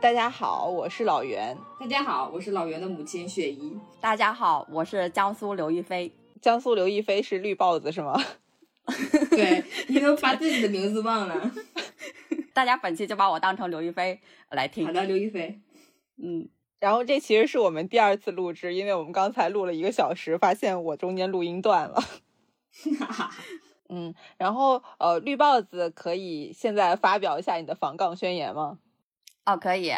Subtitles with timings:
[0.00, 1.54] 大家好，我是老袁。
[1.78, 3.78] 大家好，我是老袁的母亲雪姨。
[4.00, 6.10] 大家好，我是江苏刘亦菲。
[6.40, 8.18] 江苏刘亦菲是绿帽子是吗？
[9.30, 11.52] 对，你都把自己的名字忘了。
[12.54, 14.18] 大家本期就把我当成刘亦菲
[14.50, 14.86] 来听。
[14.86, 15.60] 好的，刘亦菲。
[16.16, 16.48] 嗯，
[16.78, 22.02] 然后这其实是我们第二次录制，因为我们刚才录了一个小时，发现我中间录音断了。
[23.90, 28.78] 嗯，然后呃，绿帽子可以现在发表一下你的防杠宣言吗？
[29.44, 29.92] 哦，可以。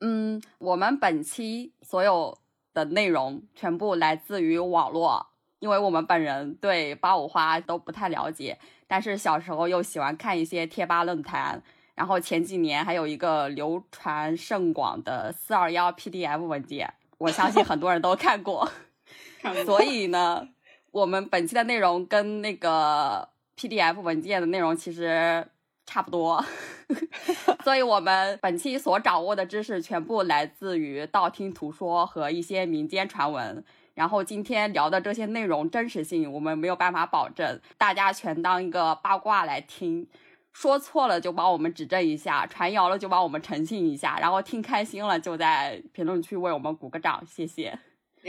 [0.00, 2.38] 嗯，我们本期所有
[2.72, 5.26] 的内容全部来自于网络，
[5.58, 11.60] 因为我们本人对八五花都不太了解，但是小时候又喜欢看一些贴吧论坛，
[11.96, 18.70] 然后前几年还有一个流传甚广的四二幺 PDF 文件，我相信很多人都看过。
[19.66, 20.48] 所以呢，
[20.92, 25.48] 我们本期的内容跟那个 PDF 文件的内容其实
[25.88, 26.44] 差不多。
[27.64, 33.64] 所以，我们本期所掌握的知识全部来自于道听途说和一些民间传闻。
[33.94, 40.06] 然后，今天聊的这些内容真实性，我们没有办法保证，大家全当一个八卦来听。
[40.52, 44.18] 说错了就帮我们指正一下，传谣了就帮我们澄清一下。
[44.20, 47.78] 然后听开心了就在评论区为我们鼓个掌，谢谢。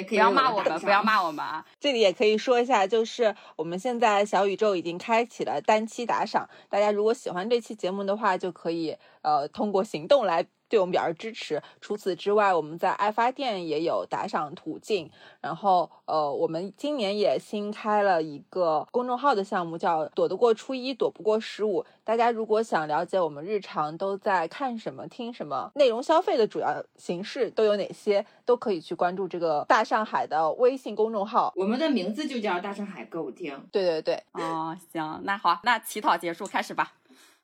[0.04, 1.66] 不要骂我们，不要骂我们啊！
[1.80, 10.46] 这里也可以说一下，就是我们现在小宇宙已经开启了单期打赏，大家如果喜欢这期节目的话，就可以呃通过行动来。
[10.70, 11.62] 对我们表示支持。
[11.82, 15.10] 除此之外，我们在爱发电也有打赏途径。
[15.42, 21.84] 然后，呃，我们今年也新开了一个公众号的项目，叫“躲得过初一，躲不过十五”。
[22.06, 31.54] 大家如果想了解我们日常都在看什么、听什么，内容消费的主要形式都有哪些，都可以去关注这个大上海的微信公众号。
[31.56, 33.60] 我们的名字就叫大上海歌舞厅。
[33.72, 34.24] 对对对。
[34.34, 36.94] 哦，行，那好，那乞讨结束，开始吧。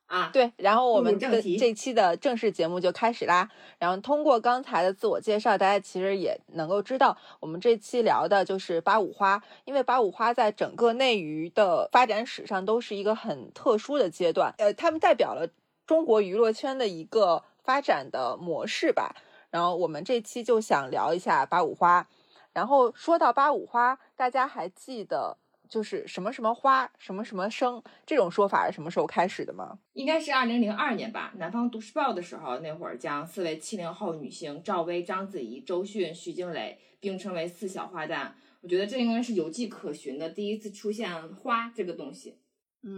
[0.07, 3.49] 啊，对，然后我们这这期的正式节目就开始啦。
[3.79, 9.41] 然后通过刚才的自我介绍，大家其实也能够知道，我们这期聊的就是八五花。
[9.63, 15.49] 因为八五花在整个内娱的发展史上都是一个很特殊的阶段，呃，他们代表了
[15.87, 19.15] 中国娱乐圈的一个发展的模式吧。
[19.49, 22.07] 然后我们这期就想聊一下八五花。
[22.53, 25.37] 然后说到八五花，大家还记得？
[25.75, 29.77] 就是什么什么花，什么什么生这种说法是什么时候开始的吗？
[29.91, 31.33] 应该是二零零二年吧。
[31.35, 38.29] 南方都市报的时候，那会儿将四位七零后女星赵薇、章子怡、周迅、徐静蕾并称为四小花旦。
[38.61, 42.37] 我觉得这应该是有迹可循的第一次出现花这个东西。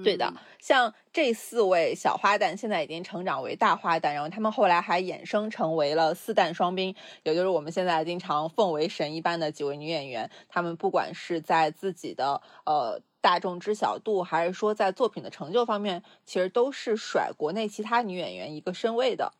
[0.03, 6.94] 对的，像这四位小花旦现在已经成长为大花旦，然后他们后来还衍生成为了四旦双冰，
[7.24, 10.30] 也就是我们现在经常奉为神一般的几位女演员。
[10.50, 19.31] 她们不管是在自己的呃大众知晓度，还是说在作品的成就方面，其实都是甩国内其他女演员一个身位的。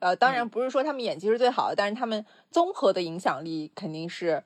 [0.00, 4.44] 呃，当然不是说她们演技是最好的，但是她们综合的影响力肯定是。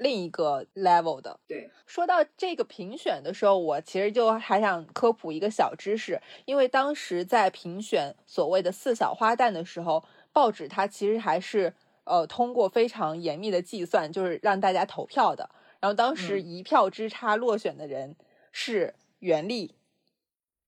[0.00, 1.70] 另一个 level 的，对。
[1.84, 10.02] 说到这个评选的时候，我其实就还想科普一个小知识，因为当时在评选所谓的四小花旦的时候，
[10.32, 11.74] 报纸它其实还是
[12.04, 15.50] 呃通过非常严密的计算，就是让大家投票的。
[15.80, 18.16] 然后当时一票之差落选的人
[18.52, 19.74] 是袁立，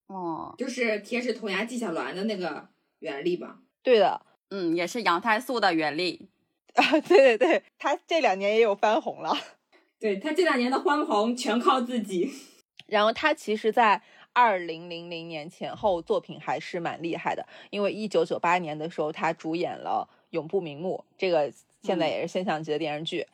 [0.09, 3.61] 哦，就是铁齿铜牙纪晓岚的那个袁立吧？
[3.83, 6.29] 对的，嗯，也是杨太素的袁立。
[6.77, 9.37] 啊，对对对，他这两年也有翻红了，
[10.01, 12.31] 对他这两年的翻红全靠自己。
[12.87, 14.03] 然后他其实，在
[14.33, 21.53] 二零零零年前后作品还是蛮厉害的，因为一九九八年的时候他主演了《永不瞑目》，这个
[21.83, 23.27] 现在也是现象级的电视剧。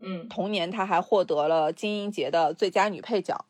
[0.00, 3.46] 嗯，同年他还获得了金鹰节的最佳女配角。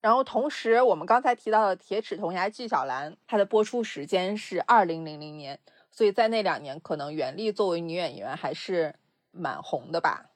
[0.00, 5.58] 然后同时，我们刚才提到的《铁齿铜牙纪晓岚》，它的播出时间是二零零零年。
[5.98, 8.94] 所以在那两年，可能袁立作为女演员还是
[9.32, 10.30] 蛮红的吧。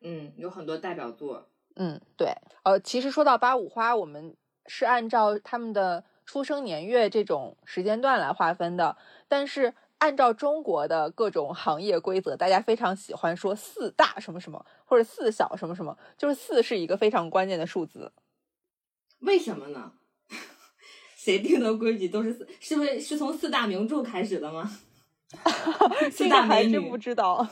[0.00, 1.48] 嗯，有很多代表作。
[1.74, 2.32] 嗯，对。
[2.62, 8.96] 呃，其实说到八五花，我们是按照他们的出生年月这种时间段来划分的。
[9.26, 18.12] 但是按照中国的各种行业规则，大家非常喜欢说四大什么什么，或者四小什么什么，就是四是一个非常关键的数字。
[19.18, 19.94] 为什么呢？
[21.18, 22.48] 谁定的规矩都是四？
[22.60, 24.70] 是不是是从四大名著开始的吗？
[26.10, 27.46] 四大美女还真不知道。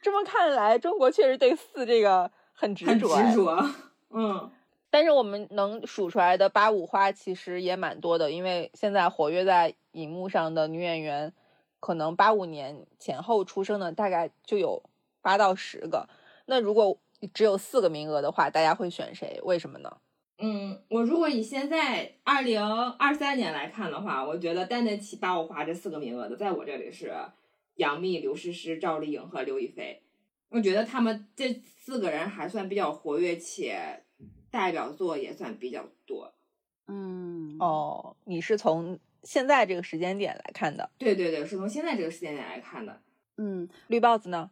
[0.00, 3.30] 这么看来，中国确实对四这个很执着哎。
[3.30, 3.70] 执着。
[4.10, 4.50] 嗯，
[4.90, 11.32] 但是我们能数出来的八五花其实也蛮多的，因为现在活跃在荧幕上的女演员，
[11.80, 14.82] 可能八五年前后出生的大概就有
[15.20, 16.08] 八到十个。
[16.46, 16.98] 那如果
[17.32, 19.40] 只有四个名额的话，大家会选谁？
[19.44, 19.96] 为什么呢？
[20.44, 22.60] 嗯，我如果以现在二零
[22.98, 27.14] 二三年来看的话，我觉得担得起八五花这四个名额的，在我这里是
[27.76, 30.02] 杨幂、刘诗诗、赵丽颖和刘亦菲。
[30.48, 34.02] 我觉得他们这四个人还算比较活跃，且
[34.50, 36.34] 代表作也算比较多。
[36.88, 40.90] 嗯，哦，你是从现在这个时间点来看的。
[40.98, 43.00] 对对对，是从现在这个时间点来看的。
[43.36, 44.50] 嗯，绿帽子呢？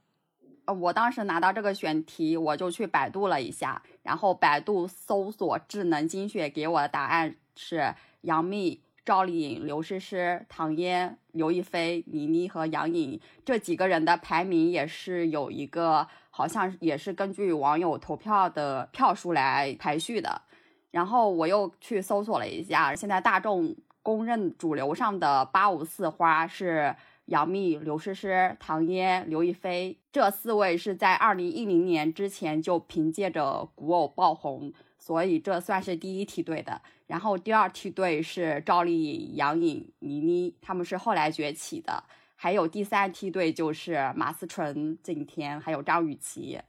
[0.72, 20.42] 我当时拿到这个选题，我就去百度了一下，然后百度搜索智能精选给我的答案是杨幂、赵丽颖、刘诗诗、唐嫣、刘亦菲、倪妮和杨颖这几个人的排名也是有一个，好像也是根据网友投票的票数来排序的。
[20.90, 26.94] 然后我又去搜索了一下，现在大众公认主流上的八五四花是
[27.26, 36.82] 杨幂、刘诗诗、唐嫣、刘亦菲这四位是在二零一零年之前就凭借着古偶爆红，所以这算是第一梯队的。
[37.06, 42.02] 然后第二梯队是赵丽颖、杨颖、倪妮，他们是后来崛起的。
[42.34, 46.60] 还有第三梯队就是马思纯、景甜，还有张雨绮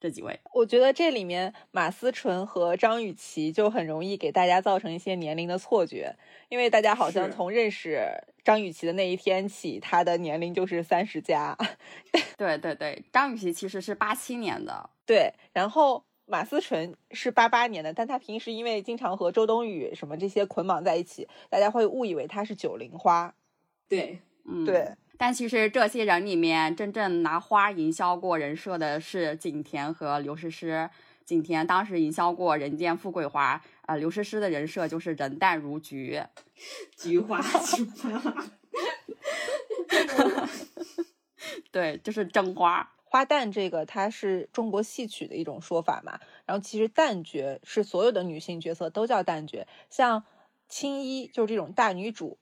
[0.00, 0.40] 这几位。
[0.52, 6.16] 我觉得这里面马思纯和张雨绮就很容易给大家造成一些年龄的错觉，
[6.48, 8.08] 因为大家好像从认识
[8.42, 11.56] 张雨绮的那一天起，她的年龄就是三十加。
[12.36, 23.34] 对对对，张雨绮其实是八七年的，对，然后马思纯是八八年的，但她平时因为经常和周冬雨什么这些捆绑在一起，大家会误以为她是九零花。
[23.88, 24.88] 对，嗯，对。
[25.20, 30.88] 但其实这些人里面，真正拿花营销过人设的是景甜和刘诗诗。
[31.26, 36.22] 景甜当时营销过《人间富贵花》，呃，刘诗诗的人设就是人淡如菊。
[36.96, 38.46] 菊花，菊花。
[41.70, 42.90] 对，就是真花。
[43.04, 50.24] 花旦这个它是中国戏曲的一种说法嘛，然后其实旦角是所有的女性角色都叫旦角，像
[50.66, 52.38] 青衣就是这种大女主，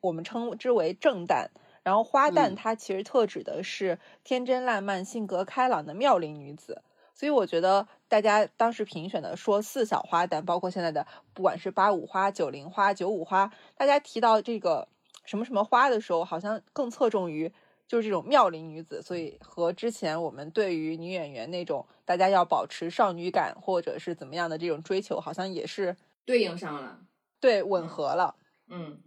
[0.00, 1.48] 我们称之为正旦。
[1.86, 6.82] 然后花旦嗯它其实特指的是天真烂漫、性格开朗的妙龄女子，
[7.14, 14.88] 所以我觉得大家当时评选的说四小花旦，包括现在的不管是八五花、九零花、九五花，大家提到这个
[15.24, 17.52] 什么什么花的时候，好像更侧重于
[17.86, 26.98] 就是这种妙龄女子，所以和之前我们对于女演员那种大家要保持少女感或者是怎么样的这种追求，好像也是对应上了。
[27.38, 28.34] 对吻合了。
[28.68, 28.98] 嗯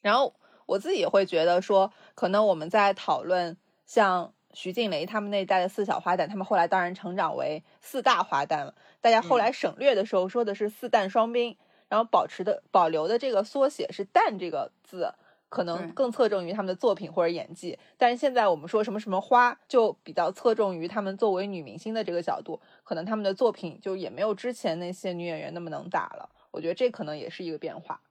[0.00, 0.32] 然后
[0.68, 3.56] 我自己也会觉得说，可能我们在讨论
[3.86, 8.74] 像徐静蕾他们那一代的四小花旦，他们后来当然成长为四大花旦了。
[9.00, 11.56] 大家后来省略的时候说的是四旦双冰，
[11.88, 15.10] 然后保持的保留的这个缩写是“旦”这个字，
[15.48, 17.78] 可能更侧重于他们的作品或者演技。
[17.96, 26.28] 但是现在我们说什么什么花，就比较侧重于他们作为女明星的这个角度，可能他们的作品就也没有之前那些女演员那么能打了。
[26.50, 28.02] 我觉得这可能也是一个变化。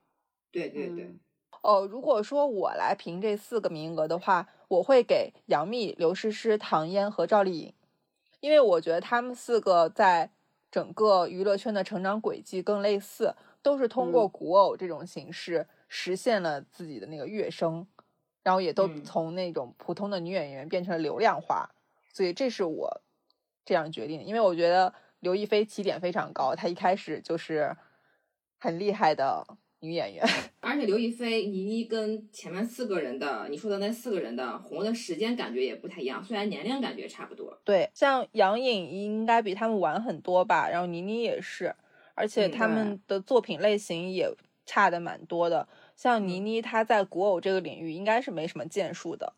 [0.50, 1.20] 对对对，嗯
[1.62, 7.74] 哦，如果说我来评这四个名额的话，我会给杨幂、刘诗诗、唐嫣和赵丽颖，
[8.40, 10.30] 因为我觉得她们四个在
[10.70, 14.30] 整个娱乐圈的成长轨迹更类似，都是通过嗯。
[14.30, 17.86] 古偶这种形式实现了自己的那个跃升，
[18.42, 19.02] 然后也都嗯。
[19.04, 21.70] 从那种普通的女演员变成了流量化，
[22.12, 23.00] 所以这是我
[23.64, 27.76] 这样决定，因为我觉得刘亦菲起点非常高，她一开始就是
[28.58, 29.46] 很厉害的
[29.80, 30.24] 女演员。
[30.60, 37.58] 而且刘亦菲、倪妮跟前面四个人的你说的那四个人的红的时间感觉也不太一样，虽然年龄感觉差不多。
[37.64, 41.74] 对，像杨颖应该比他们晚很多吧，然后倪妮也是，
[42.14, 44.30] 而且嗯他们的作品类型也
[44.66, 45.68] 差的蛮多的。
[45.96, 49.34] 像倪嗯妮，她在古偶这个领域应该是没什么建树的。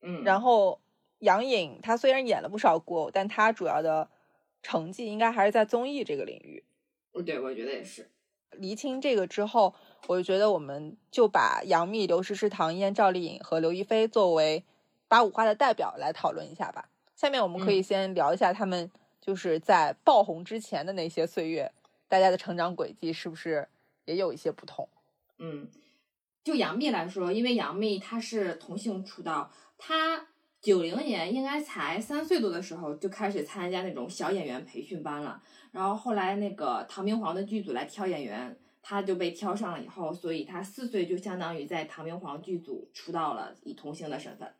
[0.00, 0.80] 嗯，然后
[1.18, 4.08] 杨颖，她虽然演了不少古偶，但她主要的
[4.62, 6.64] 成绩应该还是在综艺这个领域。
[7.12, 8.10] 后对我觉得也是。
[8.52, 9.74] 厘清这个之后，
[10.06, 14.64] 我就觉得我们就把杨幂、刘诗诗、唐嫣、赵丽颖和刘亦菲作为
[15.06, 16.88] 八五花的代表来讨论一下吧。
[17.14, 18.90] 下面我们可以嗯先聊一下他们
[19.20, 21.72] 就是在爆红之前的那些岁月，
[22.06, 23.68] 大家的成长轨迹是不是
[24.04, 24.88] 也有一些不同？
[25.38, 25.68] 嗯，
[26.44, 30.27] 就杨幂来说，因为杨幂她是同性出道，她
[30.60, 35.42] 九零年应该才三岁多的时候就开始参加那种小演员培训班了。
[35.70, 44.52] 然后后来那个唐明皇的剧组来挑演员，他就被挑上了以后，所以他四岁就相当于在唐明皇剧组出道了，以童星的身份。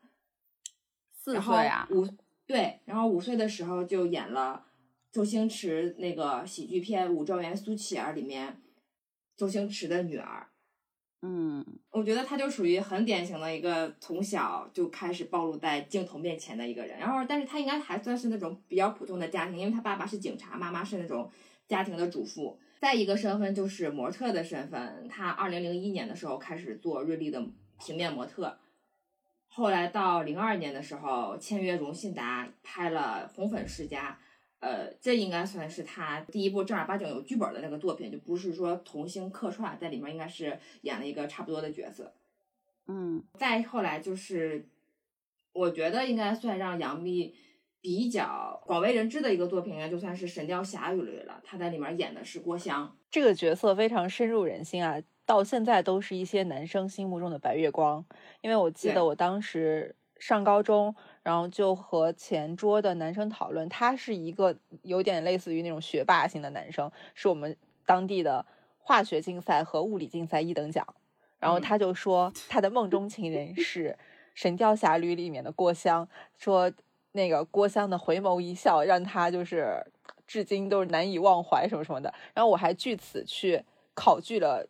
[1.11, 2.07] 四然后岁啊，五
[2.47, 4.65] 对，然后五岁的时候就演了
[5.11, 8.61] 周星驰那个喜剧片《武状元苏乞儿》里面
[9.35, 10.47] 周星驰的女儿。
[11.21, 16.97] 嗯，我觉得他就属于很典型的一个从小就开始暴露在镜头面前的一个人。
[16.97, 21.29] 然后，但是他应该还算是那种比较普通的家庭，因为他爸爸是警察，妈妈是那种
[21.67, 22.57] 家庭的主妇。
[22.79, 27.45] 再一个身份就是模特的身份，他二零零一年的时候开始做瑞丽的
[27.77, 28.57] 平面模特，
[29.49, 34.17] 后来到零二年的时候签约荣信达拍了《红粉世家》，
[34.59, 42.13] 呃，这应该算是他第一部正儿八经有剧本的那个作品，就不是说童星客串，在里面应该是演了一个差不多的角色。
[42.87, 44.65] 嗯，再后来就是，
[45.53, 47.33] 我觉得应该算让杨幂
[47.79, 51.39] 比较广为人知的一个作品，应该就算是《神雕侠侣》了。
[51.43, 52.93] 她在里面演的是郭襄。
[53.09, 58.03] 这个角色非常深入人心啊，到现在都是一些男生心目中的白月光。
[58.41, 68.45] 因为我记得我当时上高中，然后就和前桌的男生讨论，他是一个有点类似于那种学霸型的男生，是我们当地的
[68.77, 70.85] 化学竞赛和物理竞赛一等奖。
[71.39, 73.89] 然后嗯他就说他的梦中情人是
[74.33, 76.07] 《神雕侠侣》里面的郭襄，
[76.37, 76.71] 说
[77.11, 79.85] 那个郭襄的回眸一笑让他就是
[80.27, 82.13] 至今都是难以忘怀什么什么的。
[82.33, 84.67] 然后我还据此去考据了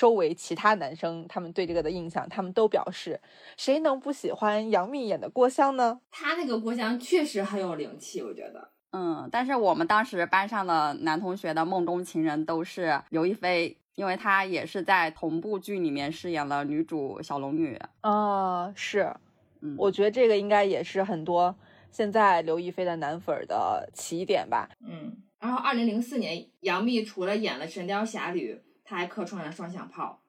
[0.00, 3.20] 周围其他男生他们对这个的印象，他们都表示
[3.58, 6.00] 谁能不喜欢杨幂演的郭襄呢？
[6.10, 8.70] 她那个郭襄确实很有灵气，我觉得。
[8.92, 17.78] 嗯，但是我们当时班上的男同学的梦中情人都是刘亦菲，因为她也是在同部剧里面饰演了女主小龙女。
[18.00, 19.14] 啊，是，
[19.60, 21.54] 嗯，我觉得这个应该也是很多
[21.90, 24.70] 现在刘亦菲的男粉儿的起点吧。
[24.80, 25.18] 嗯。
[25.38, 28.54] 然后，二零零四年，杨幂除了演了《神雕侠侣》，
[28.90, 30.20] 她还客串了《双响炮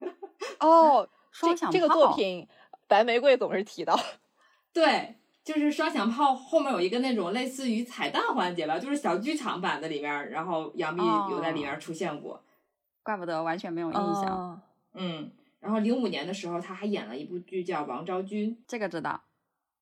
[0.58, 2.48] 哦，双响这这个作品，
[2.88, 3.94] 白玫瑰总是提到。》。
[4.72, 12.42] 对，就是《双响炮》后面有一个那种类似于彩蛋环节吧，就是小剧场版的里面，然后杨幂有在里面出现过。
[13.02, 14.24] 怪不得完全没有印象。
[14.30, 14.62] 哦
[14.94, 15.30] 嗯。
[15.60, 18.50] 然后零五年的时候，他还演了一部剧叫《王昭君》。
[18.66, 19.22] 这个知道。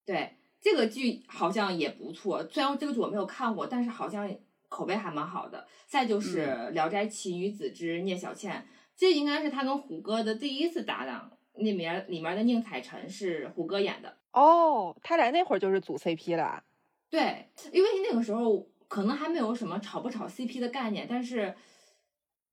[0.05, 4.29] 对，这个剧好像也不错，虽然这个剧我没有看过，但是好像
[4.73, 5.67] 口碑还蛮好的。
[5.87, 11.31] 再就是《聊斋奇女子之聂小倩》，这应该是他跟胡歌的第一次搭档。
[11.55, 16.65] 那面里面的宁采臣是胡歌演的，哦，他俩那会儿就是组 CP 了啊。
[17.11, 21.55] 对，因为那个时候可能还没有什么炒不炒 CP 的概念，但是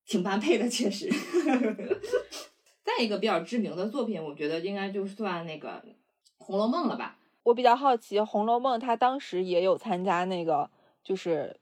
[0.05, 1.09] 挺般配的，确实。
[2.83, 5.81] 再一个比较知名的作品，我觉得应该就算那个
[6.37, 7.17] 《红楼梦》了吧。
[7.43, 10.69] 我比较好奇，《红楼梦》他当时也有参加那个，
[11.01, 11.55] 就是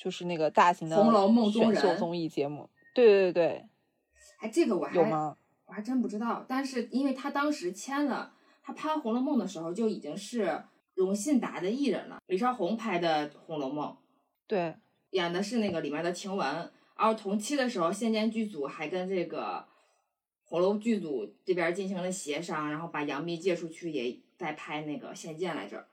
[0.00, 2.70] 就是那个大型的红楼梦中人选秀综艺节目。
[2.94, 3.66] 对对对
[4.38, 5.36] 哎，这个我还，有吗？
[5.66, 10.64] 我还真不知道，但是因为他当时签了，他拍《红楼梦》的时候就已经是
[10.94, 12.16] 荣信达的艺人了。
[12.28, 13.90] 李少红拍的《红楼梦》，
[14.46, 14.74] 对，
[15.10, 16.46] 演的是那个里面的晴雯，
[16.96, 19.66] 然后同期的时候，仙剑剧组还跟这个
[20.44, 25.86] 红楼剧组这边进行了协商，然后把杨幂借出去，也在拍那个仙剑来着。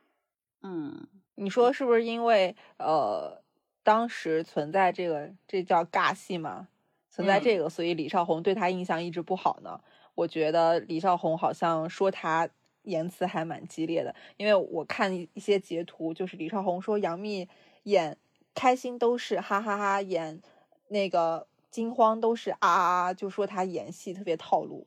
[0.64, 3.44] 嗯，你说是不是因为呃，
[3.88, 6.68] 当时存在这个这叫尬戏嘛？
[7.10, 9.80] 存在嗯这个，所以李少红对他印象一直不好呢。
[10.14, 12.50] 我觉得李少红好像说他
[12.84, 17.48] 言辞还蛮激烈的，因为我看一一些截图，就是李少红说杨幂
[17.84, 18.18] 演
[18.54, 20.42] 开心都是哈哈哈，演
[20.90, 24.86] 那个惊慌都是啊啊啊，就说他演戏特别套路。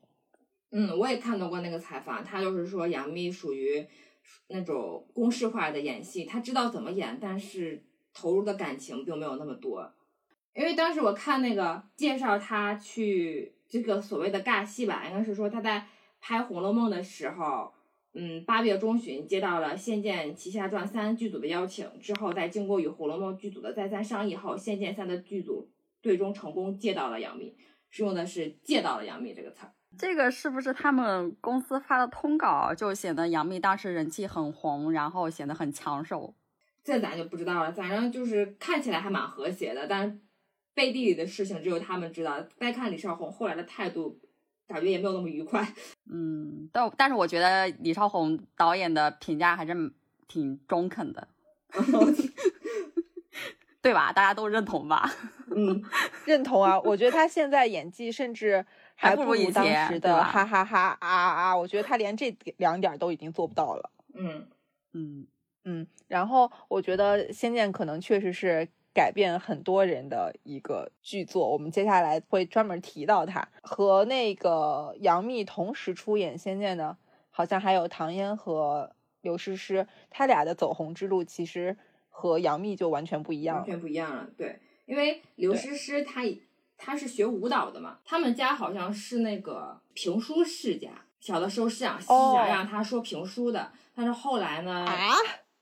[0.73, 3.87] 嗯，我也看到过那个采访，他就是说杨幂属于
[4.49, 9.93] 那种公式化的演戏，她知道怎么演，但是投入的感情并没有那么多。
[10.55, 15.87] 因为当时我看那个介绍他去这个所谓的尬戏吧，应该是说他在
[16.21, 17.73] 拍《红楼梦》的时候，
[18.14, 25.71] 嗯，八月中旬接到了《仙剑奇侠传三》剧组的邀请，之后在经过与《红楼梦》剧组的再三商议后，《仙剑三》的剧组
[26.02, 27.57] 最终成功借到了杨幂，
[27.88, 29.73] 是用的是“借到了杨幂”这个词儿。
[29.97, 36.35] 这个是不是他们公司发的通稿就显得杨幂当时人气很红，然后显得很抢手？
[36.90, 40.18] 这咱就不知道了，反正就是看起来还蛮和谐的，但是
[40.75, 42.44] 背地里的事情只有他们知道。
[42.56, 44.18] 再看李少红后来的态度，
[44.66, 45.73] 感觉也没有那么愉快。
[46.11, 49.73] 嗯，但但是我觉得李少红导演的评价还是
[50.26, 51.28] 挺中肯的，
[53.80, 54.12] 对吧？
[54.12, 55.09] 大家都认同吧？
[55.54, 55.80] 嗯，
[56.26, 58.66] 认同啊，我觉得他现在演技甚至
[58.97, 61.56] 还不如当时的哈哈哈啊啊啊！
[61.56, 63.90] 我觉得他连这两点都已经做不到了。
[64.14, 64.49] 嗯，
[64.92, 65.26] 嗯
[65.64, 71.49] 嗯，然后我觉得《仙剑》可能确实是改变很多人的一个剧作。
[71.50, 73.47] 我们接下来会专门提到它。
[73.62, 76.97] 和那个杨幂同时出演《仙剑》的，
[77.31, 78.90] 好像还有唐嫣和
[79.21, 81.76] 刘诗诗，他俩的走红之路其实
[82.09, 83.59] 和杨幂就完全不一样。
[83.59, 84.29] 完全不一样了。
[84.37, 86.23] 对，因为刘诗诗她
[86.79, 90.88] 她是学舞蹈的嘛，他们家好像是那个评书世家，
[91.21, 95.14] 小的时候是想是哦想让她说评书的，但是后来呢，啊，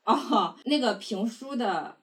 [0.09, 1.95] 哦， 那个评书的，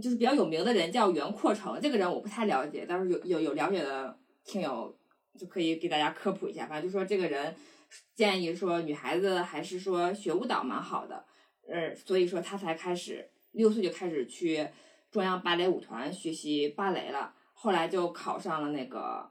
[0.00, 4.96] 就是比较有名的人叫袁阔成，这个人我不太了解，但是有有有了解的听友
[5.36, 6.66] 就可以给大家科普一下。
[6.66, 7.54] 反正就说这个人
[8.14, 11.24] 建议说女孩子还是说学舞蹈蛮好的，
[11.68, 14.68] 呃，所以说他才开始六岁就开始去
[15.10, 19.28] 中央芭蕾舞团学习芭蕾了，后来就考上了那个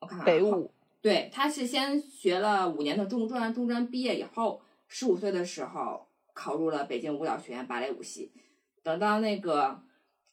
[0.00, 8.32] 我看看北舞对，他是先学了五年的中专，中专毕业以后，十五岁的时候考入了北京舞蹈学院芭蕾舞系。
[8.82, 9.82] 等到那个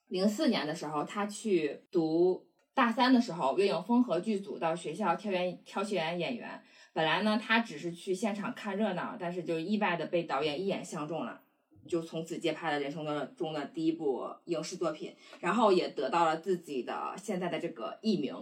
[0.07, 6.61] 零四年的时候，他去读大三的时候，岳影风和剧组到学校挑演挑选演员。
[6.91, 11.41] 本来呢，他只是去现场看热闹，但是就意外的被导演一眼相中了，
[11.87, 18.33] 就从此接拍了人生的中的第一部影视作品，然后也得到了自己的现在的这个艺名。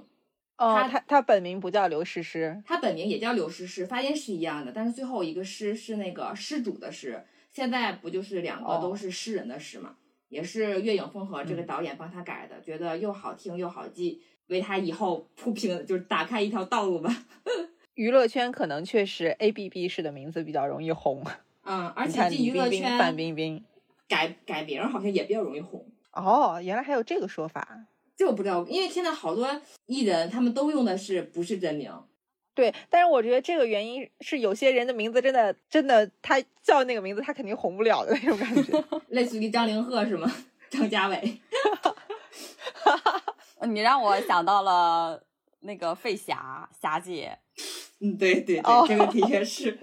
[0.58, 7.26] 哦，他他他本名不叫刘诗诗，他本名也叫刘诗诗，发音是一样的，但是最后一个诗是那个施主的施，
[7.58, 9.96] 现在不就是两个哦都是诗人的诗嘛？
[10.30, 17.26] 也是月影风和这个导演帮他改的，觉得又好听又好记，为他以后铺平，就是打开一条道路吧。
[17.96, 21.24] 娱乐圈可能确实 A B B 式的名字比较容易红。
[21.64, 23.64] 嗯，而且进娱乐李冰冰、范冰冰。
[24.08, 25.84] 改改名儿好像也比较容易红。
[26.12, 27.68] 哦，原来还有这个说法。
[28.16, 31.92] 这我不知道，因为现在好多艺人他们都用的是不是真名，
[32.58, 38.84] 对，但是我觉得这个原因是有些人的名字真的真的，他叫那个名字，他肯定红不了的那种感觉。
[39.10, 40.28] 类似于张凌赫是吗？
[40.72, 41.40] 张家伟。
[43.70, 45.22] 你让我想到了
[45.60, 47.38] 那个费霞霞姐，
[48.00, 49.78] 嗯，对对对，哦这个的确是。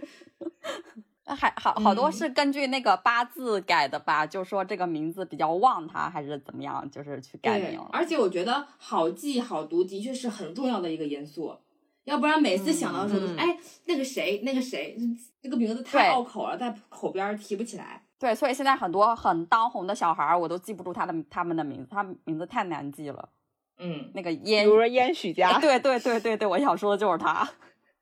[1.26, 7.80] 还好好多嗯是根据那个八字改的吧，就说这个名字比较旺他，还是怎么样，就是去改名。
[7.92, 11.56] 而且我觉得好记好读的确是很重要的一个因素，
[12.04, 14.96] 要不然每次想到的时候都是，嗯哎，那个谁，那个谁，
[15.42, 18.02] 这个名字太拗口了，在口边儿提不起来。
[18.18, 23.28] 对，所以现在很多很当红的小孩儿，我都记不住他的他们的名字，他名字太难记了。
[23.78, 27.48] 嗯，那个比，如说燕许家，对对对对对，我想说的就是他。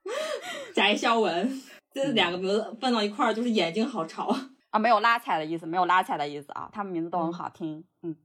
[0.75, 1.63] 翟潇闻，
[1.93, 4.35] 这两个名字放到一块儿，就是眼睛好潮。
[4.71, 7.85] 啊，没有拉踩的意思，没有拉踩的意思啊，他们名字都很好听。
[8.03, 8.17] 嗯，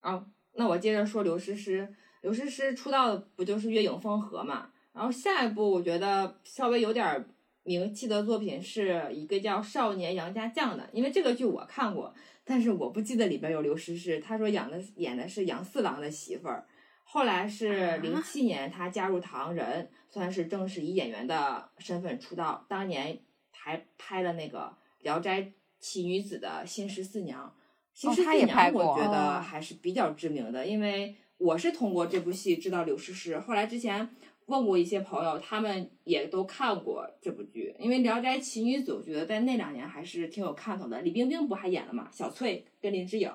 [0.00, 4.70] 啊， 那我接着说刘诗诗，刘诗诗出道的不就是月影风和嘛？
[4.92, 7.24] 然后下一部我觉得稍微有点儿
[7.62, 16.66] 名气的作品是一个叫《少年杨家将》的，因为这个剧我看过，但是我不记得里边有刘诗诗，她说演的演的是杨四郎的媳妇儿。
[17.04, 22.64] 后来是零七年，她加入唐人，算是正式以演员的身份出道。
[22.68, 23.18] 当年
[23.52, 24.58] 还拍了那个
[25.04, 27.54] 《聊斋奇女子》的新十四娘。
[27.92, 33.38] 新十四娘我觉得哦还是比较知名的，因为我是通过这部戏知道刘诗诗。
[33.38, 34.08] 后来之前
[34.46, 37.74] 问过一些朋友，他们也都看过这部剧。
[37.78, 41.00] 因为《聊斋奇女子》，我觉得在那两年还是挺有看头的。
[41.00, 42.08] 李冰冰不还演了吗？
[42.12, 43.32] 小翠跟林志颖。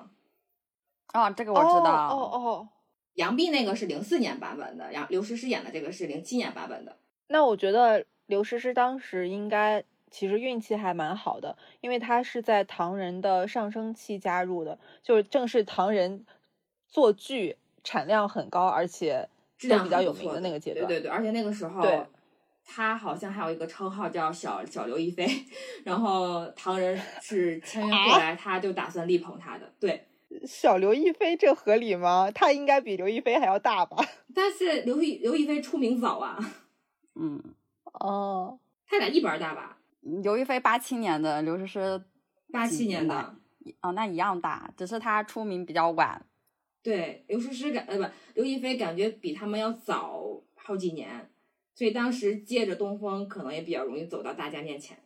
[1.12, 2.08] 哦，这个我知道。
[2.08, 2.68] 哦哦哦，
[3.14, 6.96] 杨幂那个是零四年版本的，杨刘诗诗演的这个是零七年版本的。
[7.26, 16.24] 那我觉得刘诗诗当时应该其实运气还蛮好的，因为她是在唐人的上升期加入的，就是正是唐人
[16.86, 20.84] 做剧产量很高，而且质量比较有名的那个阶段。
[20.88, 21.84] 对对对，而且那个时候，
[22.64, 25.24] 他好像还有一个称号叫小小刘亦菲，
[25.84, 29.72] 然后唐人 是签约过来，他就打算力捧他的。
[29.78, 30.08] 对，
[30.44, 32.28] 小刘亦菲这合理吗？
[32.34, 33.96] 他应该比刘亦菲还要大吧？
[34.34, 36.36] 但是刘亦刘亦菲出名早啊，
[37.14, 37.40] 嗯，
[38.00, 39.78] 哦，他俩一般大吧？
[40.00, 42.02] 刘亦菲八七年的，刘诗诗
[42.52, 46.25] 八七年的几，哦，那一样大，只是他出名比较晚。
[46.86, 51.28] 对，刘诗诗感呃不，刘亦菲感觉比他们要早好几年，
[51.74, 54.96] 所以当时借着东风，可能也比较容易走到大家面前。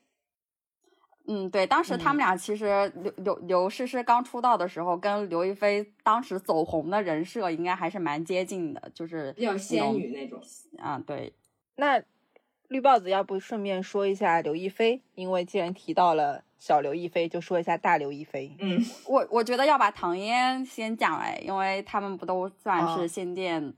[1.27, 2.67] 嗯，对，当时他嗯们俩其实
[3.03, 10.39] 刘刘刘诗诗刚出道的时候，跟刘亦菲当时走红的人设应该还是蛮接近的，就是比较仙女那种。
[10.77, 11.33] 啊，对，
[11.77, 12.03] 那
[12.69, 18.55] 绿帽子要不顺便说一下刘亦菲，因为既然提到了小刘亦菲，就说一下大刘亦菲。
[18.61, 23.75] 嗯， 我我觉得要把唐嫣先讲哎，因为他们不都算哦是仙剑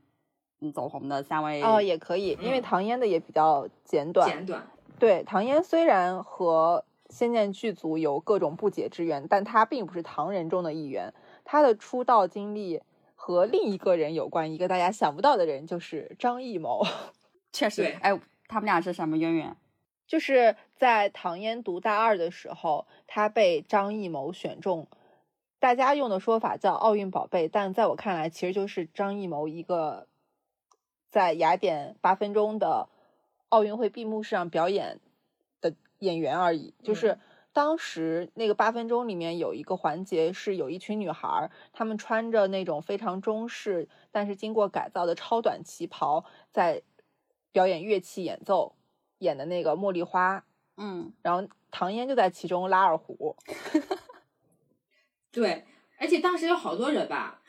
[0.61, 4.29] 嗯走红的三位哦，也可以，因为嗯唐嫣的也比较简短。
[4.29, 4.68] 简短。
[4.99, 11.14] 对，唐嫣虽然和仙剑剧组有各种不解之缘，但她并不是唐人中的一员，
[11.45, 12.81] 她的出道经历
[13.14, 16.85] 和另一个人有关，一个大家想不到的人，就是张艺谋。
[17.53, 18.18] 确实，哎，
[18.49, 19.57] 他们俩是什么渊源？
[20.07, 24.88] 就是在唐嫣读大二的时候，她被张艺谋选中。
[25.61, 30.09] 大家用的说法叫“奥运宝贝”，但在我看来，其实就是张艺谋一个
[31.09, 32.88] 在雅典八分钟的
[33.49, 34.99] 奥运会闭幕式上表演
[35.61, 36.75] 的演员而已。
[36.83, 37.16] 就是
[37.53, 46.83] 当时那个八分钟里面有一个环节，是有一群女孩，她们穿着那种非常中式，但是经过改造的超短旗袍，在
[47.53, 48.75] 表演乐器演奏，
[49.18, 50.38] 演的那个《茉莉花》。
[50.76, 53.37] 嗯，然后唐嫣就在其中拉二胡。
[55.30, 55.64] 对，
[55.98, 57.40] 而且当时有好多人吧，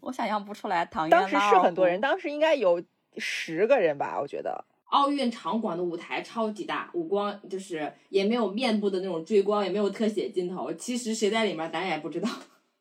[0.00, 0.84] 我想象不出来。
[0.84, 2.82] 唐嫣当时是很多人，当时应该有
[3.16, 4.64] 十个人吧，我觉得。
[4.86, 10.72] 奥运场馆的舞台超级大，五光就是也没有面部的那种追光，也没有特写镜头。
[10.74, 12.28] 其实谁在里面，咱也不知道，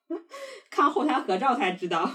[0.69, 2.07] 看后台合照才知道。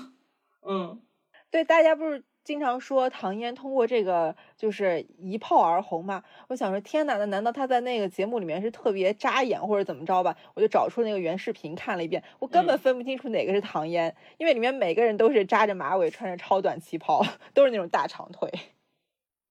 [0.62, 1.02] 嗯，
[1.50, 2.22] 对，大家不是。
[2.42, 6.24] 经常说唐嫣通过这个就是一炮而红嘛？
[6.48, 10.34] 我想说，天哪，那难道她在那个节目里面是特别扎眼或者怎么着吧？
[10.54, 18.50] 我就找出那个原视频看了一遍，我根本分不清楚哪个是唐嫣，因为里面每个人都是扎着马尾，穿着超短旗袍，都是那种大长腿。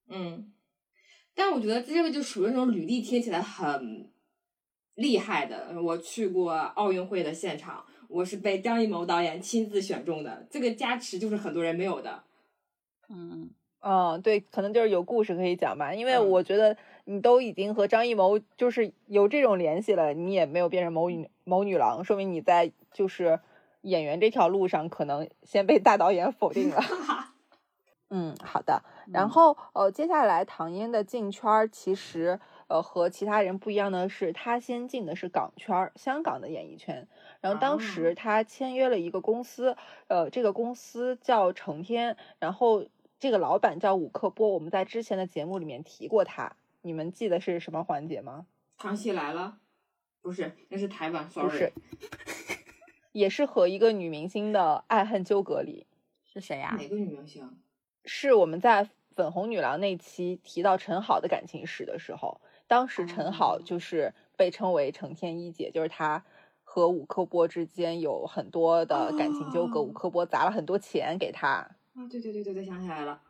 [0.09, 0.51] 嗯，
[1.35, 4.09] 但我觉得这个就属于那种履历贴起来很
[4.95, 5.79] 厉害的。
[5.79, 12.23] 我去过奥运会的现场，我是被张艺谋导演亲自选中的，这个加持就是很多人没有的。
[13.09, 13.49] 嗯
[13.81, 15.93] 嗯，对，可能就是有故事可以讲吧。
[15.93, 23.39] 因为我觉得你都已经和张艺谋就是有这种联系了，你也没有变成某女某女郎，说明你在就是
[23.83, 26.81] 演员这条路上可能先被大导演否定了。
[28.11, 28.83] 嗯，好的。
[29.13, 37.07] 然后呃，接下来唐嫣的进圈其实呃和其他人不一样的是，她先进的是港圈，香港的演艺圈。
[37.39, 39.77] 然后当时她签约了一个公司，
[40.09, 42.83] 呃，这个公司叫成天，然后。
[43.19, 48.45] 这个老板叫伍克波，我们在之前的节目里面提过他，你们记得是什么环节吗？
[48.77, 49.57] 康熙来了，
[50.21, 51.73] 不是，那是台湾，sorry，不是，
[53.11, 55.85] 也是和一个女明星的爱恨纠葛里，
[56.23, 56.77] 是谁呀？
[56.79, 57.59] 哪个女明星？
[58.05, 66.23] 是我们在粉红女郎那期提到陈好的感情史的时候，当时陈好就是被称为程天一姐，就是她
[66.63, 71.75] 和伍克波之间有很多的感情纠葛，伍克波砸了很多钱给她。
[71.99, 73.21] 啊，对对对对对，想起来了。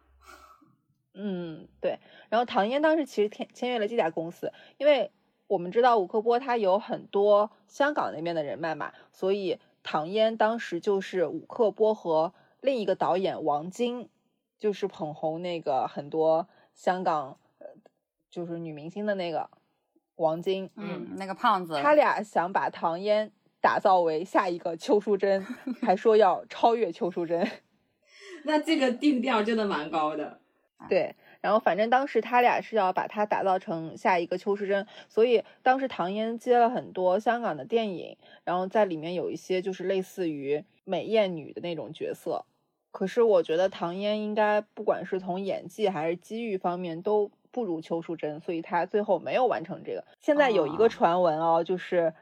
[1.16, 1.98] 嗯，对。
[2.30, 5.12] 然后唐嫣当时其实签签约了这家公司，因为
[5.48, 14.08] 我们知道吴克波他有很多香港那边的人脉嘛，所以唐嫣当时就是吴克波和另一个导演王晶，
[14.60, 17.66] 就是捧红那个很多香港呃
[18.30, 19.50] 就是女明星的那个
[20.18, 25.44] 王晶，嗯，那个胖子，他俩想把唐嫣打造为下一个邱淑贞，
[25.82, 27.50] 还说要超越邱淑贞。
[28.44, 30.40] 那这个定调真的蛮高的，
[30.88, 31.16] 对。
[31.42, 42.44] 然后反正当时他俩是要把它打造成下一个邱淑贞，所以当时唐嫣接了很多香港的电影，然后在里面有一些就是类似于美艳女的那种角色。
[42.92, 50.04] 可是我觉得唐嫣应该不管是从演技还是机遇方面都不如邱淑贞，所以她最后没有完成这个。
[50.20, 52.14] 现在有一个传闻哦，就是。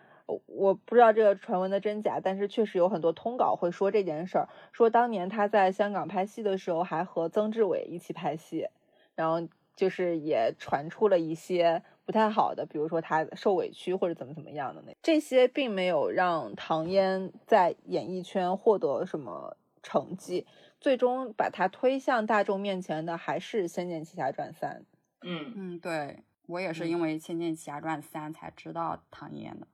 [0.45, 8.67] 我不知道这个传闻的真假，但是确实有很多通稿会说这件事儿，说当年他在香港拍戏的时候还和曾志伟一起拍戏，
[9.15, 20.45] 然后就是也传出了一些不太好的，比如说他受委屈或者怎么怎么样的那这些并没有让唐嫣在演艺圈获得什么成绩，
[20.81, 24.85] 最终把他推向大众面前的还是《仙剑奇侠传三》。
[25.21, 29.67] 嗯嗯，对我也是因为《仙剑奇侠传三》才知道唐嫣的。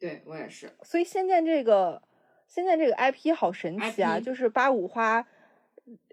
[0.00, 2.02] 对我也是，所以《仙剑》这个
[2.52, 4.18] 《仙剑》这个 IP 好神奇啊！
[4.18, 5.26] 就是八五花，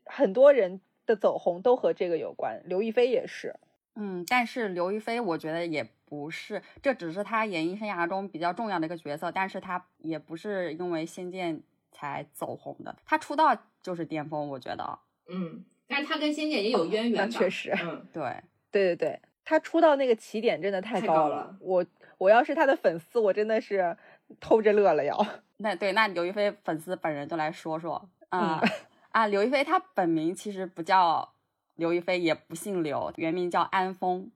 [0.06, 3.56] 很多人的走红都和这个有关，刘亦菲也是。
[3.95, 11.58] 嗯，但是刘亦菲我觉得也不是，这只是她演艺生涯中比较重要的一个角色，但是她也不是因为《仙剑》
[11.93, 15.00] 才走红的，她出道就是巅峰，我觉得。
[15.30, 17.73] 嗯，但是她跟《仙剑》也有渊源，确实。
[17.82, 21.86] 嗯，对，对对对，她出道那个起点真的太高了，我。
[22.17, 23.95] 我要是他的粉丝，我真的是
[24.39, 25.25] 偷着乐了要。
[25.58, 28.62] 那对，那刘亦菲粉丝本人就来说说啊
[29.10, 29.27] 啊！
[29.27, 31.34] 刘亦菲她本名其实不叫
[31.75, 34.30] 刘亦菲，也不姓刘，原名叫安峰，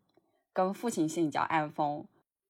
[0.54, 2.06] 跟父亲姓叫安峰。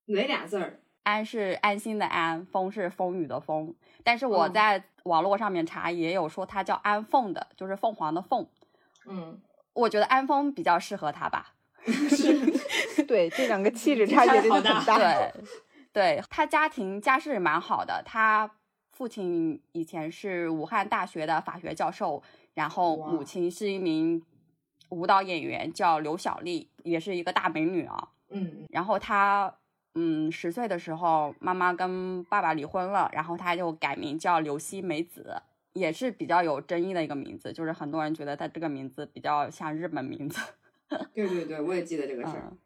[0.05, 0.79] 哪俩字儿？
[1.03, 3.73] 安是安心的安，风是风雨的风。
[4.03, 8.47] 但是我在网络上面查，也有说他叫安凤的，就是凤凰的凤。
[9.07, 9.41] 嗯，
[9.73, 11.53] 我觉得安峰比较适合他吧。
[11.85, 12.39] 是，
[13.03, 14.97] 对，这两个气质差别真的很大。
[14.97, 15.33] 对，
[15.91, 18.49] 对 他家庭家世蛮好的，他
[18.91, 22.21] 父亲以前是武汉大学的法学教授，
[22.53, 24.23] 然后母亲是一名
[24.89, 28.09] 舞蹈演员，叫刘晓丽，也是一个大美女啊。
[28.29, 29.53] 嗯然后他，
[29.95, 35.35] 嗯，十岁的时候，妈妈跟爸爸离婚了，然后他就改名叫刘希美子，
[35.73, 40.39] 也是比较有争议的一个名字，就是很多人觉得他这个名字比较像日本名字。
[41.13, 42.47] 对对对，我也记得这个事儿。
[42.51, 42.57] 嗯，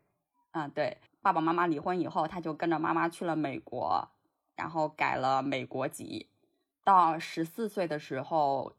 [0.51, 4.07] 嗯，对，爸爸妈妈离婚以后，他就跟着妈妈去了美国，
[4.55, 6.29] 然后改了美国籍。
[6.83, 8.73] 到十四岁的时候，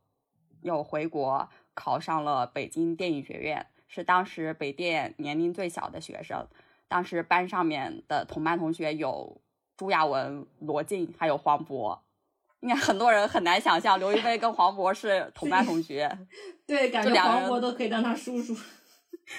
[0.62, 6.46] 又回国考上了北京电影学院，是当时北电年龄最小的学生。
[6.88, 9.40] 当时班上面的同班同学有
[9.76, 11.98] 朱亚文、罗晋，还有黄渤。
[12.60, 16.10] 应该很多人很难想象刘亦菲跟黄渤是同班同学，
[16.66, 18.56] 对，感觉黄渤都可以当他叔叔。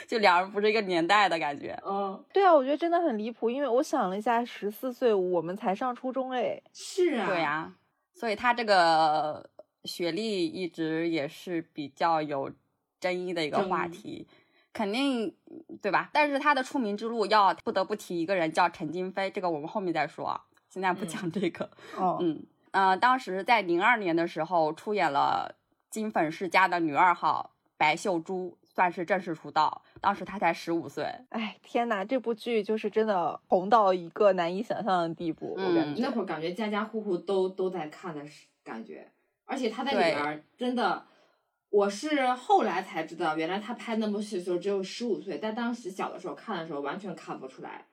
[0.07, 1.77] 就两人不是一个年代的感觉。
[1.85, 7.73] 嗯，对啊，我觉得真的很离谱，因为我想了一下，十四岁我们才上初中哎，是啊，对呀、
[8.13, 9.49] 所以他这个
[9.85, 12.51] 学历一直也是比较有
[12.99, 14.27] 争议的一个话题，
[14.73, 15.33] 肯定
[15.81, 16.09] 对吧？
[16.11, 21.69] 但是他的出名之路要不得不提一个人叫陈金飞，这个我们后面再说啊，现在不嗯讲这个。
[21.95, 25.55] 哦，嗯呃，当时在零二年的时候出演了
[25.89, 29.81] 金粉世家的女二号白秀珠，算是正式出道。
[29.99, 36.03] 当时他才十五岁，哎天呐，这部剧就是真的红到一个难以想象的地步，我感嗯觉。
[36.03, 39.11] 那会儿感觉家家户户都都在看的是感觉，
[39.45, 41.07] 而且他在里对边儿真的，
[41.71, 47.87] 我是后来才知道，原来他拍那部戏的时候只有十五岁，但当时小的时候看的时候完全看不出来。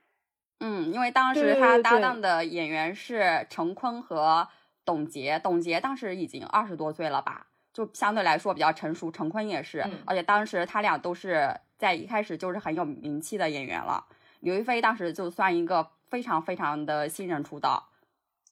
[0.61, 4.47] 嗯，因为当时他搭档的演员是陈坤和
[4.85, 9.11] 董洁，董洁当时已经二十多岁了吧，就相对来说比较成熟。
[9.11, 14.07] 陈坤也是，嗯而且当时他俩都是在一开始就是很有名气的演员了。
[14.41, 17.91] 刘亦菲当时就算一个非常非常的新人出道，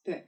[0.02, 0.26] 对，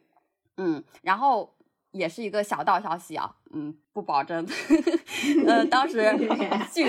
[0.57, 1.57] 嗯，然后
[1.90, 4.46] 也是一个小道消息啊，嗯，不保证。
[5.46, 6.02] 呃，当时
[6.70, 6.87] 据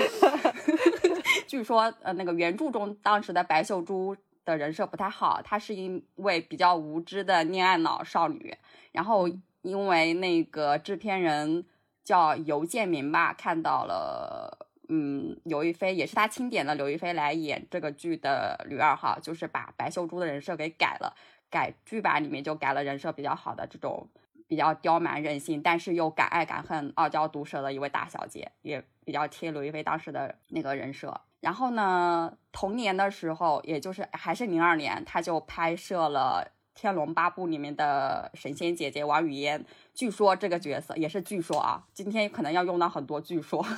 [1.48, 4.14] 据说，呃，那个原著中当时的白秀珠
[4.44, 8.54] 的人设不太好，她是一位比较无知的恋爱脑少女，
[8.92, 9.26] 然后
[9.62, 11.64] 因为那个制片人
[12.06, 14.66] 叫尤建明吧，看到了。
[14.88, 21.12] 嗯，刘亦菲也是他钦点的刘亦菲来演这个剧的女二号，就是把白秀珠的人设给改了，
[21.50, 24.08] 改剧版里面就改了人设比较好的这种
[24.46, 31.20] 比较刁蛮任性，但是又敢爱敢恨、傲娇毒舌的一位大小姐，也比较贴刘亦菲当时的那个人设。
[31.40, 39.64] 然后呢，同年的时候，也就是还是零二年，她就拍摄了《天龙八部》里面的神仙姐姐王语嫣。
[39.94, 43.66] 据说这个角色也是据说啊，今天可能要用到很多据说。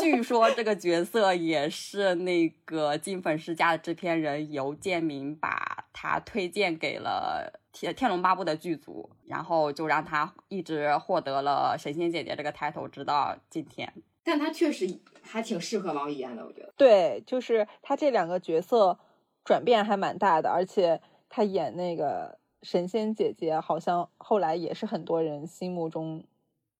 [0.00, 13.92] 据说这个角色也是那个金粉世家的制片人尤建明把他推荐给了《天天龙八部》的剧组，然后就让他一直获得了神仙姐姐这个 title，直到今天。
[14.22, 14.86] 但他确实
[15.22, 16.72] 还挺适合王语嫣的，我觉得。
[16.76, 18.98] 对，就是他这两个角色
[19.44, 26.24] 转变还蛮大的，而且他演那个神仙姐姐，好像后来也是很多人心目中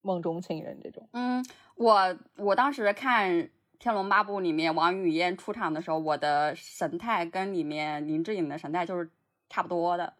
[0.01, 1.07] 梦中情人这种。
[1.13, 3.31] 嗯，我我当时看
[3.77, 9.09] 《天龙八部》里面王语嫣出场的时候，我的神态跟里面林志颖的神态就是
[9.49, 10.13] 差不多的，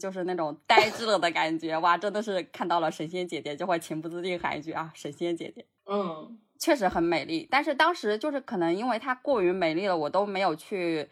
[0.00, 1.78] 就是那种呆滞了的感觉。
[1.78, 5.64] 哇，真的是看到了神仙姐姐，就会情不自禁喊一句啊，神仙姐姐。
[5.86, 11.08] 嗯，确实很美丽，但是当时就是可能因为她过于美丽了，我都没有去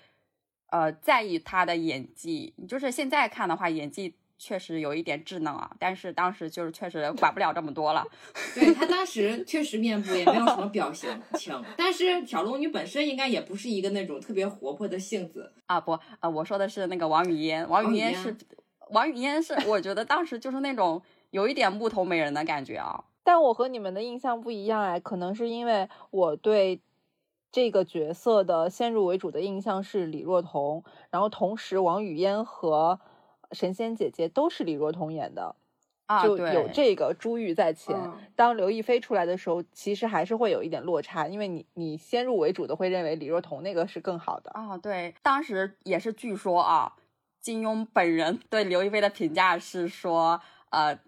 [0.73, 2.53] 呃在意他的演技。
[2.67, 8.05] 就是现在看的话，演技确实有一点稚嫩啊，但是当时就是确实管不了这么多了。
[8.57, 15.53] 对他当时确实面部也没有什么表情情，但是小龙女本身应该也不是一个那种特别活泼的性子。
[15.67, 18.37] 啊不，呃，我说的是那个王语嫣，王王语嫣语嫣是
[18.91, 23.05] 王语嫣是，我觉得当时就是那种有一点木头美人的感觉啊。
[23.25, 26.81] 但我和你们的印象不一样哎，可能是因为我对
[27.53, 32.99] 这个角色的先入为主的印象是李若彤，然后同时王语嫣和
[33.53, 35.55] 神仙姐姐都是李若彤演的，
[36.07, 37.95] 啊，就，有这个珠玉在前。
[37.95, 44.51] 嗯当刘亦菲出来的时候，其实还是会有一点落差，因为你你先入为主的会认为李若彤那个是更好的。
[44.53, 46.95] 啊，对，当时也是据说啊，
[47.39, 50.99] 金庸本人对刘亦菲的评价是说，呃，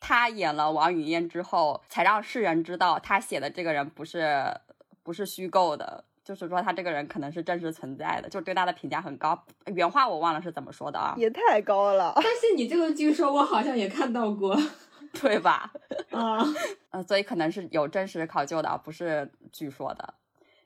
[0.00, 4.60] 他演了王语嫣之后，才让世人知道他写的这个人不是
[5.02, 9.40] 不是虚构的，就是说他这个人可能是真实存在的，就对他的评价很高。
[9.66, 14.56] 原话我忘了是怎么说的啊，也太高了，但是你这个据说我好像也看到过
[15.20, 15.72] 对吧？
[16.12, 16.44] 啊。
[16.90, 20.14] 呃，所以可能是有真实考究的，而不是据说的。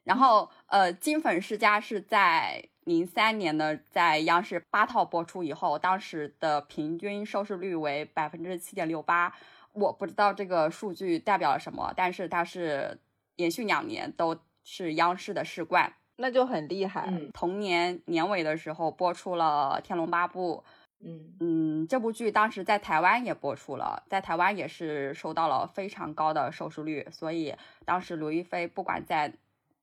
[0.03, 9.33] 然后呃，《金粉世家》是在零三年的在央视八套播出以后，当时的平均收视率为百分之七点六八。
[9.73, 12.99] 我不知道这个数据代表了什么，但是它是
[13.37, 15.93] 连续两年都是央视的世冠。
[16.17, 17.07] 那就很厉害。
[17.09, 20.65] 嗯同年年尾的时候播出了《天龙八部》，
[21.05, 29.31] 嗯嗯，这部剧当时在台湾也播出了，在台湾也是收到了非常高的收视率，所以当时刘亦菲不管在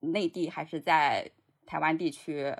[0.00, 1.30] 内地还是在
[1.64, 2.52] 台湾地区，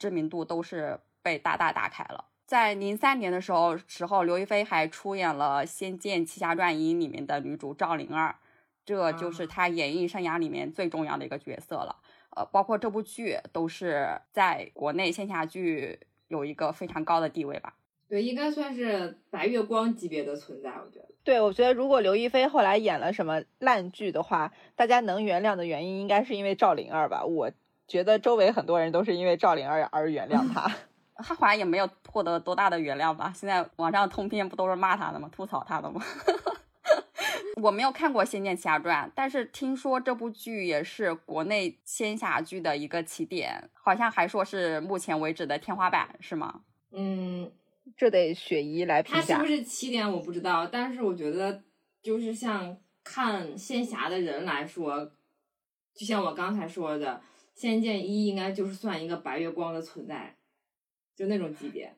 [0.00, 2.24] 知名度都是被大大打开了。
[2.44, 8.34] 在零三年的时候，时候刘亦菲还出演了《仙剑奇侠传一》里面的女主赵灵儿，
[8.84, 11.96] 这就是他演艺生涯里面最重要的一个角色了。
[12.30, 17.74] 呃，包括这部剧都是在国内线下剧有一个非常高的地位吧。
[18.08, 21.08] 对，应该算是白月光级别的存在，我觉得。
[21.24, 27.24] 对，我觉得如果刘亦菲后来演了什么烂剧的话，大家能原谅的原因应该是因为赵灵儿吧。
[27.24, 27.50] 我
[27.86, 30.70] 觉得周围很多人都是因为赵灵儿而原谅她。
[31.16, 33.32] 他好像也没有获得多大的原谅吧？
[33.34, 35.30] 现在网上通篇不都是骂她的吗？
[35.30, 36.02] 吐槽她的吗？
[37.60, 46.62] 我没有看过《仙剑奇侠传》，但是听说这部剧也是国内仙侠剧的一个起点，好像还说是目前为止的天花板，是吗？
[46.92, 47.50] 嗯，
[47.96, 49.46] 这得雪姨来评价它是不。
[49.46, 51.62] 是起点我不知道，但是我觉得
[52.02, 55.12] 就是像看仙侠的人来说，
[55.94, 57.22] 就像我刚才说的，
[57.60, 60.36] 《仙剑一》应该就是算一个白月光的存在，
[61.14, 61.94] 就那种级别。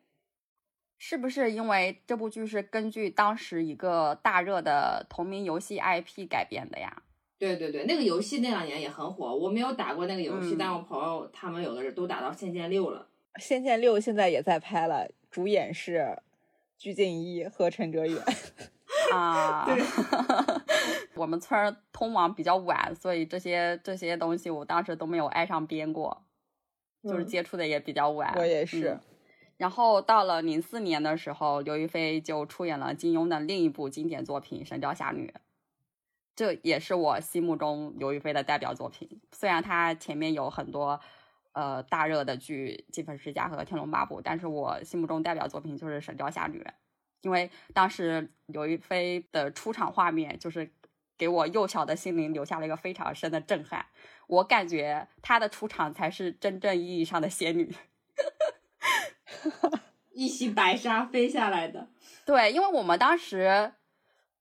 [1.07, 7.03] 是不是因为这部剧是根据当时一个大热的同名游戏 IP 改编的呀？
[7.39, 13.07] 对对对，那个游戏那两年也很火，我没有打过那个游戏，嗯但我朋友他们有的人都打到《仙剑六》了。
[13.43, 16.17] 《仙剑六》现在也在拍了，主演是
[16.79, 18.19] 鞠婧祎和陈哲远。
[19.13, 19.67] 啊，
[21.17, 26.25] 我们村儿通网比较晚，所以这些这些东西我当时都没有挨上边过，
[27.03, 28.33] 就是嗯接触的也比较晚。
[28.39, 29.01] 我也是嗯
[29.57, 35.33] 然后到了零四年的时候，刘亦菲就出演了金庸的另一部经典作品《神雕侠侣》，
[36.35, 39.21] 这也是我心目中刘亦菲的代表作品。
[39.33, 41.01] 虽然她前面有很多
[41.53, 46.61] 呃大热的剧《金粉世家》和《天龙八部》，但是我心目中代表作品就是《神雕侠侣》，
[47.23, 50.69] 因为当时刘亦菲的出场画面就是
[51.17, 53.87] 给我幼小的心灵留下了一个非常深的震撼。
[54.27, 57.73] 我感觉她的出场才是真正意义上的仙女。
[60.13, 61.89] 一袭白纱飞下来的，
[62.25, 63.73] 对，因为我们当时，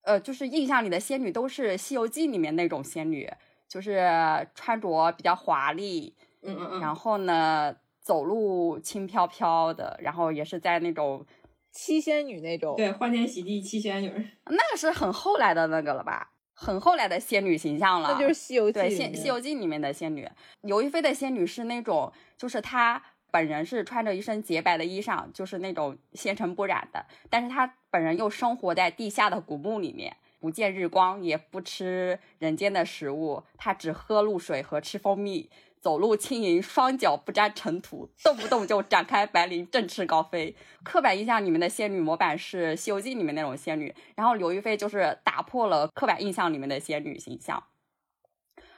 [0.04, 3.28] 呃，就是印象里的仙女都是《西游记》里面那种仙女，
[3.68, 4.08] 就是
[4.54, 11.26] 穿着比较华丽，嗯嗯嗯，然后呢，走路轻飘飘的，然后也是在那种
[11.72, 14.10] 七仙女那种，对，欢天喜地七仙女，
[14.46, 20.30] 那个是很后来的那个了吧，很后来的仙女形象了，那就是《西游记》对，里仙《面西游记》里面的仙女，
[20.62, 23.02] 刘亦菲的仙女是那种，就是她
[23.34, 35.50] 本人是穿着一身洁白的衣裳，就是那种纤尘不染的，但是她本人又生活在地下的古墓里面，不见日光，也不吃人间的食物，她只喝露水和吃蜂蜜。
[35.82, 40.56] 走路轻盈，双脚不沾尘土，动不动就展开白绫，振翅高飞。
[40.84, 47.62] 刻板印象里面的仙女模板是《西游记》里面那种仙女，然后刘亦菲就是打破了刻板印象里面的仙女形象，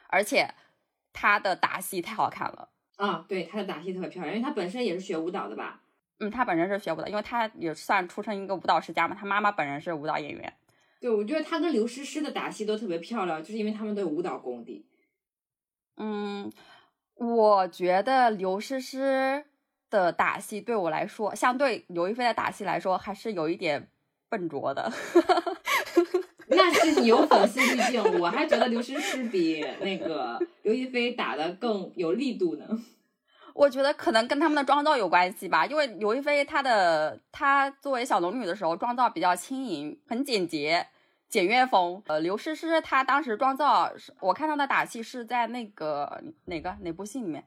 [0.07, 0.55] 而且
[1.13, 2.69] 她的打戏太好看了。
[2.97, 5.81] 啊，对，她的打戏特别漂亮，因为她本身也是学舞蹈的吧？
[6.19, 10.53] 嗯，她本身是学舞蹈，因为她也算出身一个舞蹈世家嘛，她妈妈本人是舞蹈演员。
[10.99, 14.85] 对，我觉得她跟刘诗诗的打戏都特别漂亮，就是因为他们都有舞蹈功底。
[15.97, 16.51] 嗯，
[17.15, 19.45] 我觉得刘诗诗
[19.89, 23.89] 的打戏对我来说，相对刘亦菲的打戏来说，还是有一点
[24.29, 24.91] 笨拙的。
[26.47, 32.65] 那是你有粉丝滤镜，我还觉得刘诗诗比那个刘亦菲打的更有力度呢。
[33.53, 40.85] 我觉得可能跟他们的妆造有关系吧，因为刘亦菲她的她作为小龙女的时候，妆造比较轻盈，很简洁，
[41.29, 42.03] 简约风。
[42.07, 47.45] 呃，刘诗诗她当时妆造是，我看她的打戏是在那个哪个哪部戏里面？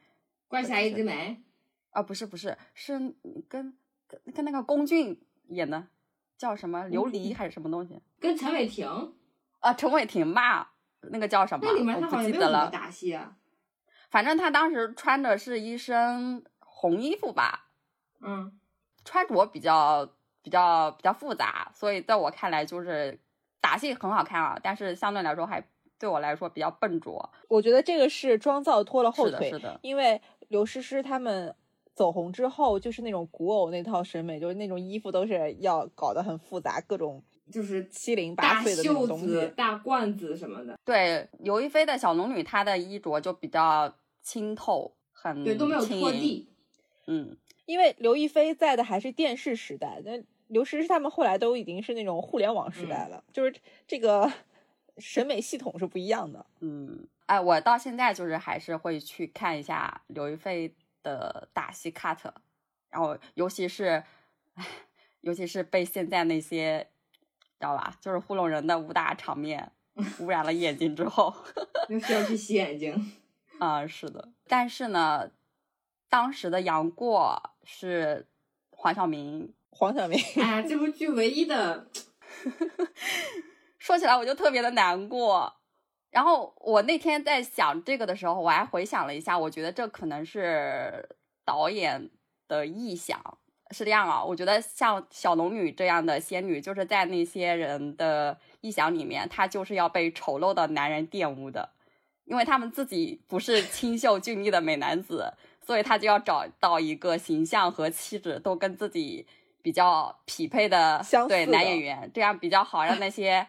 [0.48, 1.42] 怪侠一枝梅，
[1.90, 2.98] 啊，不是不是，是
[3.46, 5.20] 跟跟跟那个龚俊
[5.50, 5.86] 演的，
[6.38, 8.00] 叫什么琉璃还是什么东西？
[8.20, 9.12] 跟陈伟霆，
[9.58, 10.72] 啊，陈伟霆吧，
[11.10, 11.66] 那个叫什么？
[11.66, 12.70] 那里面他我好像没有什么不记得了。
[12.70, 13.34] 打戏啊。
[14.10, 17.66] 反正他当时穿的是一身红衣服吧，
[18.22, 18.58] 嗯，
[19.04, 20.08] 穿着比较
[20.40, 23.20] 比较比较复杂，所以在我看来就是
[23.60, 25.62] 打戏很好看啊，但是相对来说还
[25.98, 27.30] 对我来说比较笨拙。
[27.48, 31.54] 我觉得这个是妆造拖了后是的，腿，是的，因为刘诗诗他们
[31.98, 37.20] 走红之后，就是那种古偶那套审美，就是那种衣服都是要搞得很复杂，各种
[37.50, 39.52] 就是七零八碎的那种袖东子、西。
[39.56, 40.78] 大罐子什么的。
[40.84, 43.92] 对刘亦菲的小龙女，她的衣着就比较
[44.22, 45.84] 清透，很对，都没有。
[45.84, 46.48] 拖地。
[47.08, 47.36] 嗯，
[47.66, 53.52] 因为刘亦菲在的还是电视时代，那刘诗诗他们后来都已经是那种互联网时代了，就是
[53.88, 54.32] 这个
[54.98, 56.46] 审美系统是不一样的。
[56.60, 60.72] 嗯，哎，我到现在就是还是会去看一下刘亦菲
[61.02, 62.18] 的打戏 cut，
[62.90, 64.02] 然后尤其是，
[64.54, 64.66] 唉，
[65.20, 66.88] 尤其是被现在那些，
[67.58, 69.72] 知道吧，就是糊弄人的武打场面
[70.20, 71.34] 污染了眼睛之后，
[71.88, 73.12] 那需要去洗眼睛。
[73.58, 74.28] 啊、是的。
[74.46, 75.30] 但是呢，
[76.08, 78.28] 当时的杨过是
[78.70, 81.88] 黄晓明，黄晓明， 哎，这部剧唯一的，
[83.78, 85.57] 说起来我就特别的难过。
[86.10, 91.08] 然后我那天在想这个的时候，我还回想了一下，我觉得这可能是
[91.44, 92.10] 导演
[92.46, 93.38] 的臆想。
[93.70, 101.68] 是这样啊，我觉得像小龙女这样的仙女，就是在那些人的臆想里面，她就是要被丑陋的男人玷污的，
[102.24, 109.26] 因为他们自己不是清秀俊丽的美男子，所以他就要找到一个形象和气质都跟自己
[109.60, 113.46] 比较匹配的对男演员，这样比较好让那些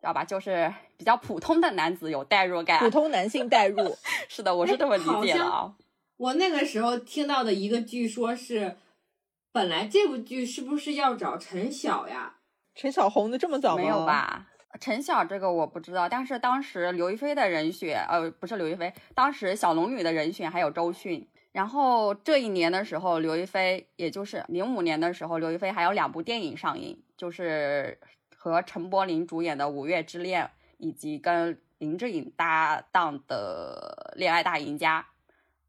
[0.00, 2.78] 知道吧，就是比较普通的男子有代入感。
[2.78, 3.94] 普通男性代入，
[4.30, 5.74] 是的，我是这么理解的啊。
[6.16, 8.76] 我那个时候听到的一个剧说是，
[9.52, 12.36] 本来这部剧是不是要找陈晓呀？
[12.74, 13.82] 陈晓红的这么早吗？
[13.82, 14.06] 没有？
[14.06, 14.46] 吧？
[14.80, 21.28] 陈晓这个我不知道，但是当时刘亦菲的人选，呃，不是刘亦菲，当时小龙女的人选还有周迅。
[21.52, 27.98] 然后这一年的时候，刘亦菲，也就是零五年的时候，刘亦菲还有两部电影上映，就是
[28.42, 30.44] 和陈柏霖主演的《五月之恋》，
[30.78, 35.02] 以及跟林志颖搭档的《恋爱大赢家》。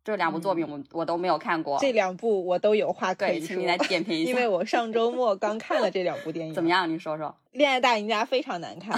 [0.06, 4.30] 这两部作品我、我都没有看过，这两部我都有话可对，请你来点评一下。
[4.32, 6.54] 因为我上周末刚看了这两部电影。
[6.56, 6.70] 怎么？
[6.70, 6.90] 样？
[6.90, 7.28] 你说说。
[7.52, 8.98] 《恋爱大赢家》非常难看，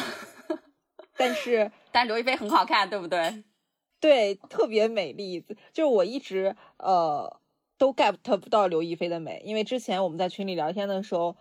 [1.17, 3.43] 但是但刘亦菲很好看，对不对？
[3.99, 5.41] 对特别美丽。
[5.73, 7.39] 就是我一直呃
[7.79, 11.35] 都 get 不到刘亦菲的美，因为之前我们在群里聊天的时候，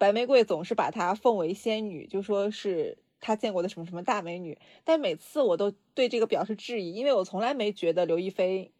[0.00, 8.72] 白玫瑰总是把她奉为仙女，就说是她见过的什么什么大美女，但每次我都对这个表示质疑，因为我从来没觉得刘亦菲。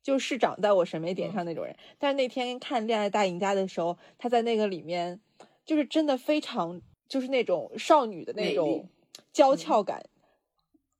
[0.00, 5.18] 就是长在我审美点上那种人，但是那天看《恋爱大赢家》的时候，她在那个里面，
[5.64, 8.86] 就是真的非常，就是那种少女的那种
[9.32, 10.04] 娇俏感，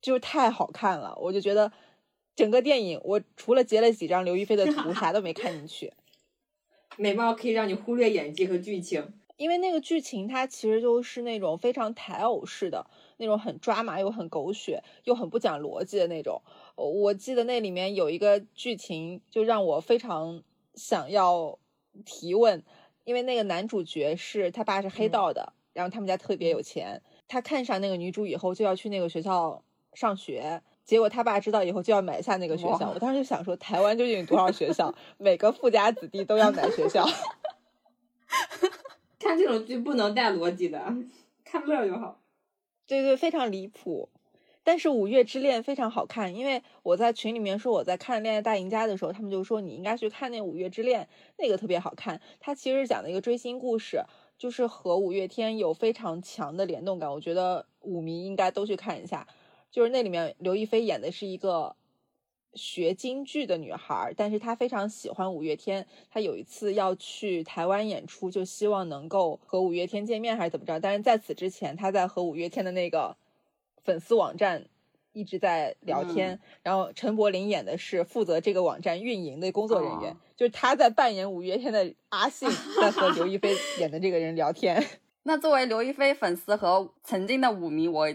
[0.01, 1.15] 就是太好看了。
[1.21, 1.71] 我就觉得
[2.35, 5.93] 整个电影，我除了截了几张刘亦菲的图， 啥都没看进去。
[6.97, 9.13] 美貌可以让你忽略演技和剧情。
[9.37, 16.43] 因为那个剧情它其实就是那种非常台偶式的那种，很抓马又很狗血又很不讲逻辑的那种。
[16.77, 20.43] 呃我记得那里面有一个剧情，就让我非常
[20.75, 21.59] 想要
[22.05, 22.63] 提问，
[23.05, 29.63] 因为那个男主角是他爸是黑道的，然后他们家特别有钱，他看上那个女主以后就要去那个学校
[29.95, 30.63] 上学。
[30.85, 34.95] 结果他爸知道以后就要买下那个学校，我当时就想说，台湾究竟有多少学校？
[35.17, 37.09] 每个富家子弟都要买学校。
[39.25, 40.95] 看这种剧不能带逻辑的，
[41.45, 42.21] 看乐就好。
[42.87, 44.11] 对对，非常离谱。
[44.63, 51.03] 但是《五月之恋》非常好看，因为我在群里面说我在看《恋爱大赢家》的时候，他们就说你应该去看那《五月之恋》，
[51.39, 52.21] 那个特别好看。
[52.39, 54.03] 它其实讲的一个追星故事，
[54.37, 57.11] 就是和五月天有非常强的联动感。
[57.11, 59.27] 我觉得舞迷应该都去看一下。
[59.71, 61.75] 就是那里面刘亦菲演的是一个
[62.55, 65.87] 学京剧的女孩，但是她非常喜欢五月天。
[66.11, 70.79] 她有一次要去台湾演出，就希望能够和五月天见面，还是怎么着？
[70.81, 73.17] 但是在此之前，她在和五月天的那个
[73.83, 74.67] 粉丝网站
[75.13, 76.41] 一直在聊天。
[76.63, 82.49] 然后陈柏霖演的是负责这个网站运营的工作人员，哦就是他在扮演五月天的阿信，
[82.81, 84.85] 在和刘亦菲演的这个人聊天。
[85.27, 88.13] 那作为刘亦菲粉丝和曾经的舞迷，我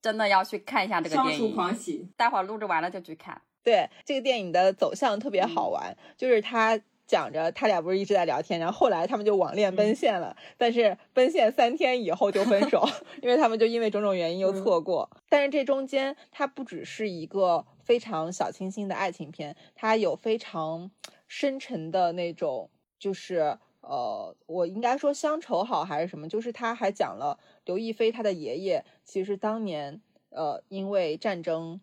[0.00, 1.54] 真的要去看一下这个消除电影。
[1.54, 3.40] 狂喜，待会儿录制完了就去看。
[3.64, 12.86] 对这个电影的走向特别好玩，就是他讲着他俩不是一直在聊天，然后后来他们就网恋奔现了，但是奔现三天以后就分手，
[13.22, 15.10] 因为他们就因为种种原因又错过。
[15.28, 20.90] 但是这中间它不只是一个非常小清新的爱情片，它有非常
[21.26, 23.58] 深沉的那种，就是。
[23.86, 26.26] 呃，我应该说乡愁好还是什么？
[26.26, 30.00] 就是他还讲了刘亦菲她的爷爷，其实当年
[30.30, 31.82] 呃因为战争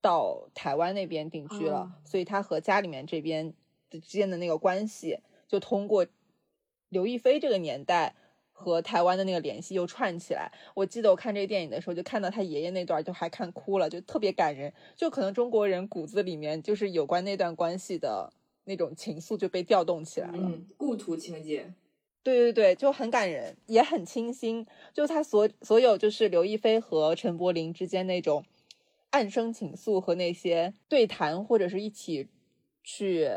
[0.00, 3.52] 到台湾那边定居了，哦所以他和家里面这边
[3.90, 6.06] 的之间的那个关系，就通过
[6.88, 8.14] 刘亦菲这个年代
[8.52, 10.50] 和台湾的那个联系又串起来。
[10.74, 14.72] 我记得我看这个电影的时候，就看到他爷爷那段，就还看哭了，就特别感人。
[14.96, 18.32] 就可能中国人骨子里面就是有关那段关系的
[18.64, 20.38] 那种情愫就被调动起来了。
[20.38, 21.72] 嗯，故土情节，
[22.22, 24.66] 对对对，就很感人，也很清新。
[24.92, 28.44] 就他所所有就是刘亦菲和陈柏霖之间那种
[29.10, 32.28] 暗生情愫和那些对谈或者是一起
[32.84, 33.28] 去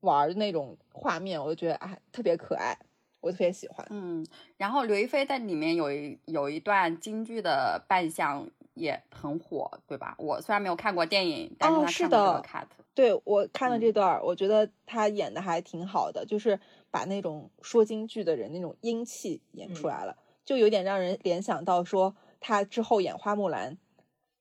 [0.00, 2.76] 玩的那种画面，我就觉得啊特别可爱，
[3.20, 3.86] 我特别喜欢。
[3.90, 4.26] 嗯，
[4.56, 10.14] 然后刘亦菲在里面有一有一段京剧的扮相也很火，对吧？
[10.18, 12.66] 我虽然没有看过电影，但哦是的 cut。
[12.92, 16.58] 对我看了嗯这段儿，我觉得她演的还挺好的，就是
[16.90, 23.78] 把那种说京剧的人那种英气演出嗯来了，就有点让人联想到说她之后演花木兰，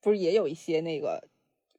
[0.02, 1.28] 不是也有一些那个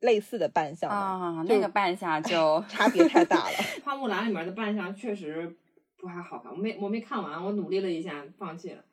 [0.01, 0.97] 类似的扮相吗？
[0.97, 3.57] 啊，那个扮相就差别太大了。
[3.85, 5.57] 花木兰里面的扮相确实
[5.97, 8.85] 不太好看，我没我没看完，我努力了一下，放弃了。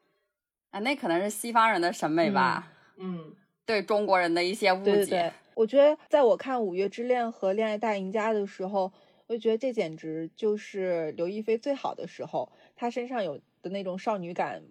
[0.71, 3.33] 啊，那可能是西方人的审美吧，嗯，
[3.65, 4.83] 对中国人的一些误解。
[4.83, 8.91] 对对对，我觉得在我看《五月之恋》和《恋爱大赢家》的时候，
[9.27, 14.61] 我就觉得这简直就是刘亦菲最好的时候，她身上有的那种少女感，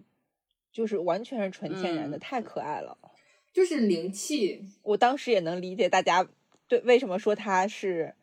[0.70, 2.98] 就是完全是纯天然的，嗯太可爱了。
[3.56, 6.28] 就是灵气，我当时也能理解大家
[6.68, 8.14] 对为什么说她是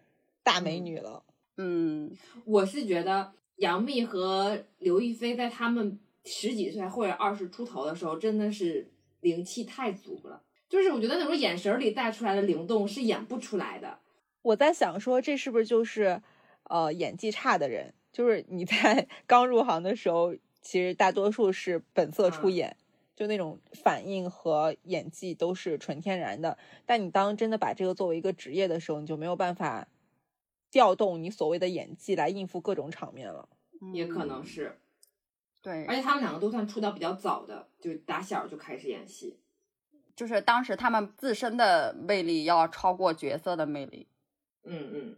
[0.43, 1.23] 大美女了。
[1.57, 2.15] 嗯，
[2.45, 8.87] 我是觉得杨幂和刘亦菲在她们十几岁或者二十出头的时候，真的是
[9.21, 10.43] 灵气太足了。
[10.69, 13.97] 就是我觉得那种眼神儿里带出来的灵动是演不出来的。
[14.43, 16.21] 我在想说，这是不是就是
[16.65, 17.91] 呃演技差的人？
[18.11, 22.77] 就是你在 刚入行的时候，其实大多数是本色出嗯演，
[23.15, 26.57] 就那种反应和演技都是纯天然的。
[26.85, 29.87] 但你当真的把这个作为一个职业的时候，你就没有办法
[30.71, 33.47] 调动你所谓的演技来应付各种场面了。
[33.91, 34.79] 也可能嗯是，
[35.61, 39.39] 对而，且他们两个都算出道比较早的，就打小就开始演戏。
[40.15, 44.07] 就是当时他们自身的魅力要超过角色的魅力。
[44.63, 45.15] 嗯嗯，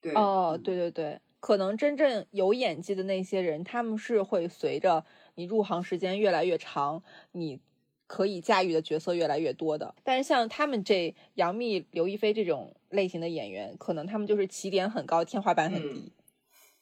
[0.00, 0.14] 对。
[0.14, 5.04] 哦，对对对，可能真正有演技的那些人，他们是会随着
[5.40, 7.58] 你入行时间越来越长，你
[8.06, 9.94] 可以驾驭的角色越来越多的。
[10.04, 16.12] 但是像他们这杨幂、刘亦菲这种类型的演员，可能他们就是起点很高，天花板很嗯低。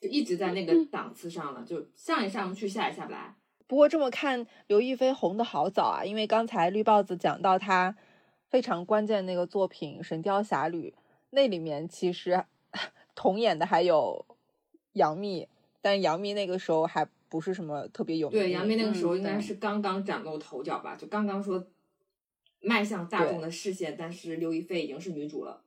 [0.00, 3.36] 就一直在那个档次上了，就上也上不去，下也下不来。
[3.68, 7.96] 不过这么看，刘亦菲红的好早啊，因为刚才绿帽子讲到她
[8.48, 10.94] 非常关键的那个作品《神雕侠侣》，
[11.30, 12.44] 那里面其实
[13.14, 14.24] 同演的还有
[14.94, 15.48] 杨幂，
[15.82, 21.66] 但杨幂那个时候还不是什么特别有名的对，杨幂那个时候应该是刚刚崭露头角吧，就刚刚说
[22.60, 25.62] 迈向大众的视线，但是刘亦菲已经是女主了。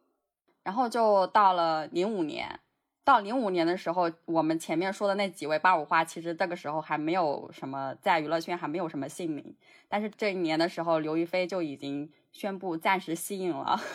[0.63, 2.59] 然后就到了零五年，
[3.03, 9.55] 到零五年的时候，我们前面说的那几位八五花，其实这个时候还没有什么在娱乐圈还没有什么姓名，
[9.87, 13.79] 但是这一年的时候，刘亦菲就已经宣布暂时息影了。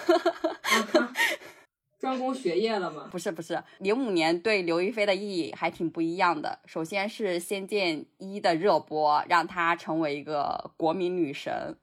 [2.07, 3.09] 专攻学业了吗？
[3.11, 6.57] 不是不是，零五年对刘亦菲的意义还挺不一样的。
[6.65, 11.77] 首先是《仙剑一》的热播，让她成为一个国民女神。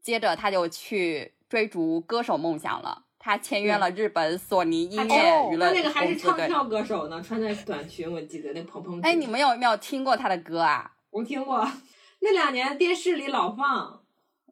[0.00, 6.16] 接着她就去追逐歌手梦想了，她签约了日本索尼音乐娱乐她那个还是。
[6.16, 9.02] 唱跳歌手呢，穿着短裙，我记得那蓬蓬裙。
[9.02, 10.90] 哎，你们有没有听过她的歌啊？
[11.10, 11.62] 我听过，
[12.20, 14.00] 那两年电视里老放。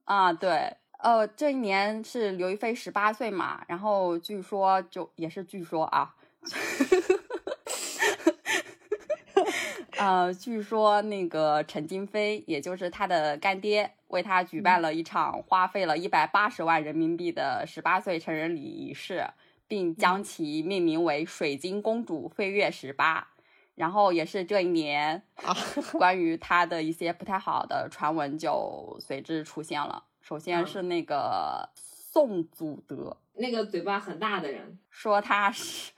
[0.05, 6.15] 啊，对，呃，这一年是刘亦菲十八岁嘛，然后据说就也是据说啊，
[9.99, 19.27] 呃，据说那个陈金飞，也就是他的干爹，为他举办了一场花费了一百八十万人民币的十八岁成人礼仪式，
[19.69, 23.29] 并将其命名为“水晶公主飞跃十八”。
[23.77, 25.55] 然后也是这一年，啊，
[25.93, 30.05] 关于他的一些不太好的传闻就随之出现了。
[30.27, 35.93] 首先嗯是那个宋祖德，那个嘴巴很大的人，说他是，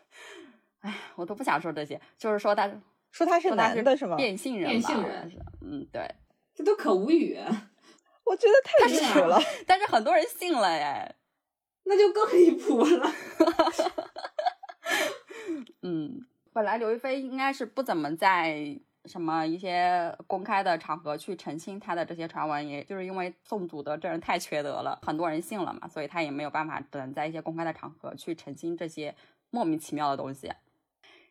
[0.80, 2.70] 哎，我都不想说这些，就是说他
[3.10, 4.16] 说他是男的是吗？
[4.16, 6.06] 变性人吧，变性人嗯，对。
[6.54, 7.38] 这都可无语，
[8.26, 9.40] 我觉得太离谱了。
[9.66, 11.16] 但是很多人信了耶，
[11.84, 13.10] 那就更离谱了。
[15.80, 18.78] 嗯，本来刘亦菲应该是不怎么在
[19.08, 29.14] 什么一些公开的场合去澄清他的这些传闻，也就是因为宋祖德这人太缺德了，很多人信了嘛，所以他也没有办法只能在一些公开的场合去澄清这些
[29.50, 30.52] 莫名其妙的东西。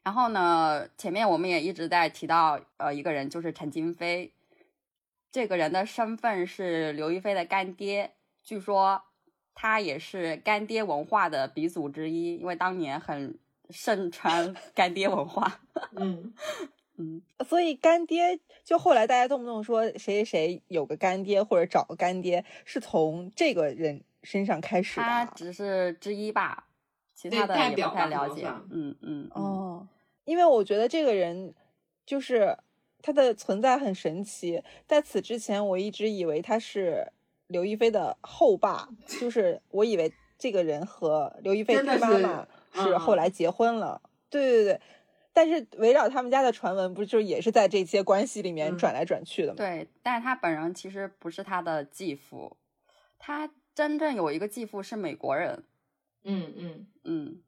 [0.03, 4.33] 然后呢，前面我们也一直在提到，呃，一个人就是陈金飞，
[5.31, 9.01] 这个人的身份是刘亦菲的干爹，据说
[9.53, 13.37] 他也是干爹文化的鼻祖之一，因为当年很
[13.69, 15.59] 盛传干爹文化。
[15.97, 16.33] 嗯，
[16.97, 25.33] 嗯，所以干爹就后来大家动不动说谁谁谁有个干爹或者找个干爹，是从这个人身上开始的他啊。
[25.35, 26.67] 只是之一吧，
[27.15, 28.47] 其他的也不太了解。
[28.71, 29.87] 嗯嗯，嗯，哦，
[30.25, 31.53] 因为我觉得这个人
[32.05, 32.57] 就是
[33.01, 37.11] 他的存在很神奇，在此之前我一直以为他是
[37.47, 44.01] 刘亦菲的后爸，就是我以为这个人和刘亦菲他妈妈是嗯后来结婚了。
[44.29, 44.81] 对对对，
[45.37, 49.53] 但是围绕他们家的传闻，不就也是在这些关系里面嗯转来转去的吗？
[49.55, 52.57] 对，但是他本人其实不是他的继父，
[53.19, 55.63] 他真正有一个继父是美国人。
[56.23, 57.41] 嗯嗯，嗯，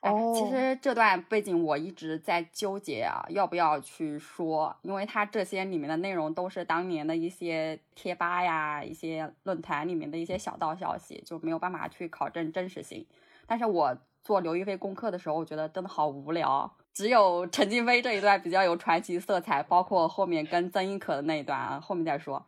[0.00, 13.06] 哎，哦其实这段背景我一直在纠结啊，要不要去说，因为他这些里面的内容都是当年的一些贴吧呀、一些论坛里面的一些小道消息，就没有办法去考证真实性。
[13.46, 22.44] 但是我做刘亦菲功课的时候，我觉得真的好无聊，只有陈金飞这一段比较有传奇色彩，包括后面跟曾轶可的那一段啊，后面再说。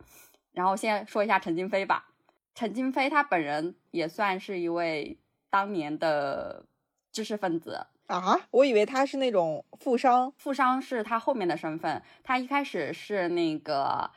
[0.51, 2.09] 然后先说一下陈金飞吧，
[2.53, 5.17] 陈金飞他本人也算是一位
[5.49, 6.65] 当年的
[7.13, 10.33] 知识分子，啊，我以为他是那种富商。
[10.35, 12.03] 富商是他后面的身份。
[12.21, 14.11] 他一开始是那个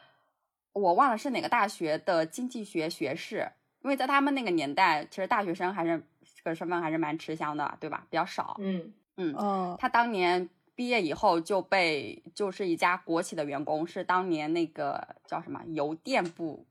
[0.72, 3.48] 我忘了是哪个大学的经济学学士，
[3.82, 6.02] 因为在他们那个年代，其实大学生还是
[6.34, 8.04] 这个身份还是蛮吃香的，对吧？
[8.10, 8.56] 比较少。
[8.58, 16.64] 嗯嗯，嗯，他当年毕业以后就被就是一家国企的员工，是当年那个叫什么邮电部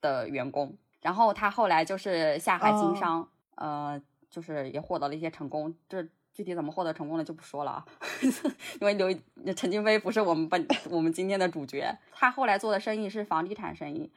[0.00, 0.76] 的员工。
[1.00, 5.74] 然后他后来就是下海经哦商，呃，就是也获得了一些成功。
[5.86, 7.84] 这具体怎么获得成功的就不说了啊，
[8.80, 9.12] 因为刘
[9.54, 11.96] 陈金飞不是我们本我们今天的主角。
[12.10, 14.10] 他后来做的生意是房地产生意，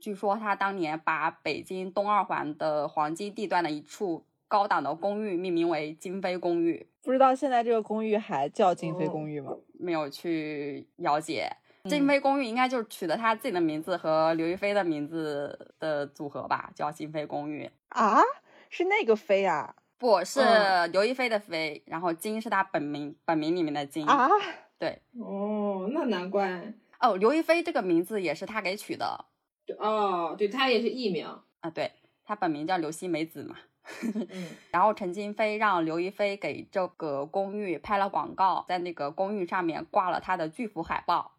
[0.00, 6.86] 据说他当年把北京东二环的黄金地段的一处高档的公寓命名为金飞公寓。
[7.02, 9.56] 不知道现在这个公寓还叫金飞哦公寓吗？
[9.80, 11.48] 没有去了解。
[11.84, 17.68] 嗯金飞公寓应该就是取的他自己的名字和刘亦菲的名字的组合吧，叫金飞公寓。
[17.88, 18.20] 啊，
[18.68, 24.06] 是那个飞啊不是嗯刘亦菲的菲，然后金是他本名，本名里面的金。
[24.06, 24.28] 啊！
[24.78, 26.74] 对，哦，那难怪。
[27.00, 29.24] 哦，刘亦菲这个名字也是他给取的
[29.64, 31.26] 对哦，对他也是艺名。
[31.60, 31.90] 啊，对
[32.22, 33.56] 他本名叫刘希美子嘛。
[34.30, 41.32] 嗯然后陈金飞让刘亦菲给这个公寓拍了广告，在那个公寓上面挂了他的巨幅海报。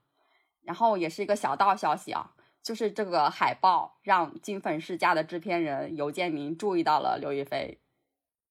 [0.63, 2.31] 然后也是一个小道消息啊，
[2.61, 7.79] 就是这个海报让金粉世家的制片人尤建明注意到了刘亦菲。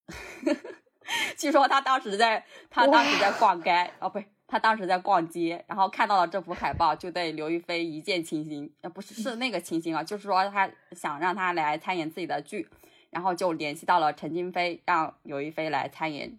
[1.38, 8.70] 据说他当时在他当时在逛街哦，不是他当时在逛街，然后看到了这幅海报，就对刘亦菲一见倾心。
[8.82, 12.68] 呃，不是是那个倾心啊，就是说他想让她来参演自己的剧，
[13.12, 16.36] 然后就联系到了陈金飞，让刘亦菲来参演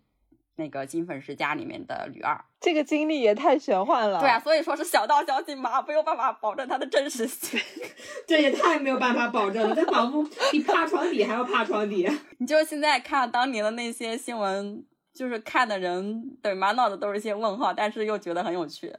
[0.55, 2.43] 那个《金粉世家》里面的吕二。
[2.59, 4.19] 这个经历也太玄幻了。
[4.19, 7.59] 对啊，，所以说是小道消息嘛，没有办法保证它的真实性。
[8.26, 12.09] 这也太没有办法保证了，这仿佛比趴床底还要趴床底。
[12.39, 18.91] 你就现在看当年的那些新闻，就是看的人对满脑子都是一些问号，但是又觉得很有趣。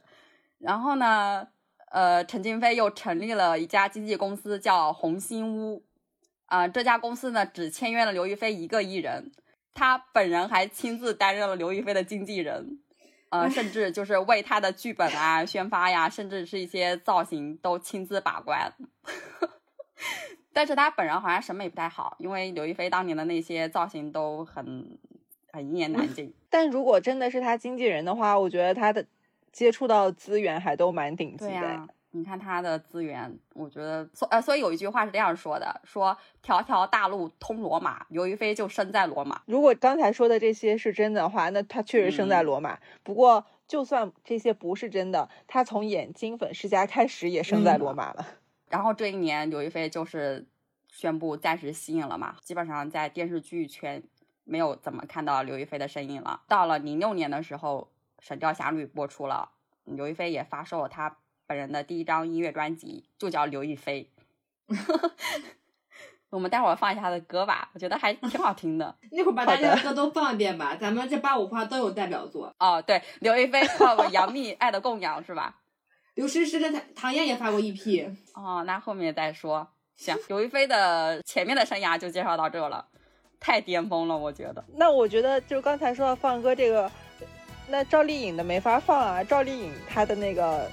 [0.59, 1.45] 然后呢，
[1.91, 5.83] 呃，陈金飞又成立了一家经纪公司，叫红星屋。
[6.45, 9.31] 啊、这家公司呢只签约了刘亦菲一个艺人，
[9.73, 12.79] 他本人还亲自担任了刘亦菲的经纪人。
[13.29, 18.71] 呃，甚至就是为他的剧本啊、宣发呀，甚至是一些造型都亲自把关。
[20.53, 24.97] 但是他本人好像审美不太好，因为刘亦菲当年的那些造型都很
[25.51, 26.33] 很一言难尽。
[26.49, 29.05] 但如果真的是他经纪人的话，我觉得他的
[29.51, 31.89] 接触到资源还都蛮顶级的。
[32.15, 39.41] 你看他的资源，我觉得所呃，所以有一句话是这样说的：说条条大路通罗马，刘亦菲就生在罗马。
[39.47, 42.79] 如果刚才说的这些是真的话，那他确实生在嗯罗马。
[43.03, 48.25] 不过，就算这些不是真的，他从演《金粉世家》开始也生在嗯罗马了。
[48.71, 50.47] 然后这一年，刘亦菲就是
[50.89, 54.01] 宣布暂时息影了嘛，基本上在电视剧圈
[54.45, 56.43] 没有怎么看到刘亦菲的身影了。
[56.47, 57.89] 到了零六年的时候，
[58.25, 59.49] 《神雕侠侣》播出了，
[59.83, 61.17] 刘亦菲也发售了她
[61.47, 64.09] 本人的第一张音乐专辑，就叫《刘亦菲》。
[66.31, 68.93] 我们待会儿放一下她的歌吧，我觉得还挺好听的。
[69.11, 72.53] 那会儿把大家的歌都放一遍吧，咱们这八五花都有代表作。
[72.59, 75.61] 哦，对，刘亦菲还有杨幂《爱的供养》是吧？
[76.15, 78.15] 刘诗诗跟唐唐嫣也发过 EP。
[78.33, 79.67] 哦，那后面再说。
[79.95, 82.85] 行，刘亦菲的前面的生涯就介绍到这了，
[83.39, 84.63] 太巅峰了，我觉得。
[84.75, 86.91] 那我觉得，就刚才说到放歌这个，
[87.69, 89.23] 那赵丽颖的没法放啊。
[89.23, 90.69] 赵丽颖她的那个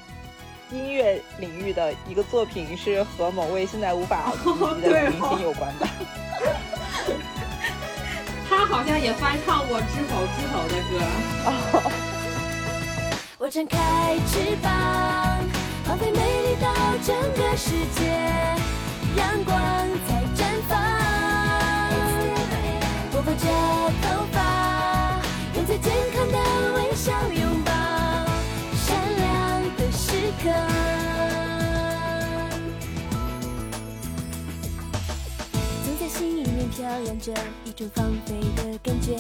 [0.73, 4.53] 音乐领域的一个作品是和某位现在无法 提
[4.83, 5.87] 及的明星有关的。
[8.49, 11.01] 他好像也翻唱过《知否知否》的歌。
[13.39, 14.71] 我张开翅膀，
[15.85, 16.73] 放飞美丽到
[17.05, 18.07] 整个世界，
[19.17, 19.57] 阳光
[20.07, 20.79] 在绽放。
[23.11, 23.45] 我拨着
[24.03, 24.37] 头发，
[25.57, 26.39] 用最健康的
[26.77, 27.13] 微笑
[30.43, 30.51] 总
[36.01, 37.33] 在心里面飘扬着
[37.65, 39.15] 一种放飞的感觉。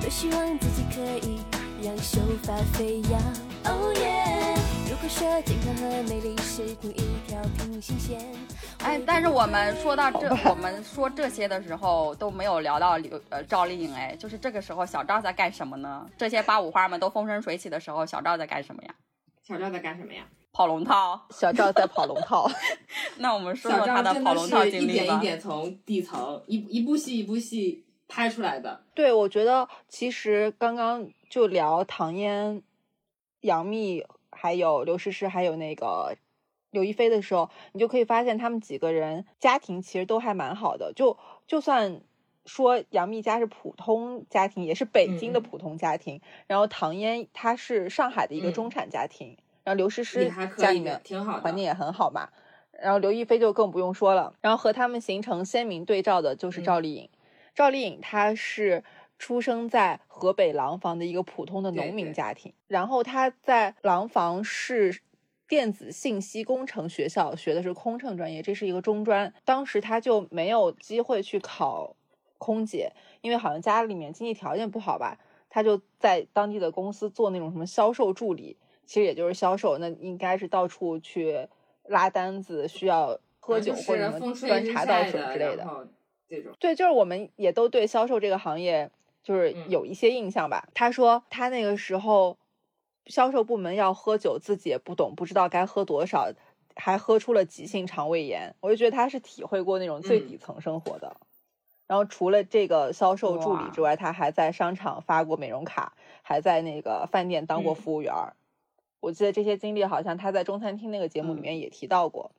[0.00, 1.40] 多希望自己可以
[1.82, 3.20] 让秀发飞扬。
[3.64, 4.56] Oh yeah！
[4.88, 8.20] 如果说健康和美丽是同一条平行线，
[8.78, 16.06] 哎，但是我们说到这，我们说这些的时候都没有聊到刘呃赵丽颖，哎，就是这个时候小赵在干什么呢？
[16.16, 18.94] 这些八五花们都风生水起的时候，小赵在干什么呀？
[19.46, 20.26] 小赵在干什么呀？
[20.52, 21.26] 跑龙套。
[21.30, 22.48] 小赵在跑龙套，
[23.18, 25.04] 那我们说小说他的跑龙套一经历吧。
[25.04, 28.84] 点一点从底层一一部戏一部戏拍出来的。
[28.94, 32.62] 对，我觉得其实刚刚就聊唐嫣、
[33.40, 36.16] 杨幂，还有刘诗诗，还有那个
[36.70, 40.92] 刘亦菲的时候，你就可以发现他们几个人家庭其实都还蛮好的。
[40.94, 42.00] 就就算
[42.46, 52.28] 说杨幂家是普通家庭，也是北京的普通家庭，然后唐嫣她是上海的一个中嗯产家庭，然后刘诗诗家里面挺好环境也很好嘛。
[52.82, 57.08] 然后刘亦菲就更不用说了，然后和他们形成鲜明对照的就是嗯赵丽颖。
[57.54, 58.82] 赵丽颖她是
[59.16, 65.00] 出生在河北廊坊的一个普通的农民家庭，然后她在廊坊市
[65.46, 69.32] 电子信息工程学校学的是空乘专业，这是一个中专。
[69.44, 71.94] 当时她就没有机会去考
[72.44, 72.92] 空姐，
[73.22, 75.18] 因为好像家里面经济条件不好吧，
[75.48, 81.48] 她就在当地的公司做那种什么销售助理，其实也就是销售，那应该是到处去
[81.84, 85.88] 拉单子，需要喝酒或者什么端茶倒水之类的
[86.58, 88.90] 对，就是我们也都对销售这个行业
[89.22, 90.68] 就是嗯有一些印象吧。
[90.74, 92.36] 他说他那个时候
[93.06, 96.30] 销售部门要喝酒，自己也不懂，不知道该喝多少，
[96.76, 98.54] 还喝出了急性肠胃炎。
[98.60, 101.16] 我就觉得他是体会过那种最嗯底层生活的。
[101.86, 108.34] 然后除了这个销售助理之外，他还在商场发过美容卡，还在那个饭店当过嗯服务员儿。
[109.00, 112.30] 我记得这些经历好像他在中餐厅那个节目里嗯面也提到过。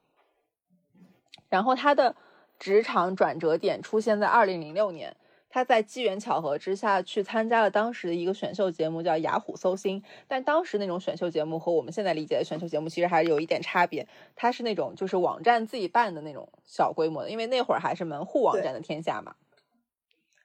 [1.47, 2.15] 然后他的
[2.57, 5.15] 职场转折点出现在二零零六年，
[5.55, 10.01] 他在机缘巧合之下去参加了当时的一个选秀节目，叫《雅虎搜星》。
[10.27, 19.35] 但当时那种选秀节目和我们现在理解的选秀节目其实还是有一点差别，它是那种就是网站自己办的那种小规模的，因为那会儿还是门户网站的天下嘛。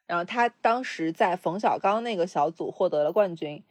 [0.06, 3.64] 然后他当时在冯小刚那个小组获得了冠军，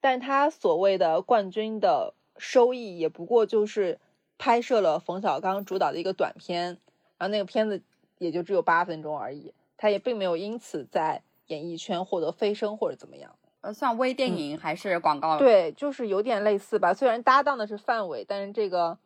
[0.00, 3.98] 但他所谓的冠军的收益也不过就是
[4.38, 6.78] 拍摄了冯小刚主导的一个短片，
[7.18, 7.82] 然后那个片子
[8.18, 9.52] 也就只有八分钟而已，
[9.84, 13.30] 他也并没有因此在演艺圈获得飞升或者怎么样。
[13.60, 16.94] 呃，算微电影还是广告？，对，就是有点类似吧。
[16.94, 18.96] 虽然搭档的是范伟，但是这个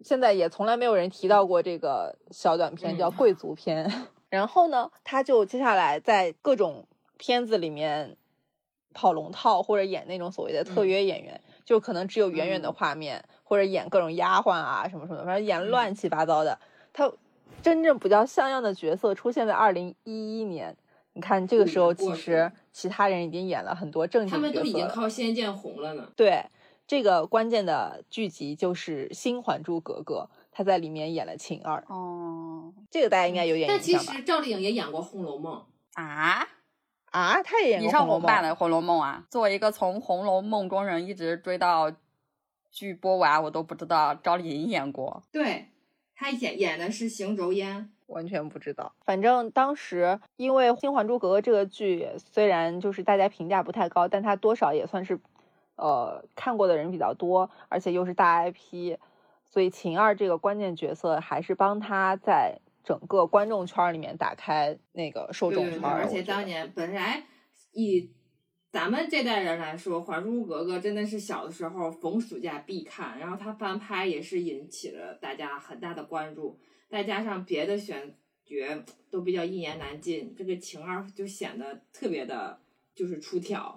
[0.00, 3.92] 现在也从来没有人提到过这个小短片，叫嗯贵族片。
[4.30, 8.16] 然后呢，他就接下来在各种片子里面
[8.94, 16.56] 跑龙套，或者演那种所谓的特嗯约演员，就可能只有远远的嗯画面，或者演各种丫鬟啊什么什么的，反正演乱七八糟的。
[16.92, 17.12] 他
[17.62, 20.76] 真正比较像样的角色出现在二零一一年。
[21.14, 24.48] 你看这个时候，其实其他人已经演了很多正经角色了。
[24.48, 26.08] 他们都已经靠《仙剑》红了呢。
[26.16, 26.42] 对，
[26.86, 34.18] 这个关键的剧集就是《新还珠格格》，她在里面演了晴儿，哦这个大家应该有点但其印象吧？
[34.18, 36.48] 实赵丽颖也演过《红楼梦啊，
[37.10, 39.22] 啊，她也演你上过红楼梦红版的《红楼梦》啊？
[39.28, 41.92] 作为一个从《红楼梦》中人一直追到
[42.70, 45.66] 剧播完，我都不知道赵丽颖演过。》，对，
[46.14, 47.90] 她演演的是邢帚烟。
[48.06, 48.92] 完全不知道。
[49.06, 55.18] 反正当时因为《新还珠格格》这个剧，虽然就是大家评价不太高，但它多少也算是
[55.76, 58.98] 呃看过的人比较多，而且又是大 IP，
[59.46, 66.00] 所以秦二这个关键角色还是帮他在整个观众圈儿里面打开那个受对对对，众圈儿。
[66.00, 67.22] 而且当年本来
[67.72, 68.10] 以
[68.72, 76.58] 咱们这代人来说，《还珠格格》真的是小的时候逢暑假必看，然后它翻拍也是引起了大家很大的关注，
[76.88, 78.14] 再加上别的选
[78.46, 82.58] 角都比较一言难尽，这个晴儿就显得特别的，
[82.94, 83.76] 就是出挑。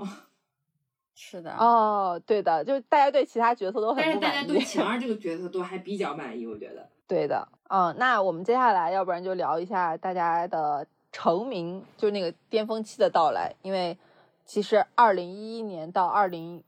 [1.14, 4.62] 是的，哦，对的，就是大家对其他角色都很但是不满意大家对。
[4.64, 6.88] 晴儿 这个角色都还比较满意，我觉得。
[7.06, 13.98] 对的，嗯，那我们接下来要不然就聊一下大家的成名，就是那个巅峰期的到来，因为
[14.46, 16.64] 其实二零一一年到二零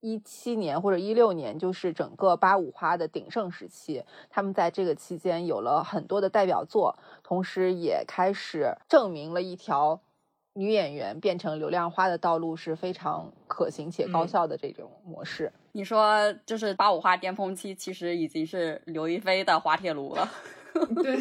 [0.00, 10.00] 一七年或者一六年，就是整个八五花的鼎盛时期，他们在这个期间有了很多的代表作，同时也开始证明了一条
[10.54, 15.52] 女演员变成流量花的道路是非常可行且高嗯效的这种模式。
[15.72, 20.28] 你说就是八五花巅峰期，其实已经是刘亦菲的滑铁卢了。
[21.02, 21.18] 对，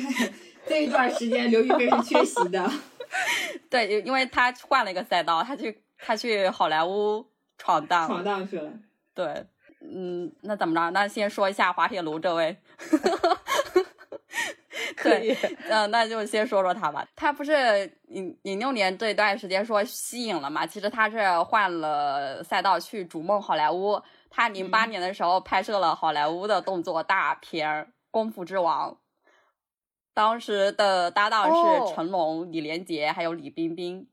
[0.68, 2.72] 这一段时间刘亦菲是缺席的。
[3.70, 7.26] 对，因因为他换了一个赛道，他去他去好莱坞
[7.57, 8.07] 闯荡。
[8.07, 8.72] 闯荡去了。
[9.14, 9.45] 对，
[9.82, 10.89] 嗯，那怎么着？
[10.91, 12.55] 那先说一下滑铁卢这位，
[14.95, 15.36] 可以。
[15.70, 17.05] 嗯，那就先说说他吧。
[17.16, 20.66] 他不是零零六年这段时间说吸引了嘛？
[20.66, 24.01] 其实他是换了赛道去逐梦好莱坞。
[24.30, 27.68] 他零八年的时候拍摄了好莱坞的动作大片
[28.12, 28.91] 《功夫之王》，
[30.14, 34.07] 当时的搭档是成龙、李连杰还有李冰冰。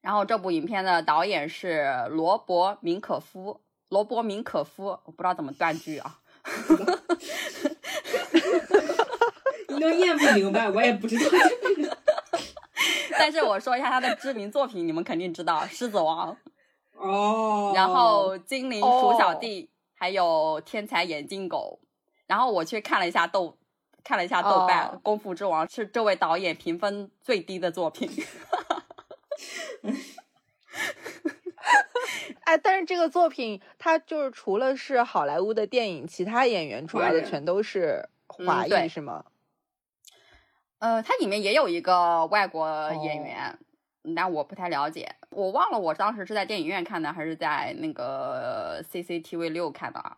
[0.00, 6.20] 然后这部影片的导演是罗伯·明可夫，罗伯·明可夫，我不知道怎么断句啊。
[9.68, 11.24] 你都念不明白，我也不知道。
[13.18, 16.36] 但是我说一下他的知名作品，你们肯定知道《狮子王》
[16.98, 21.80] 哦，然后《精灵鼠小弟》，还有《天才眼镜狗》。
[22.28, 23.58] 然后我去看了一下豆，
[24.06, 28.08] 看了一下豆瓣，《功夫之王》是这位导演评分最低的作品。
[32.44, 39.24] 哎，但是这个作品，它就是除了是好莱坞的电影，其他演员出来的全都是华裔，是吗？
[40.78, 43.58] 呃，它里面也有一个外国演员，
[44.14, 50.16] 但我不太了解，我忘了我当时是在电影院看的，还是在那个 CCTV 六看的。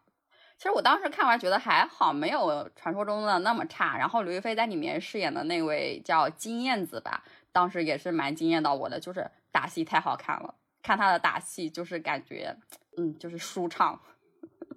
[0.59, 3.97] 其实我当时看完觉得还好，没有传说中的那么差。
[3.97, 10.53] 然后刘亦菲在里面饰演的那位叫金燕子吧，当时也是蛮惊艳到我的，就是打戏太好看了，
[10.83, 12.57] 看她的打戏就是感觉，
[12.97, 14.01] 嗯，就是舒畅。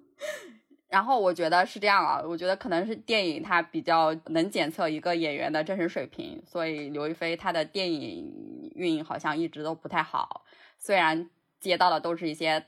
[0.86, 10.44] 然后我觉得是这样啊，我觉得可能是电影它比较能检测一个演员的真实水平，所以刘亦菲她的电影运营好像一直都不太好。
[10.78, 11.28] 虽然
[11.58, 12.66] 接到的都是一些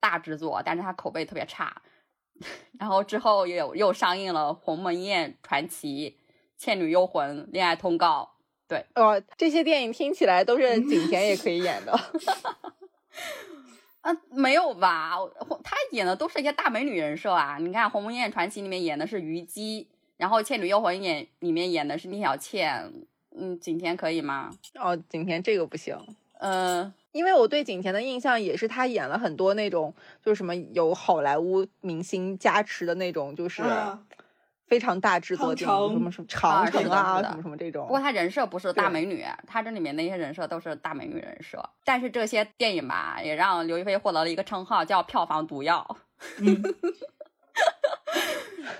[0.00, 1.82] 大制作，但是她口碑特别差。
[2.78, 6.10] 然后之后又又上映了《鸿门宴传奇》
[6.56, 8.30] 《倩女幽魂》《恋爱通告》。
[8.66, 11.92] 对，哦，这些电影听起来都是景甜也可以演的。
[14.00, 15.16] 啊，没有吧？
[15.62, 17.58] 他演的都是一些大美女人设啊！
[17.58, 22.92] 你看《鸿门宴传奇》里面演的是虞姬，然后《倩女幽魂》演里面演的是聂小倩。
[23.36, 24.50] 嗯，景甜可以吗？
[24.74, 25.96] 哦，景甜这个不行。
[26.38, 33.62] 嗯，因为我对景甜的印象也是她演了很多那种，就是什么有好莱坞明星加持的那种，就是。
[34.66, 37.86] 非常大制作电影，什么什么长城啊，什么什么这种。
[37.86, 41.62] 不过她人设不是大美女，她这里面那些人设都是大美女人设。
[41.84, 45.86] 但是这些电影吧，也让刘亦菲获得了一个称号，叫“票房毒药”。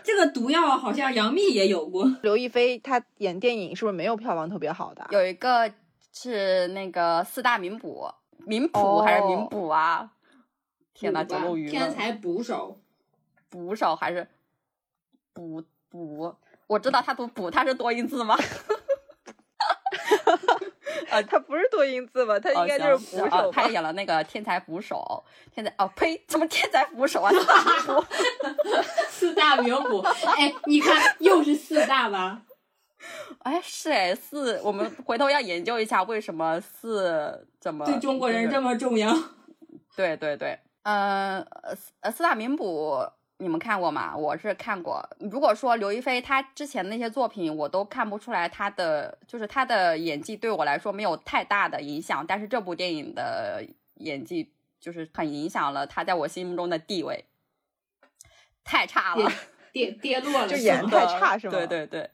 [0.03, 2.11] 这个毒药好像杨幂也有过。
[2.22, 5.07] 刘亦菲她演电影是不是没有票房特别好的？
[5.11, 5.70] 有一个
[6.14, 8.09] 是那个四大名捕，
[8.47, 10.11] 名捕还是名捕啊？
[10.93, 12.78] 天呐，九漏鱼天才捕手，
[13.49, 14.28] 捕手还是
[15.32, 15.62] 捕？
[15.91, 16.35] 捕，
[16.66, 18.37] 我知道他读捕，他是多音字吗？
[21.11, 22.39] 啊，他不是多音字吧？
[22.41, 23.51] 他应该就是捕手。
[23.53, 27.30] 他演了那个天才捕手，天才哦呸，怎么天才捕手啊？
[29.09, 29.99] 四大名捕，
[30.37, 32.43] 哎，你看又是四大吧？
[33.40, 39.12] 哎，是哎，四，我们回头要研究一下为什么四怎么对中国人这么重要？
[39.96, 41.40] 对对对，嗯
[42.00, 42.98] 呃，四大名捕。
[43.38, 44.16] 你们看过吗？
[44.16, 45.05] 我是看过。
[45.18, 53.62] 如果说刘亦菲她之前那些作品，我都看不出来她的就是她的演技对我来说没有太大的影响，但是这部电影的
[53.94, 57.24] 演技就是很影响了她在我心目中的地位，
[58.62, 59.30] 太差了，
[59.72, 61.52] 跌跌落了，就演太差是吗？
[61.52, 62.09] 对对对。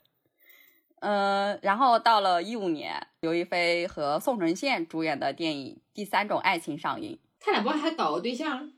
[1.00, 8.70] 嗯，然后到了一五年，刘亦菲和宋承宪主演的电影《第三种爱情》上映，他俩不还搞个对象？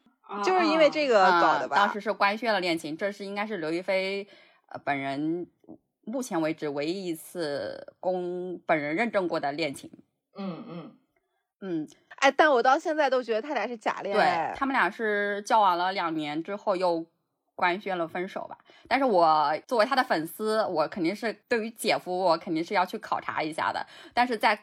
[0.42, 1.76] 就是因为这个搞的吧？
[1.76, 4.26] 当时是官宣了恋情，这是应该是刘亦菲
[4.68, 5.46] 呃本人
[6.04, 9.90] 目前为止唯一一次公本人认证过的恋情。
[10.34, 10.96] 嗯嗯
[11.60, 14.16] 嗯，哎，但我到现在都觉得他俩是假恋。
[14.16, 17.04] 对他们俩是交往了两年之后又
[17.54, 18.58] 官宣了分手吧？
[18.88, 23.86] 但是我作为他的粉丝，我肯定是对于姐夫，我肯定是要去考察一下的。
[24.12, 24.58] 但是在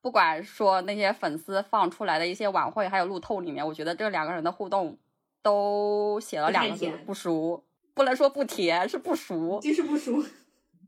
[0.00, 4.98] 不管说那些粉丝放出来的一些晚会，还有路透里面，我觉得这两个人的互动
[5.42, 7.64] 都写了两个字：不熟。
[7.94, 10.20] 不能说不甜，是不熟，就是不熟。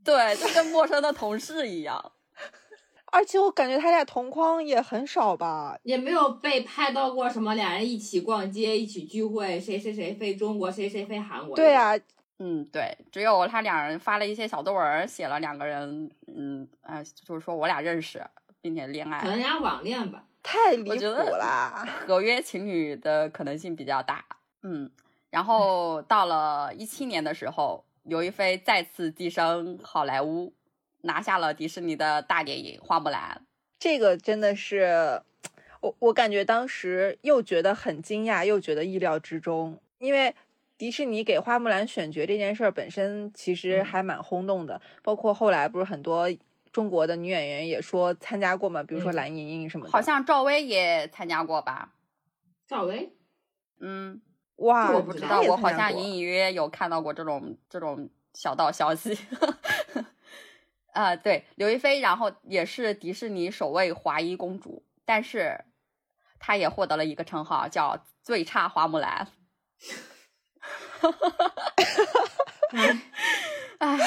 [0.02, 2.12] 对，就跟陌生的同事一样。
[3.16, 11.56] 而且我感觉他俩同框也很少吧，也没有被拍到过什么俩人一起逛街、一起聚会，谁谁谁飞中国，谁谁飞韩国。
[11.56, 11.98] 对啊，
[12.38, 18.22] 嗯，对，只有他俩人发了一些小作文，写了两个人，嗯，呃，就是说我俩认识。
[18.62, 21.86] 并且恋爱，可能人家网恋吧，太离谱了。
[22.04, 24.24] 合约情侣的可能性比较大，
[24.64, 24.90] 嗯。
[25.30, 30.52] 然后到了一七年的时候，刘亦菲再次跻身好莱坞，
[31.06, 33.40] 拿下了迪士尼的大电影《花木兰》。
[33.78, 35.22] 这个真的是，
[35.80, 40.34] 我我感觉当时又觉得很惊讶，又觉得意料之中，因为
[40.78, 46.28] 迪士尼给花木兰选角这件事儿本身其实还蛮轰动的，包括后来不是很多
[46.72, 49.92] 中国的女演员也说参加过嘛，比如说嗯蓝盈莹什么的。
[49.92, 51.92] 好像赵薇也参加过吧？
[52.66, 53.12] 赵薇，
[53.80, 54.20] 嗯，
[54.56, 59.16] 哇，我不知道，我好像隐隐约约有看到过这种这种小道消息。
[60.96, 65.62] 啊、对，刘亦菲，然后也是迪士尼首位华裔公主，但是
[66.38, 69.28] 她也获得了一个称号，叫最差花木兰。
[70.98, 71.52] 哈哈哈
[72.72, 73.02] 哎，
[73.78, 73.98] 唉，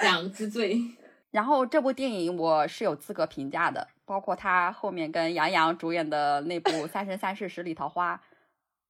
[0.00, 0.80] 两个之最。
[1.30, 8.16] 然后这部电影我是有资格评价的，包括他后面跟杨洋主演的那部《三生三世十里桃花》，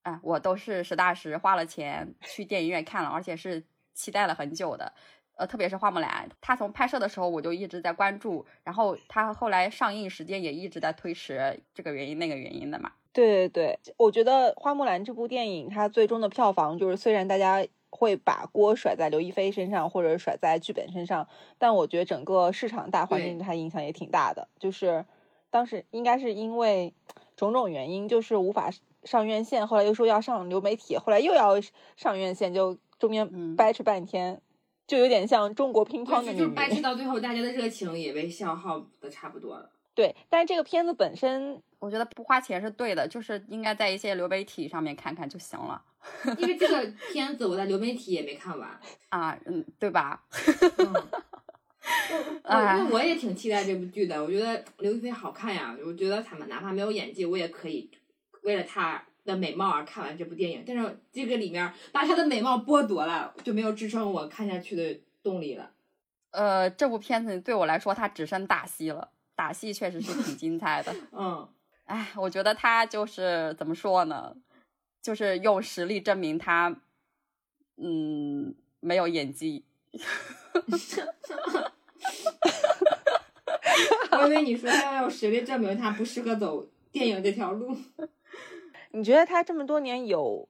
[0.04, 3.64] 哎，我都是实打实花了钱去电影院看了，而且是
[3.94, 4.92] 期待了很久的。
[5.36, 12.92] 呃，特别是花木兰，他从拍摄的时候我就一直在关注，然后他后来上映时间也一直在推迟，这个原因那个原因的嘛。
[13.12, 21.28] 对对对，我觉得《花木兰》这部电影它最终的票房就是，虽然大家会把锅甩在刘亦菲身上或者甩在剧本身上，
[21.58, 24.48] 但我觉得整个市场大环境对对它影响也挺大的。
[24.58, 25.04] 就是
[25.50, 26.92] 当时应该是因为
[27.36, 28.70] 种种原因，就是无法
[29.04, 31.60] 上院线，后来又说要上流媒体，后来又要
[31.96, 34.40] 上院线，就中间嗯掰扯半天，
[34.86, 36.38] 就有点像中国乒乓的就命运。
[36.40, 39.70] 是掰扯到最后，大家的热情也被消耗的差不多了。
[39.94, 45.80] 对，但是这个片子本身我觉得不花钱是对的，就是应该在一些流媒体上面看看就行了
[46.38, 48.68] 因为这个 片子我在流媒体也没看完，
[49.10, 50.20] 啊，嗯，对吧？
[50.78, 50.92] 嗯，
[52.44, 57.88] 我因为我也挺期待这部剧的，我觉得刘亦菲好看呀，我觉得他们哪怕没有演技，我也可以
[58.42, 60.64] 为了她的美貌而看完这部电影。
[60.66, 65.70] 但是这个里面把她的美貌剥夺了，就没有支撑我看下去的动力了。
[66.30, 70.94] 呃，这部片子对我来说，它只剩打戏了，打戏确实是挺精彩的。
[71.12, 71.48] 嗯，
[71.84, 74.34] 哎，我觉得他就是怎么说呢，
[75.00, 76.76] 就是用实力证明他，
[77.76, 79.64] 嗯，没有演技。
[84.10, 87.76] 我以为你说她要用实力证明他不适合走电影这条路。
[88.94, 90.48] 你觉得他这么多年有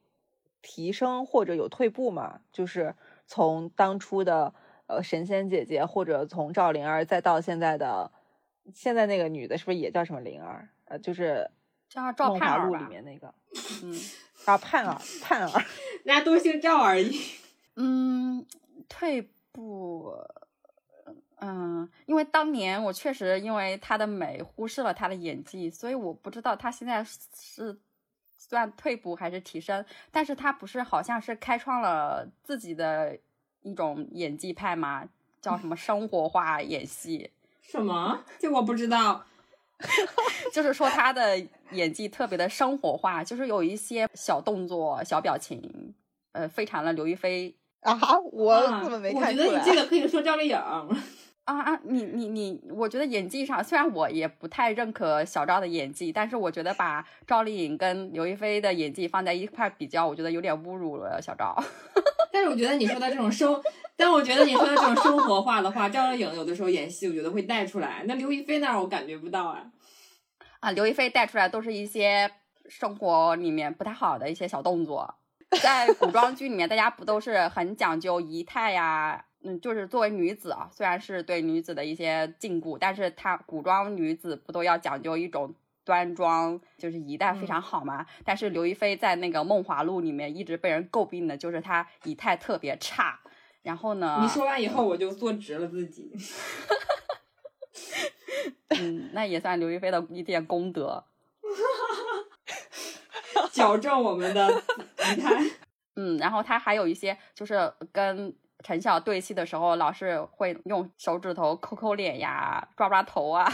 [0.61, 2.41] 提升或者有退步吗？
[2.53, 2.95] 就是
[3.27, 4.53] 从当初的
[4.87, 8.13] 呃神仙姐姐，或者从赵灵儿，再到现在的
[8.75, 10.69] 现在那个女的，是不是也叫什么灵儿？
[10.85, 11.51] 呃，就是
[11.89, 13.35] 叫《赵梦华录》里盼儿里，面那个
[13.83, 13.99] 嗯
[14.45, 15.49] 啊，盼儿，盼儿。
[16.05, 17.19] 大家都姓赵而已。
[17.77, 18.45] 嗯，
[18.91, 20.13] 退步。
[21.41, 27.79] 嗯，因为当年我确实因为她的美忽视了她的演技，所以我不知道她现在是是
[28.37, 29.85] 算退步还是提升。
[30.11, 33.19] 但是他不是好像是开创了自己的
[33.63, 35.09] 一种演技派吗？
[35.41, 37.31] 叫什么生活化演戏？
[37.61, 38.25] 什么？
[38.39, 39.25] 这我不知道。
[40.53, 41.39] 就是说他的
[41.73, 45.93] 演技特别的生活化，就是有一些小动作、小表情，
[46.33, 47.99] 呃，非常的刘亦菲啊，
[48.33, 49.47] 我啊怎么没我看出来？
[49.47, 50.59] 觉得你这个可以说赵丽颖。
[51.45, 61.55] 啊啊，你你你，我觉得演技上，虽然我也不太认可小赵的演技，但是我觉得把赵丽颖跟刘亦菲的演技放在一块比较，我觉得有点侮辱了小赵。
[62.33, 63.61] 但是我觉得你说的这种生，
[63.95, 68.05] 但我觉得你说的这种生活化的话，赵丽颖有的时候演戏，我觉得会带出来。
[68.07, 69.71] 那刘亦菲那儿我感觉不到啊。
[70.61, 72.31] 啊，刘亦菲带出来都是一些
[72.71, 75.15] 生活里面不太好的一些小动作，
[75.63, 79.27] 在古装剧里面，大家不都是很讲究仪态呀？
[79.45, 88.07] 嗯，就是作为女子啊，虽然是对女子的一些禁锢，但是她古装女子不都要讲究一种端庄，就是仪态非常好嘛？
[88.25, 93.21] 但是刘亦菲在那个《梦华录》里面一直被人诟病的就是她仪态特别差。
[93.63, 96.11] 然后呢，你说完以后，我就坐直了自己。
[98.79, 101.05] 嗯，那也算刘亦菲的一点功德。
[103.53, 105.31] 矫正我们的仪态。
[105.97, 108.35] 嗯，然后他还有一些就是跟
[108.65, 113.47] 陈晓对戏的时候，老是会用手指头抠抠脸呀、抓抓头啊，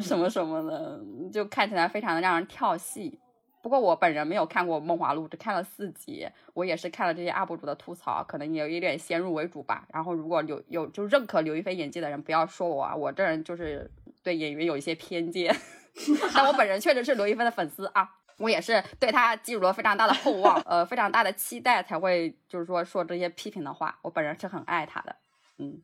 [0.00, 1.00] 什么什么的，
[1.32, 3.20] 就看起来非常的让人跳戏。
[3.62, 6.28] 不过我本人没有看过《梦华录》，只看了四集。
[6.52, 9.86] 我也是看了这些 UP 主的吐槽，可能也有一点先入为主吧。
[9.92, 13.88] 然后如果有有就认可刘亦菲演技的人，不要说我啊，我这人就是
[14.24, 15.54] 对演员有一些偏见。
[16.34, 18.10] 但我本人确实是刘亦菲的粉丝啊。
[18.38, 23.98] 我也是对他寄予了非常大的厚望，呃，非常大的期待，才会就是说说这些批评的话。
[24.02, 25.16] 我本人是很爱他的，
[25.58, 25.80] 嗯，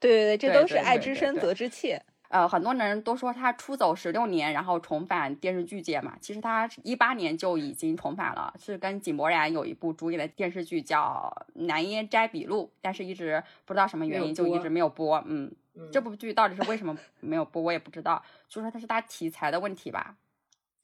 [0.00, 2.02] 对对对，这都是爱之深责之切。
[2.28, 6.16] 呃，很多人都说他出走十六年，然后重返电视剧界嘛。
[6.18, 11.30] 其实他一八年就已经重返了，是跟井柏然有一部主演的电视剧叫
[11.66, 15.22] 《南烟斋笔录》，但是一直不知道什么原因就一直没有播。
[15.26, 18.24] 嗯，嗯这部剧到底是为什么没有播，我也不知道。
[18.48, 20.16] 就说它是它题材的问题吧。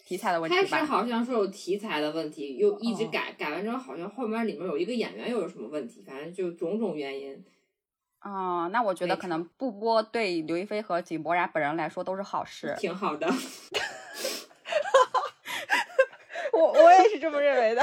[0.09, 0.75] 题材的问题开始。
[0.87, 7.45] 好像说有题材的问题，又一直哦改，改完之后好像后面里面有一个演员又有什么问题，反正就种种原因。
[8.23, 12.75] 哦、那我觉得可能不播对刘亦菲和井柏然本人来说都是好事。
[12.79, 13.29] 挺好的。
[16.55, 17.83] 我我也是这么认为的。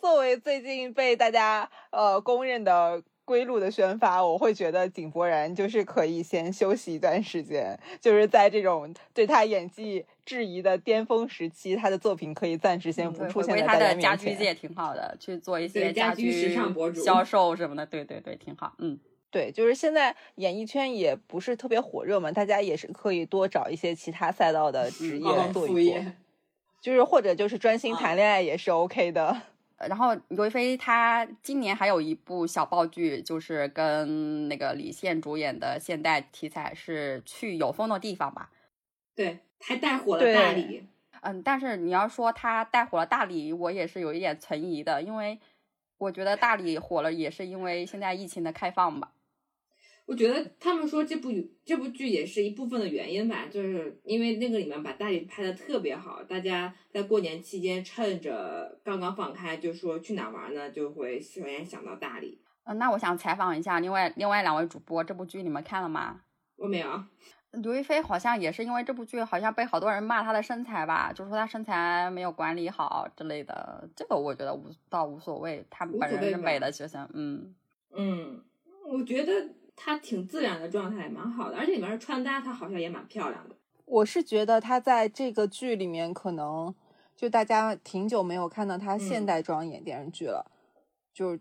[0.00, 14.00] 作为最近被大家呃公认的归路的宣发，我会觉得井柏然就是可以先休息一段时间，就是在这种对他演技质疑的巅峰时期，他的作品可以暂时先嗯不，出现在大家面前。
[14.00, 18.72] 家居界挺好的，去做一些家居居时尚博主销售什么的，对对对，挺好。
[18.78, 18.96] 嗯，
[19.28, 26.04] 对，就是现在演艺圈也不是特别火热嘛，大家也是可以多找一些其他赛道的职嗯业忘做一做，
[26.80, 29.36] 就是或者就是专心啊谈恋爱也是 OK 的。
[29.88, 38.50] 然后刘亦菲她今年还有一部小爆剧，就是跟那个李现主演的现代题材，是去有风的地方吧。
[39.16, 40.82] 对，还带火了大理。
[41.22, 45.38] 嗯，但是你要说他带火了大理，我也是有一点存疑的，因为
[45.98, 49.12] 我觉得大理火了也是因为现在疫情的开放吧。
[50.06, 51.30] 我觉得他们说这部
[51.64, 62.40] 这部剧也是一部分的原因吧，就是因为那个里面把大理拍的特别好，大家在过年期间趁着刚刚放开，就说去哪儿玩呢，就会首先想到大理。
[62.64, 66.22] 嗯，那我想采访一下另外另外两位主播，这部剧你们看了吗？
[66.56, 67.04] 我没有，
[67.52, 73.88] 刘亦菲好像也是因为这部剧，好像被好多人骂她的身材吧，就说她身材没有管理好之类的。
[73.96, 77.08] 这个我觉得无倒无所谓，她无本人是美的就行。
[77.12, 77.54] 嗯，
[77.90, 78.40] 嗯，
[78.86, 79.32] 我觉得
[79.74, 83.56] 她挺自然的状态，蛮好的，而且里面穿搭她好像也蛮漂亮的。
[83.84, 86.72] 我是觉得她在这个剧里面，可能
[87.16, 90.48] 就大家挺久没有看到她现嗯代装演电视剧了，
[91.12, 91.40] 就是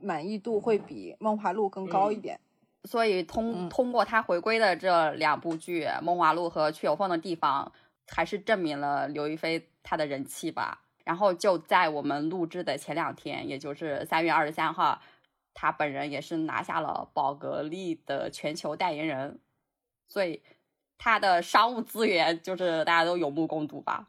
[0.00, 2.40] 满意度会比《梦华录》更高一嗯点。
[2.86, 7.72] 所以通嗯通过他回归的这两部剧《梦华录》和《去有风的地方》，
[8.14, 10.82] 还是证明了刘亦菲她的人气吧。
[11.04, 15.00] 然后就在我们录制的前两天，也就是三月二十三号，
[15.54, 19.38] 她本人也是拿下了宝格丽的全球代言人，
[20.08, 20.42] 所以
[20.98, 24.08] 她的商务资源就是大家都有目共睹吧。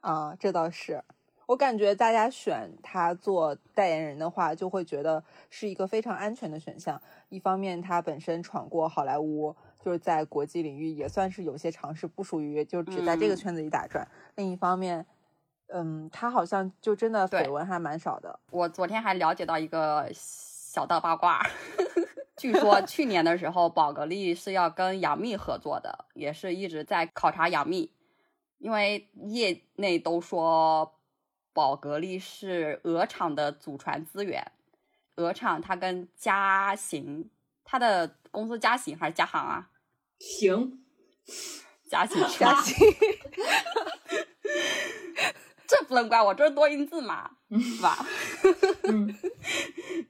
[0.00, 1.02] 啊，这倒是。
[1.48, 7.00] 我感觉大家选他做代言人的话，就会觉得是一个非常安全的选项。
[7.30, 14.06] 一方面，他本身闯过好莱坞，就是在国际领域也算是有些尝试，不属于就只在这个嗯圈子里打转。
[14.34, 15.06] 另一方面，
[15.68, 18.38] 嗯，他好像就真的绯闻还蛮少的。
[18.50, 21.42] 我昨天还了解到一个小道八卦，
[22.36, 27.90] 据说去年的时候，宝格丽是要跟杨幂合作的，也是一直在考察杨幂，
[28.58, 30.92] 因为业内都说
[31.58, 34.52] 宝格丽是鹅厂的祖传资源，
[35.16, 37.28] 鹅厂它跟嘉行，
[37.64, 39.68] 它的公司嘉行还是嘉行啊？
[40.20, 40.78] 行，
[41.90, 42.76] 嘉行， 嘉行，
[45.66, 48.06] 这不能怪我，这是多音字嘛，是吧？
[48.86, 49.12] 嗯，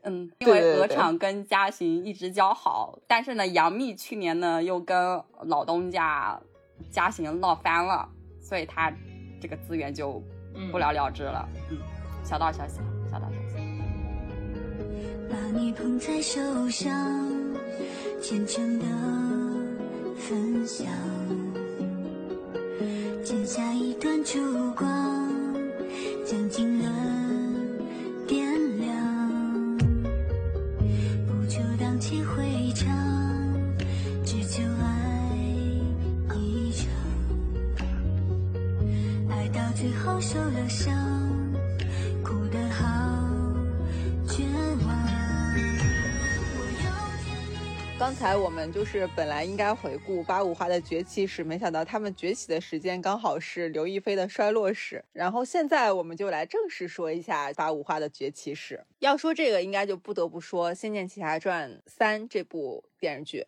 [0.02, 6.38] 嗯，因为鹅厂跟嘉行一直交好，但是呢，杨幂去年呢又跟老东家
[6.90, 8.06] 嘉行闹翻了，
[8.38, 8.92] 所以他
[9.40, 10.37] 这个资源就嗯
[10.70, 11.48] 不了了之了。
[11.70, 11.78] 嗯，
[12.24, 12.80] 小道消息，
[13.10, 13.56] 小道消息。
[15.30, 16.40] 把你捧在手
[16.70, 16.90] 上，
[18.22, 18.84] 虔诚的
[20.16, 20.86] 分享，
[23.22, 24.86] 剪下一段烛光，
[26.24, 26.90] 将经纶
[28.26, 28.46] 点
[28.78, 29.78] 亮，
[31.26, 32.88] 不求荡气回肠，
[34.24, 34.97] 只求爱
[39.80, 40.92] 最后受了伤，
[42.20, 42.84] 哭得好
[44.28, 44.42] 绝
[44.84, 45.08] 望。
[47.96, 55.04] 刚才我们就是本来应该回顾八五花的崛起史，没想到他们崛起的时间刚好是刘亦菲的衰落史。
[55.12, 58.84] 然后现在我们就来正式说一下八五花的崛起史。
[58.98, 63.46] 要说这个，应该就不得不说《仙剑奇侠传三》这部电视剧。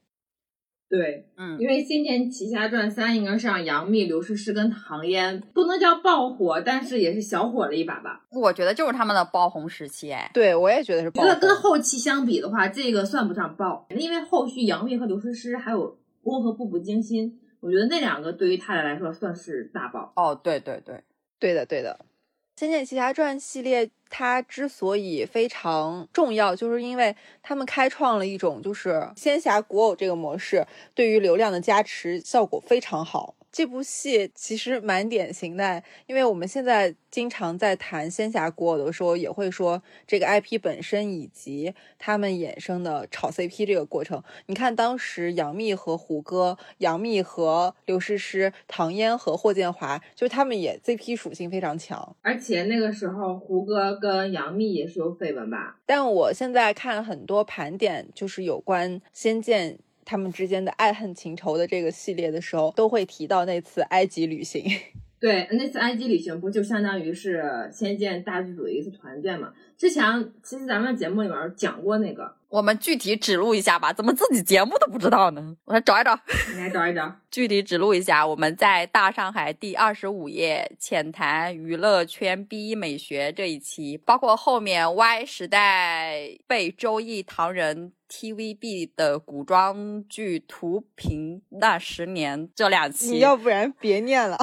[0.91, 8.27] 对，嗯因为《仙剑奇侠传三》应该是让杨幂、刘诗诗跟唐嫣不能叫爆火，但是也是小火了一把吧。
[8.33, 11.57] 我觉得就是他们的爆红时期，哎，对我也觉得是爆觉得跟。
[11.61, 15.93] 后期相比的话，这个算不上爆，因为后续杨幂和刘诗诗还有
[16.25, 17.31] 《宫和步步惊心》，
[17.61, 20.13] 我觉得那两个对于她来说算是大爆。
[20.17, 21.05] 哦，对对对，
[21.39, 22.01] 对的，对的。
[22.57, 33.35] 《仙剑奇侠传》系列它之所以非常重要，就是因为他们开创了一种就是仙侠古偶这个模式，对于流量的加持效果非常好。
[33.53, 44.23] 这部戏其实蛮典型的，因为我们现在经常在谈仙侠古偶的时候，也会说这个 IP 本身以及他们衍生的炒 CP 这个过程。
[44.47, 52.17] 你看当时杨幂和胡歌，杨幂和刘诗诗，唐嫣和霍建华，就是他们也 CP 属性非常强。
[52.23, 55.77] 而且那个时候胡歌跟杨幂也是有绯闻吧？
[55.85, 59.73] 但我现在看很多盘点，就是有关《仙剑》。
[60.11, 64.65] 他们之间的爱恨情仇的这个系列的时候，都会提到那次埃及旅行。
[65.21, 69.53] 对，那次埃及旅行不就相当于是《仙剑》大剧组的一次团建嘛？
[69.79, 70.03] 之前
[70.43, 75.55] 其实咱们节目里面讲过那个，我们具体指路一下吧，怎么自己节目都不知道呢？
[75.65, 76.19] 我来找一找，
[76.53, 78.27] 你来找一找，具体指路一下。
[78.27, 94.37] 我们在大上海第二十五页浅谈娱乐圈 B 美学这一期，包括后面 Y 时代被周易唐人 TVB 的古装剧图评那十年这两期，你要不然别念了。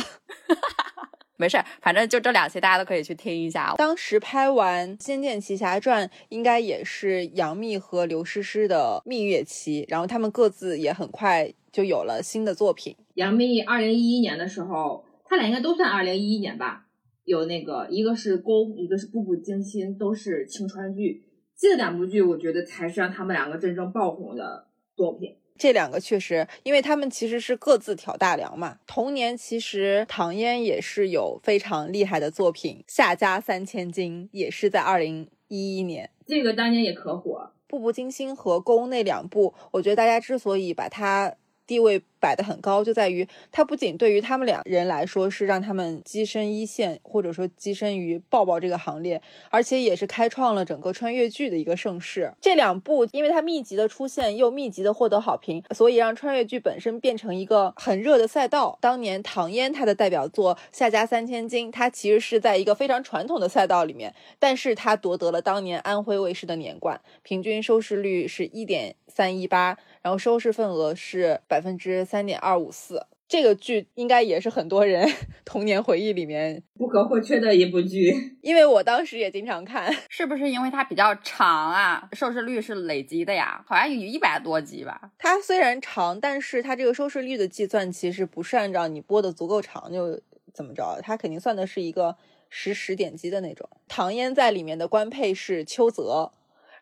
[1.40, 3.76] 没事，反正就这两期，大家都可以去听一下。
[3.78, 12.96] 当时拍完《仙剑奇侠传》，应该也是杨幂和刘诗诗的蜜月期，然后他们各自也很快就有了新的作品。
[13.14, 16.88] 杨幂二零一一年的时候，他俩应该都算二零一一年吧，
[17.24, 21.24] 有那个一个是《宫》，一个是《步步惊心》，都是青川剧。
[21.56, 25.36] 这两部剧，我觉得才是让他们两个真正爆红的作品。
[25.58, 28.78] 这两个确实，因为他们其实是各自挑大梁嘛。
[28.86, 37.52] 同年，其实唐嫣也是有非常厉害的作品，《夏家三千金》也是在二零一一年，这个当年也可火。
[37.70, 41.36] 《步步惊心》和《宫》那两部，我觉得大家之所以把它
[41.68, 42.02] 地位。
[42.20, 49.22] 摆得很高，就在于它不仅对于他们两人来说是让他们跻身一线，或者说跻身于抱抱这个行列，
[49.52, 52.34] 而且也是开创了整个穿越剧的一个盛世。
[52.42, 58.80] 这两部因为它密集的出现，又密集的获得好评，所以让穿越剧本身变成一个很热的赛道。
[58.82, 72.06] 当年唐嫣她的代表作《夏家三千金》，它其实是在一个非常传统的赛道里面，但是它夺得了当年安徽卫视的年冠，平均收视率是一点三一八，然后收视份额是百分之。
[72.06, 75.12] 三点二五四，这个剧应该也是很多人
[75.44, 78.14] 童年回忆里面不可或缺的一部剧，
[78.44, 79.92] 因为我当时也经常看。
[80.08, 82.08] 是不是因为它比较长啊？
[82.14, 85.10] 收视率是累积的呀，好像有一百多集吧。
[85.18, 90.22] 它虽然长，但是它这个收视率的计算其实不是按照你播的足够长就
[90.54, 92.16] 怎么着，它肯定算的是一个
[92.50, 93.68] 实时点击的那种。
[93.88, 96.32] 唐嫣在里面的官配是邱泽，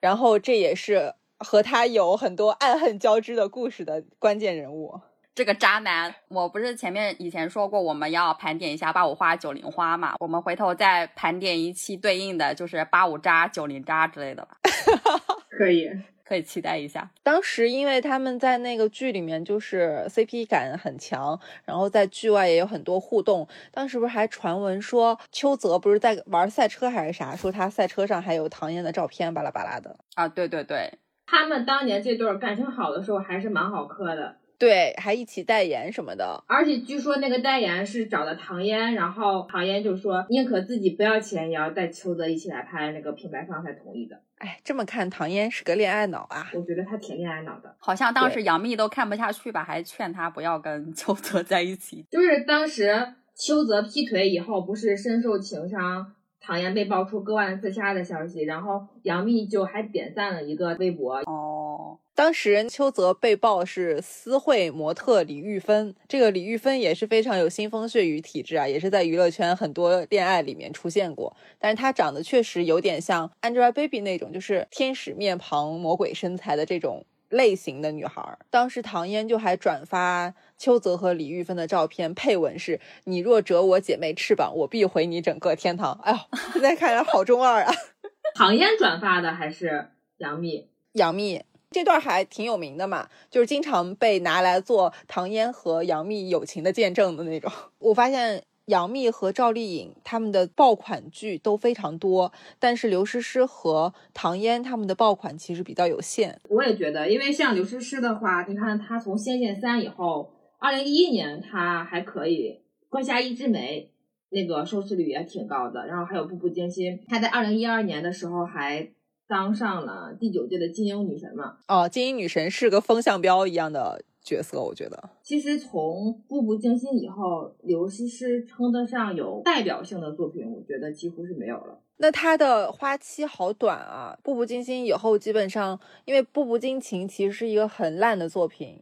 [0.02, 5.00] 然后这也是和他有很多爱恨交织的故事的关键人物。
[5.34, 10.16] 这个渣男，我不是前面以前说过我们要盘点一下八五花九零花嘛？
[10.20, 14.58] 我们回头再盘点一期对应的就是八五渣九零渣之类的吧。
[15.52, 15.92] 可以，
[16.24, 17.12] 可以期待一下。
[17.22, 23.46] 当时因为他们在那个剧里面就是 CP 感很强，然后在剧外也有很多互动。
[23.74, 27.36] 当时不是还传闻说邱泽不是在玩赛车还是啥？
[27.36, 29.98] 说他赛车上还有唐嫣的照片，巴拉巴拉的。
[30.14, 30.94] 啊，对对对，
[31.26, 34.38] 他们当年这对感情好的时候还是蛮好磕的。
[34.58, 44.18] 对，还一起代言什么的，而且据说那个代言是找的唐嫣，然后唐嫣就说宁可自己不要钱，也要带邱泽一起来拍，那个品牌方才同意的。
[44.38, 46.50] 哎，这么看，唐嫣是个恋爱脑啊！
[46.54, 52.06] 我觉得她挺恋爱脑的，好像当时杨幂都看不下去吧，还劝她不要跟邱泽在一起。
[52.10, 56.15] 就是当时邱泽劈腿以后，不是深受情伤，
[56.46, 61.16] 唐嫣被爆出割腕自杀的消息，然后杨幂就还点赞了一个微博。
[61.26, 61.98] 哦。
[62.14, 71.36] 当时邱泽被曝是私会模特李玉芬，这个李玉芬也是非常有腥风血雨体质啊，也是在娱乐圈很多恋爱里面出现过。
[71.60, 78.38] 但是她长得确实有点像 Angelababy 那种，就是天使面庞、魔鬼身材的这种类型的女孩。
[78.50, 85.94] 当时唐嫣就还转发邱泽和李玉芬的照片，配文是“你若折我姐妹翅膀，我必毁你整个天堂”。
[86.04, 86.18] 哎呦，
[86.54, 87.74] 现在看来好中二啊！
[88.36, 90.68] 唐嫣转发的还是杨幂？
[90.94, 91.44] 杨幂。
[91.72, 97.52] 这段还挺有名的嘛，就是经常被拿来做唐嫣和杨幂友情的见证的那种。
[97.80, 106.40] 我发现杨幂和赵丽颖他们的爆款剧都非常多，但是刘诗诗和唐嫣他们的爆款其实比较有限。
[106.50, 112.50] 我也觉得，因为像刘诗诗的话，你看她从《仙剑三》以后，二零一一年她还可以，
[112.90, 113.82] 《关下一枝梅》
[114.30, 118.90] 那个收视率也挺高的，然后还有《步步惊心》，她在二零一二年的时候还。
[119.28, 121.58] 当上了第九届的金鹰女神嘛？
[121.68, 125.10] 哦，金鹰女神是个风向标一样的角色，我觉得。
[125.22, 131.80] 其实从《步步惊心》以后，刘诗诗称得上有代表性的作品，我觉得几乎是没有了。
[131.98, 134.14] 那她的花期好短啊！
[134.24, 138.82] 《步步惊心》以后，基本上因为《步步惊情》其实是一个很烂的作品。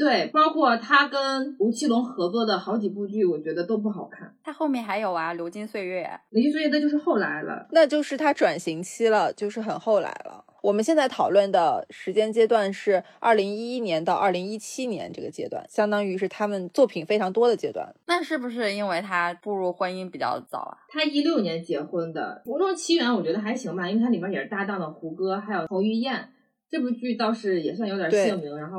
[0.00, 4.34] 对，包括他跟吴奇隆合作的好几部剧，我觉得都不好看。
[4.42, 6.02] 他后面还有啊，《流金岁月》。
[6.30, 10.42] 流金岁月那就是后来了，那就是他转型期了，就是很后来了。
[10.62, 17.94] 我们现在讨论的时间阶段是二零一一年到二零一七年这个阶段，相当于是他们作品非常多的阶段。
[18.06, 20.78] 那是不是因为他步入婚姻比较早啊？
[20.88, 26.30] 他一六年结婚的《服装奇缘》，我觉得还行吧，因为它里面也是搭档的胡歌，还有彭于晏。
[26.70, 28.78] 这部剧倒是也算有点姓名，然后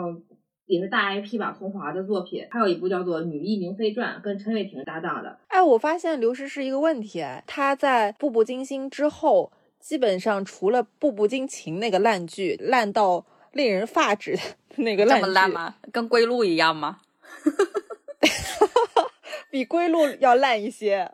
[0.72, 2.48] 也是大 IP 吧，桐华的作品。
[2.50, 5.38] 还有一部叫做《女医明妃传》，跟陈伟霆搭档的。
[5.50, 9.52] 哎，我发现刘诗诗一个问题，她在《步步惊心》之后。
[9.82, 14.42] 基本上除了《步步惊情》那个烂剧，烂到令人发指的
[14.78, 15.76] 那个烂剧，这么烂吗？
[15.92, 17.00] 跟《归路》一样吗？
[19.50, 21.12] 比《归路》要烂一些，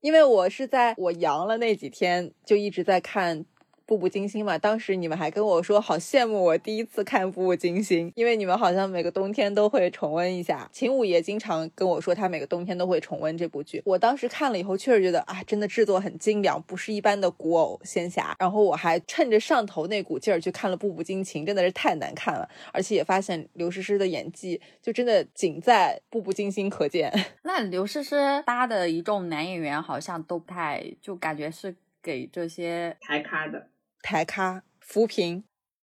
[0.00, 3.44] 因为我是在我阳了那几天就一直在看。
[3.86, 10.68] 步步惊心嘛，当时你们还跟我说好羡慕我第一次看步步惊心，因为你们好像每个冬天都会重温一下。
[10.72, 13.80] 秦五爷经常跟我说他每个冬天都会重温这部剧。
[13.84, 18.36] 我当时看了以后，确实觉得啊，真的制作很精良，不是一般的古偶仙侠。
[18.40, 27.12] 然后我还趁着上头那股劲儿去看了步步惊情，真的是太难看了，而且也发现刘诗诗的演技就真的仅在步步惊心可见。
[27.44, 33.68] 那刘诗诗搭的一众男演员好像都不太，就感觉是给这些台咖的。
[34.06, 35.42] 台咖扶贫，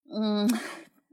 [0.10, 0.48] 嗯，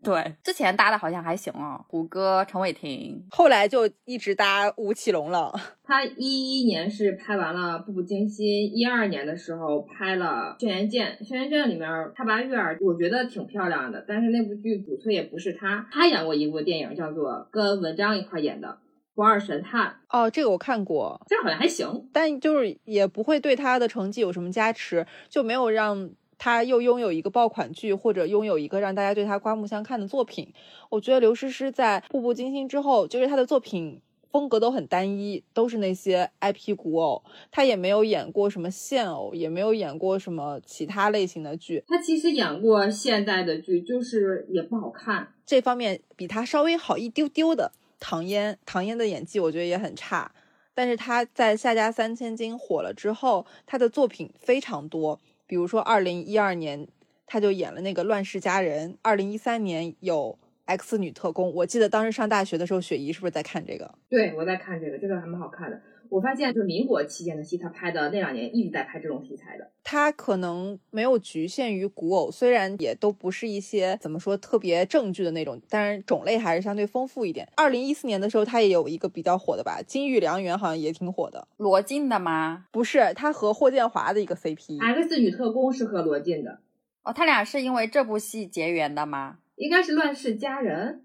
[0.01, 5.53] 对，之前搭的好像还行哦，胡歌、陈伟霆，后来就一直搭吴奇隆了。
[5.83, 18.69] 他一一年是拍完了《步步惊心》，一二年的时候拍了《轩辕剑》，《轩辕剑》里面他把月儿，我觉得挺漂亮的，但是那部剧主推也不是他，他演过一部电影叫做跟文章一块演的
[19.17, 19.97] 《不二神探》。
[20.17, 26.09] 哦，这个我看过，这好像还行，但就是也不会对他的成绩有什么加持，就没有让。
[26.43, 30.51] 他又拥有一个爆款剧，或者拥有一个让大家对他刮目相看的作品。
[30.89, 34.01] 我觉得刘诗诗在《步步惊心》之后，就是她的作品
[34.33, 37.23] 风格都很单一，都是那些 IP 古偶。
[37.51, 41.85] 她也没有演过什么现偶，也没有演过什么其他类型的剧。
[41.87, 45.35] 她其实演过现代的剧，就是也不好看。
[45.45, 50.33] 这方面比她稍微好一丢丢的唐嫣，唐嫣的演技我觉得也很差。
[50.75, 55.21] 但是她在《夏家三千金》火了之后，她的作品非常多。
[55.51, 56.87] 比如说，二零一二年
[57.27, 61.49] 他就演了那个《乱世佳人》，二零一三年有《X 女特工》。
[61.51, 63.93] 我记得当时上大学的时候，雪姨是不是在看这个？
[64.09, 65.83] 对，我在看这个，这个还蛮好看的。
[66.11, 69.71] 我发现，就民国期间的戏，他拍的那两年一直在拍这种题材的。
[69.85, 77.49] 他可能没有局限于古偶，虽然也都不是一些怎么说特别正剧的那种，但是种类还是相对丰富一点。
[77.57, 81.47] 二零一四年的时候，他也有一个比较火的吧，《金玉良缘》好像也挺火的。
[81.59, 82.67] 罗晋的吗？
[82.73, 84.81] 不是，他和霍建华的一个 CP。
[84.81, 86.59] X 女特工是和罗晋的。
[87.05, 89.39] 哦，他俩是因为这部戏结缘的吗？
[89.55, 90.89] 应该是《乱世佳人》。《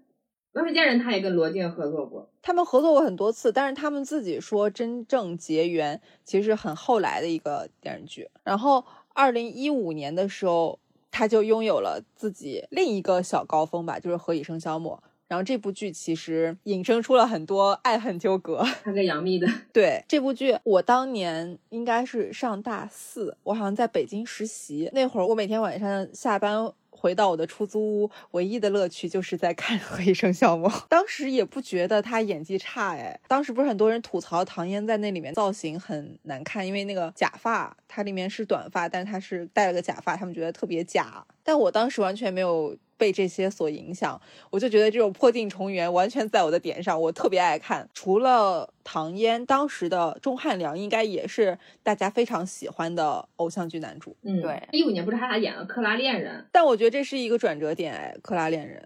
[0.56, 8.26] 乱世佳人》他也跟罗晋合作过，他们合作过很多次，但是他们自己说真正结缘其实很后来的一个电视剧。
[8.42, 10.78] 然后二零一五年的时候，
[11.10, 14.96] 他就拥有了自己另一个小高峰吧，就是《何以笙箫默》。
[15.28, 18.64] 然后这部剧其实引申出了很多爱恨纠葛。
[18.82, 26.72] 他跟杨幂的 对这部剧，我当年应该是上大四，我好像在北京实习那会儿，我每天晚上下班。
[27.06, 30.68] 回到我的出租屋，唯一的乐趣就是在看《何以笙箫默》。
[30.88, 41.24] 当时也不觉得他演技差，哎，当时不是很多人吐槽唐嫣在那里面造型很难看，因为那个假发，它里面是短发，但是它是戴了个假发，他们觉得特别假。
[41.44, 42.76] 但我当时完全没有。
[42.96, 44.20] 被这些所影响，
[44.50, 47.88] 我就觉得这种破镜重圆完全在我的点上，我特别爱看。
[47.92, 54.16] 除了唐嫣，当时的钟汉良应该也是大家非常喜欢的偶像剧男主。
[54.22, 58.80] 嗯，对，一五年不是他俩演了《克拉恋人》，但我觉得这是一个转折点，哎，《克拉恋人》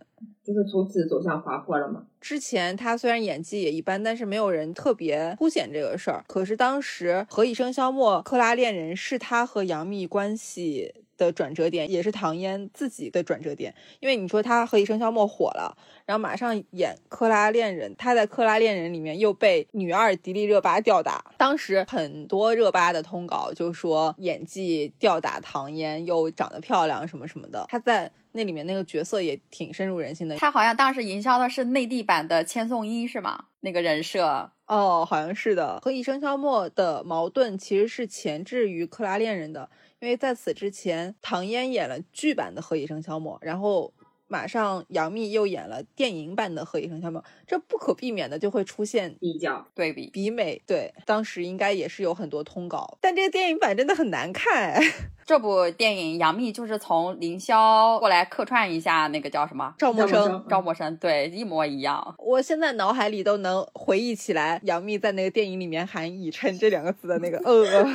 [0.45, 2.05] 就是从此走向滑坡了吗？
[2.21, 6.25] 之前他虽然演技也一般，但是没有人特别凸显这个事儿。
[6.27, 10.93] 可是当时《何以笙箫默》《克拉恋人》是他和杨幂关系。
[11.21, 15.77] 的转折点也是唐嫣自己的转折点，因为你说她何《以笙箫默》火了，
[16.07, 30.37] 然后马上演《克拉恋人》，她在《克拉恋人》里面又被女二迪丽热巴吊打，当时很多热巴的通稿就说演技吊打唐嫣，又长得漂亮什么什么的，她在那里面那个角色也挺深入人心的。
[30.37, 33.45] 她好像当时营销的是内地版的千颂伊是吗？
[33.61, 35.79] 那个人设哦，好像是的。
[35.83, 39.69] 和《以笙箫默》的矛盾其实是前置于《克拉恋人》的。
[40.01, 43.93] 因为在此之前，唐嫣演了剧版的《何以笙箫默》，然后
[44.27, 50.09] 马上杨幂又演了电影版的《何以笙箫默》，这不可避免的就会出现比较对比。
[50.11, 50.63] 比美。
[50.67, 54.73] 对，当时应该也是有很多通稿，但这个电影版真的很难看。
[54.73, 54.83] 哎
[55.27, 62.17] 这部电影杨幂就是从凌霄过来客串一下，那个叫什么赵默笙笙，赵默笙，对，一模一样。
[62.19, 67.87] 我现在脑海里都能回忆起来，杨幂在那个电影里面喊“以琛”这两个字的那个呃，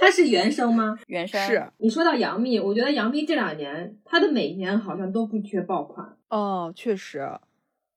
[0.00, 0.98] 他是原声吗？
[1.06, 7.28] 原声是你说到杨幂，我觉得杨幂这两年她的每年好像都不缺爆款，哦，确实，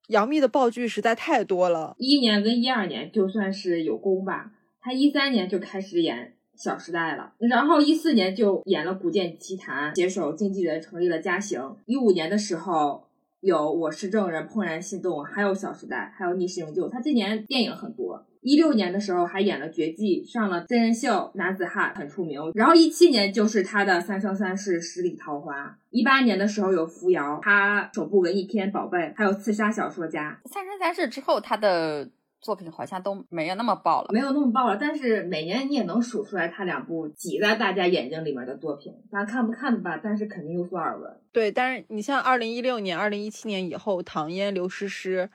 [0.08, 1.96] 杨幂的爆剧实在太多了。
[1.98, 4.52] 一年跟一二年就算是有功吧，
[4.82, 6.34] 她一三年就开始演。
[6.64, 11.76] 《小时代》了，然后一四年就演了《古剑奇谭》，携手经纪人成立了嘉行。
[11.88, 13.04] 一五年的时候
[13.40, 16.88] 有《我是证人》《怦然心动》，还有《小时代》，还有《逆时营救》。
[16.92, 18.24] 他今年电影很多。
[18.42, 22.40] 一六年的时候还演了《绝技》，上了真人秀《男子汉》，很出名。
[22.56, 25.68] 然后一七年就是他的《三生三世十里桃花》。
[25.92, 30.40] 一八年的时候有《扶摇》，他首部文艺片《宝贝》，还有《刺杀小说家》。
[30.52, 32.10] 《三生三世》之后，他的
[32.40, 34.08] 作品好像都没有那么爆了。
[34.12, 41.16] 没有那么爆了，但是每年你也能数出来他两部挤在大家眼睛里面的作品，咱看不看吧，但是肯定有所耳闻。
[41.32, 45.30] 对，但是你像二零一六年、二零一七年以后，唐嫣、刘诗诗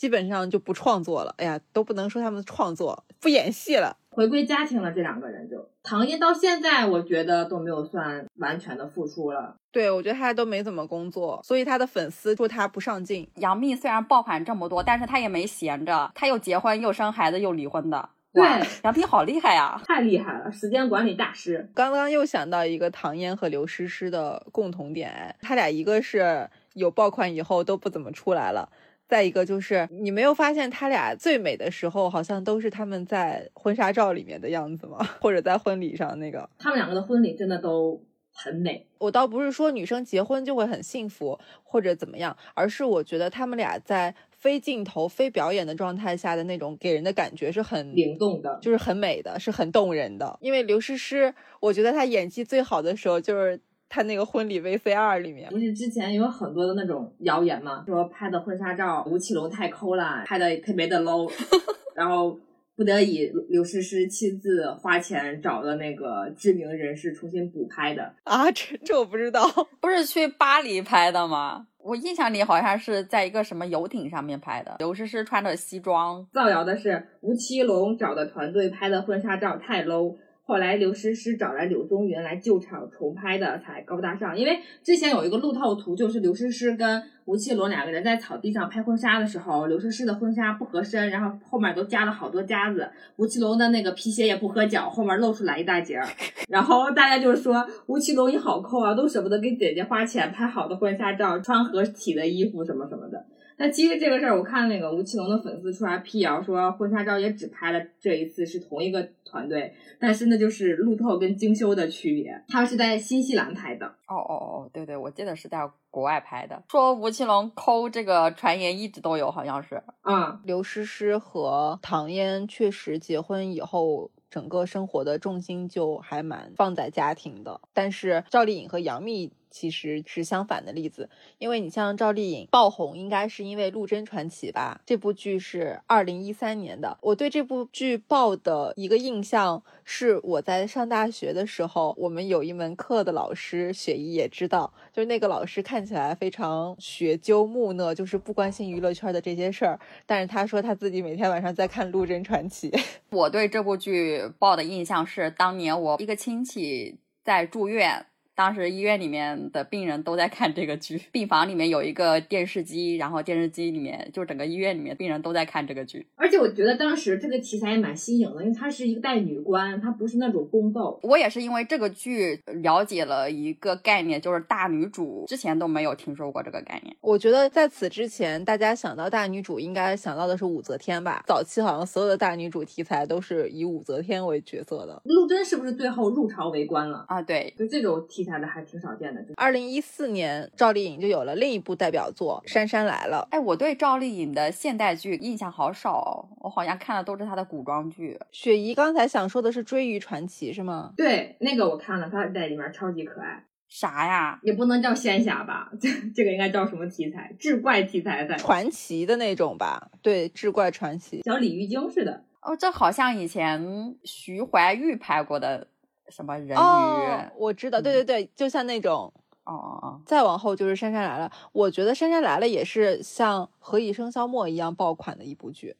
[0.00, 1.34] 基本上就不创作了。
[1.36, 3.98] 哎呀，都不能说他们创作，不演戏了。
[4.08, 9.54] 回归家庭了，这两个人就唐嫣到现在，我觉得都没有算完全的复出了。
[9.70, 13.28] 对，我觉得他都没怎么工作，所以他的粉丝说他不上进。
[13.34, 18.08] 杨幂虽然爆款这么多，但是她也没闲着，她又结婚又生孩子又离婚的。
[18.32, 18.42] 对，
[18.82, 19.78] 杨幂好厉害呀！
[19.86, 21.68] 太厉害了，时间管理大师。
[21.74, 28.70] 刚刚又想到一个唐嫣和刘诗诗的共同点，哎他俩一个是有爆款以后都不怎么出来了。
[29.10, 34.98] 再一个就是，你没有发现他俩最美的时候，好像都是他们在婚纱照里面的样子吗？
[35.20, 36.48] 或者在婚礼上那个？
[36.58, 38.00] 他们两个的婚礼真的都
[38.32, 38.86] 很美。
[38.98, 50.38] 我倒不是说女生结婚就会很幸福或者怎么样，而是我觉得他们俩在非镜头、非表演的状态下的那种给人的感觉是很灵动的，就是很美的，是很动人的。
[50.40, 53.60] 因为刘诗诗，我觉得她演技最好的时候就是
[53.90, 55.58] 她那个婚礼 VCR 里面不。
[55.58, 61.30] 是之前有很多的那种谣言嘛，说拍的婚纱照吴奇隆太抠了，拍的特别的 low，
[61.94, 62.38] 然后
[62.76, 68.14] 不得已刘诗诗亲自花钱找的那个知名人士重新补拍的。
[68.24, 69.42] 啊，这这我不知道。
[69.80, 71.66] 不是去巴黎拍的吗？
[71.82, 80.14] 我印象里好像是在一个什么游艇上面拍的，刘诗诗穿着西装，造谣的是吴奇隆找的团队拍的婚纱照太 low，
[80.50, 84.36] 后来刘诗诗找来柳宗元来救场重拍的才高大上。
[84.36, 96.04] 因为之前有一个路透图，就是刘诗诗跟吴奇隆两个人在草地上拍婚纱的时候，刘诗诗的婚纱不合身，然后后面都加了好多夹子，吴奇隆的那个皮鞋也不合脚，后面露出来一大截儿。
[96.50, 103.24] 然后大家就说吴奇隆你好抠啊，都舍不得给姐姐花钱拍好的婚纱照，穿合体的衣服什么什么的。
[103.60, 113.84] 但其实这个事儿，我看那个吴奇隆的粉丝出来辟谣说，婚纱照也只拍了这一次，是同一个团队，但是那就是路透跟精修的区别，他是在新西兰拍的。
[114.08, 116.62] 哦哦哦，对对，我记得是在国外拍的。
[116.70, 119.82] 说吴奇隆抠这个传言一直都有，好像是。
[120.00, 127.60] 啊、刘诗诗和唐嫣确实结婚以后，整个生活的重心就还蛮放在家庭的。
[127.74, 131.08] 但是赵丽颖和杨幂其实是相反的例子，
[131.38, 134.80] 因为你像赵丽颖爆红，应该是因为《陆贞传奇》吧？
[134.86, 136.96] 这部剧是二零一三年的。
[137.02, 149.80] 我对这部剧爆的一个印象是，我在上大学的时候，我们有一门课的老师雪姨也知道，就是那个老师看起来非常学究木讷，就是不关心娱乐圈的这些事儿。
[150.06, 152.70] 但是他说他自己每天晚上在看《陆贞传奇》。
[153.10, 158.06] 我对这部剧报的印象是，当年我一个亲戚在住院。
[158.40, 166.06] 当时医院里面的病人都在看这个剧，病房里面有一个电视机，然后电视机里面就整个医院里面病人都在看这个剧。
[166.16, 170.98] 而且我觉得当时这个题材也蛮新颖的，因为它是一个带女官，它不是那种宫斗。
[171.02, 176.96] 我也是因为这个剧了解了一个概念，就是大女主，之前都没有听说过这个概念。
[177.02, 181.22] 我觉得在此之前，大家想到大女主应该想到的是武则天吧？
[181.26, 185.02] 早期好像所有的大女主题材都是以武则天为角色的。
[185.04, 187.04] 陆贞是不是最后入朝为官了？
[187.06, 189.24] 啊，对，就这种题材的还挺少见的。
[189.36, 193.26] 二零一四年，赵丽颖就有了另一部代表作《杉杉来了》。
[193.34, 198.18] 哎，我对赵丽颖的现代剧印象好少哦，我好像看的都是她的古装剧。
[198.30, 200.92] 雪姨刚才想说的是《追鱼传奇》是吗？
[200.96, 204.38] 对，那个我看了，她在里面超级可爱，啥呀？
[204.42, 207.32] 也不能叫仙侠吧，这 这个应该叫什么题材？
[207.38, 209.90] 志怪题材的，传奇的那种吧？
[210.02, 211.22] 对，志怪传奇。
[211.24, 212.24] 小鲤鱼精似的。
[212.42, 215.66] 哦，这好像以前徐怀钰拍过的
[216.10, 216.52] 什么人鱼。
[216.54, 219.12] 哦，我知道，对对对，就像那种
[219.44, 225.76] 哦哦哦，再往后就是《杉杉来了》，我觉得《杉杉来了》也是像《何以笙箫默》一样爆款的一部剧。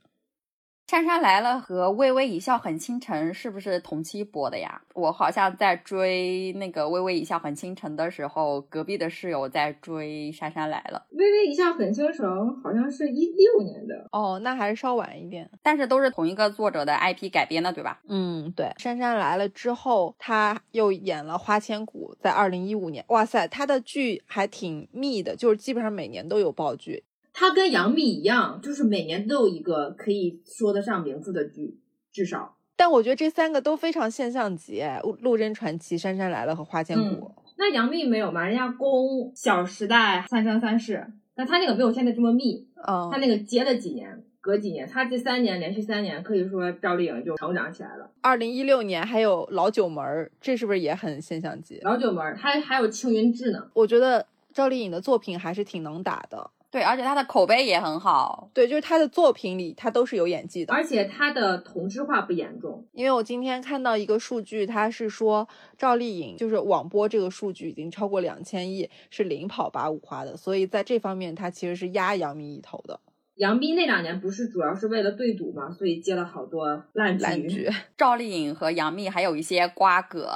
[0.90, 4.82] 杉杉来了和《微微一笑很倾城》是不是同期播的呀？
[4.92, 15.48] 我好像在追那个《微微一笑很倾城》的时候，隔壁的室友在追《杉杉来了》，微微一笑很倾城好像是一六年的，哦，那还是稍晚一点。
[15.62, 18.00] 但是都是同一个作者的 IP 改编的，对吧？
[18.08, 23.04] 嗯，对，《杉杉来了》之后，他又演了《花千骨》，在二零一五年。
[23.10, 27.04] 哇塞，他的剧还挺密的，就是基本上每年都有爆剧。
[27.32, 31.78] 他跟杨幂一样，就是每年都有一个可以说得上名字的剧，
[32.12, 32.56] 至少。
[32.76, 37.26] 但我觉得这三个都非常现象级，哎，《陆贞传奇》《杉杉来了》和《花千骨》
[37.58, 38.46] 那杨幂没有嘛？
[38.46, 40.96] 人家攻《小时代》《三生三世》，
[41.34, 48.10] 但她那个没有现在这么密，啊她，那个接了几年，隔几年，她这三年连续三年，可以说赵丽颖就成长起来了。
[48.22, 50.02] 二零一六年还有《老九门》，
[50.40, 51.78] 这是不是也很现象级？
[51.82, 53.68] 老九门儿，还还有青云志呢。
[53.74, 56.50] 我觉得赵丽颖的作品还是挺能打的。
[56.70, 58.48] 对，而且他的口碑也很好。
[58.54, 60.72] 对，就是他的作品里，他都是有演技的。
[60.72, 73.00] 而且他的同质化不严重，因为我今天看到一个数据，他是说赵丽颖就是网播这个数据已经超过两千亿，是领跑八五花的，所以在这方面他其实是压杨幂一头的
[73.36, 77.24] 杨幂那两年不是主要是为了对赌嘛，所以接了好多烂剧。
[77.24, 77.68] 烂剧。
[77.96, 80.30] 赵丽颖和杨幂还有一些瓜葛，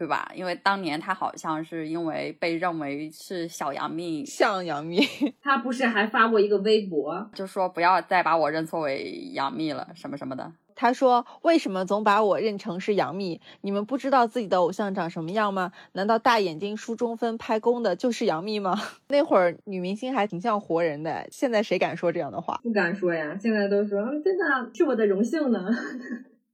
[0.00, 0.32] 对吧？
[0.34, 5.06] 因为当年他好像是因为被认为是小杨幂，像杨幂，
[5.42, 10.50] 他不是还发过一个微博，就说不要再把我认错为杨幂了，什么什么的。
[10.74, 13.38] 他说：“为什么总把我认成是杨幂？
[13.60, 15.72] 你们不知道自己的偶像长什么样吗？
[15.92, 18.80] 难道大眼睛、梳中分、拍弓的就是杨幂吗？
[19.08, 22.58] 那会儿女明星还挺像活人的，现在谁敢说这样的话？
[22.64, 25.68] 不敢说呀，现在都说嗯真的是我的荣幸呢。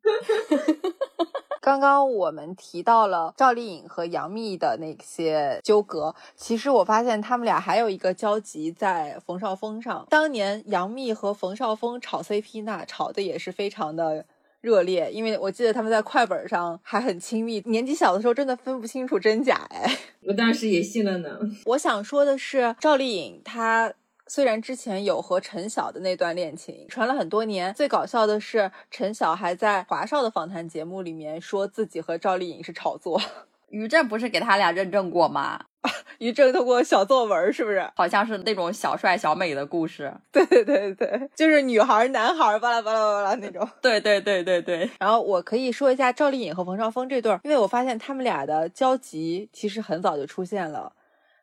[1.66, 10.06] 刚刚我们提到了赵丽颖和杨幂的那些纠葛，其实我发现他们俩还有一个交集在冯绍峰上。
[10.08, 14.24] 当年杨幂和冯绍峰炒 CP，那炒的也是非常的
[14.60, 17.60] 热烈，因为我记得他们在快本上还很亲密。
[17.66, 19.92] 年纪小的时候真的分不清楚真假哎。
[20.22, 21.36] 我当时也信了呢。
[21.66, 23.92] 我想说的是，赵丽颖她。
[24.28, 33.20] 虽然之前有和陈晓的那段恋情传了很多年，最搞笑的是陈晓还在华少的访谈节目里面说自己和赵丽颖是炒作。
[33.70, 35.66] 于正不是给他俩认证过吗？
[36.18, 37.88] 于正通过小作文是不是？
[37.96, 40.12] 好像是那种小帅小美的故事。
[40.32, 43.68] 对对对对，就是女孩男孩巴拉巴拉巴拉那种。
[43.80, 44.88] 对对对对对。
[44.98, 50.92] 然后我可以说一下赵丽颖和冯绍峰这对儿，因为我发现他们俩的交集其实很早就出现了。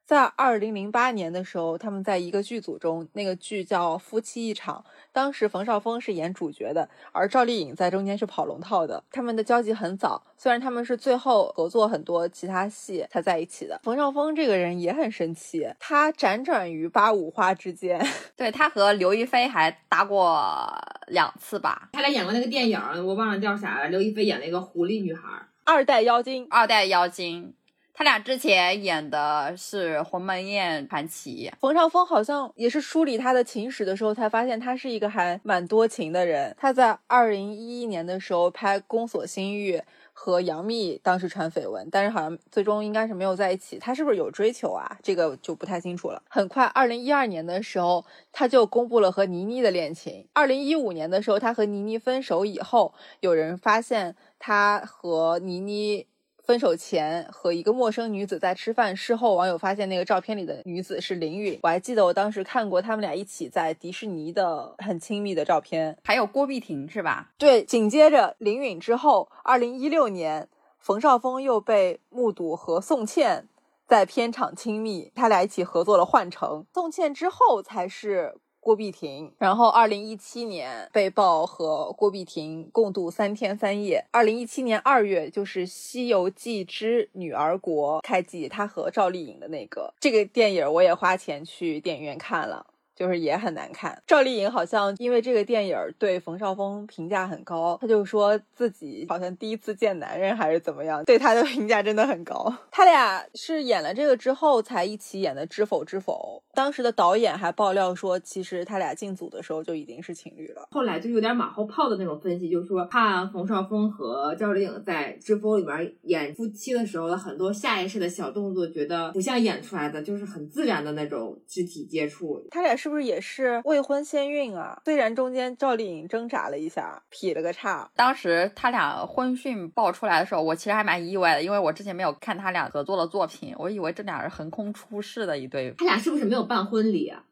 [0.06, 9.02] 在二零零八年的时候，他们在一个剧组中，那个剧叫《夫妻一场》，当时冯绍峰是演主角的，而赵丽颖在中间是跑龙套的。
[9.12, 13.80] 他们的交集很早，虽然他们是最后合作很多其他戏才在一起的。
[13.84, 18.06] 冯绍峰这个人也很神奇，他辗转于八五花之间。
[18.36, 20.70] 对他和刘亦菲还搭过
[21.08, 21.90] 两次吧？
[21.94, 23.88] 他俩演过那个电影，我忘了叫啥了。
[23.88, 25.22] 刘亦菲演了一个狐狸女孩，
[25.64, 27.54] 二代妖精，二代妖精。
[27.96, 36.56] 他俩之前演的是《鸿门宴传奇》，冯绍峰好像也是梳理他的情史的时候才发现他是一个还蛮多情的人。
[36.60, 39.78] 他在二零一一年的时候拍《宫锁心玉》，
[40.12, 43.78] 和杨幂当时传绯闻，但是好像最终应该是没有在一起。
[43.78, 44.98] 他是不是有追求啊？
[45.04, 46.20] 这个就不太清楚了。
[46.28, 50.28] 很快，二零一二年的时候他就公布了和倪妮的恋情。
[50.34, 56.08] 二零一五年的时候，他和倪妮分手以后，有人发现他和倪妮。
[56.44, 61.58] 分手前和一个陌生女子在吃饭，事后网友发现那个照片里的女子是林允。
[61.64, 65.98] 我还记得我当时看过他们俩一起在迪士尼的很亲密的照片。
[66.04, 67.32] 还有郭碧婷是吧？
[67.38, 70.50] 对，紧接着林允之后，二零一六年
[70.80, 73.48] 冯绍峰又被目睹和宋茜
[73.88, 76.66] 在片场亲密，他俩一起合作了《幻城》。
[76.74, 78.36] 宋茜之后才是。
[78.64, 84.06] 郭碧婷，然后二零一七年被曝和郭碧婷共度三天三夜。
[84.10, 92.66] 二零一七年二月，就是《西游记之女儿国》开机，她和赵丽颖的那个这个电影，我也花钱去电影院看了，
[93.04, 94.02] 就是也很难看。
[94.08, 102.56] 赵丽颖好像因为这个电影对冯绍峰评价很高，她就说自己好像第一次见男人还是怎么样，对他的评价真的很高。
[102.72, 106.42] 他俩是演了这个之后才一起演的《知否知否》。
[106.56, 110.66] 当时的导演还爆料说，其实他俩进组的时候就已经是情侣了。
[110.72, 122.40] 后来就有点马后炮的那种分析，就是说看冯绍峰和赵丽颖在《知否》里面演夫妻的时候的很多下意识的小动作，觉得不像演出来的，就是很自然的那种肢体接触。
[122.52, 124.80] 他俩是不是也是未婚先孕啊？
[124.86, 127.90] 虽然中间赵丽颖挣扎了一下，劈了个叉。
[127.96, 135.74] 当时他俩婚讯爆出来的时候，我其实还蛮意外的，因为我之前没有看他俩合作的作品，我以为这俩是横空出世的一对。
[135.78, 137.24] 他俩是不是没有办婚礼啊？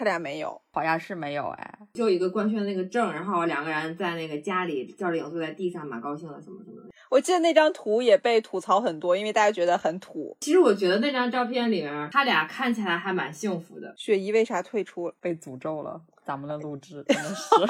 [0.00, 6.88] 他俩没有，好像是没有哎，就一个官宣那个证，然后两个人在那个家里，赵丽颖坐在地上，蛮高兴的，什么什么的。
[7.10, 10.34] 我记得那张图也被吐槽很多，因为大家觉得很土。
[10.40, 13.92] 其实我觉得那张照片里面，他俩看起来还蛮幸福的。
[13.94, 15.12] 雪姨为啥退出？
[15.20, 17.44] 被诅咒了，咱们的录制真的是。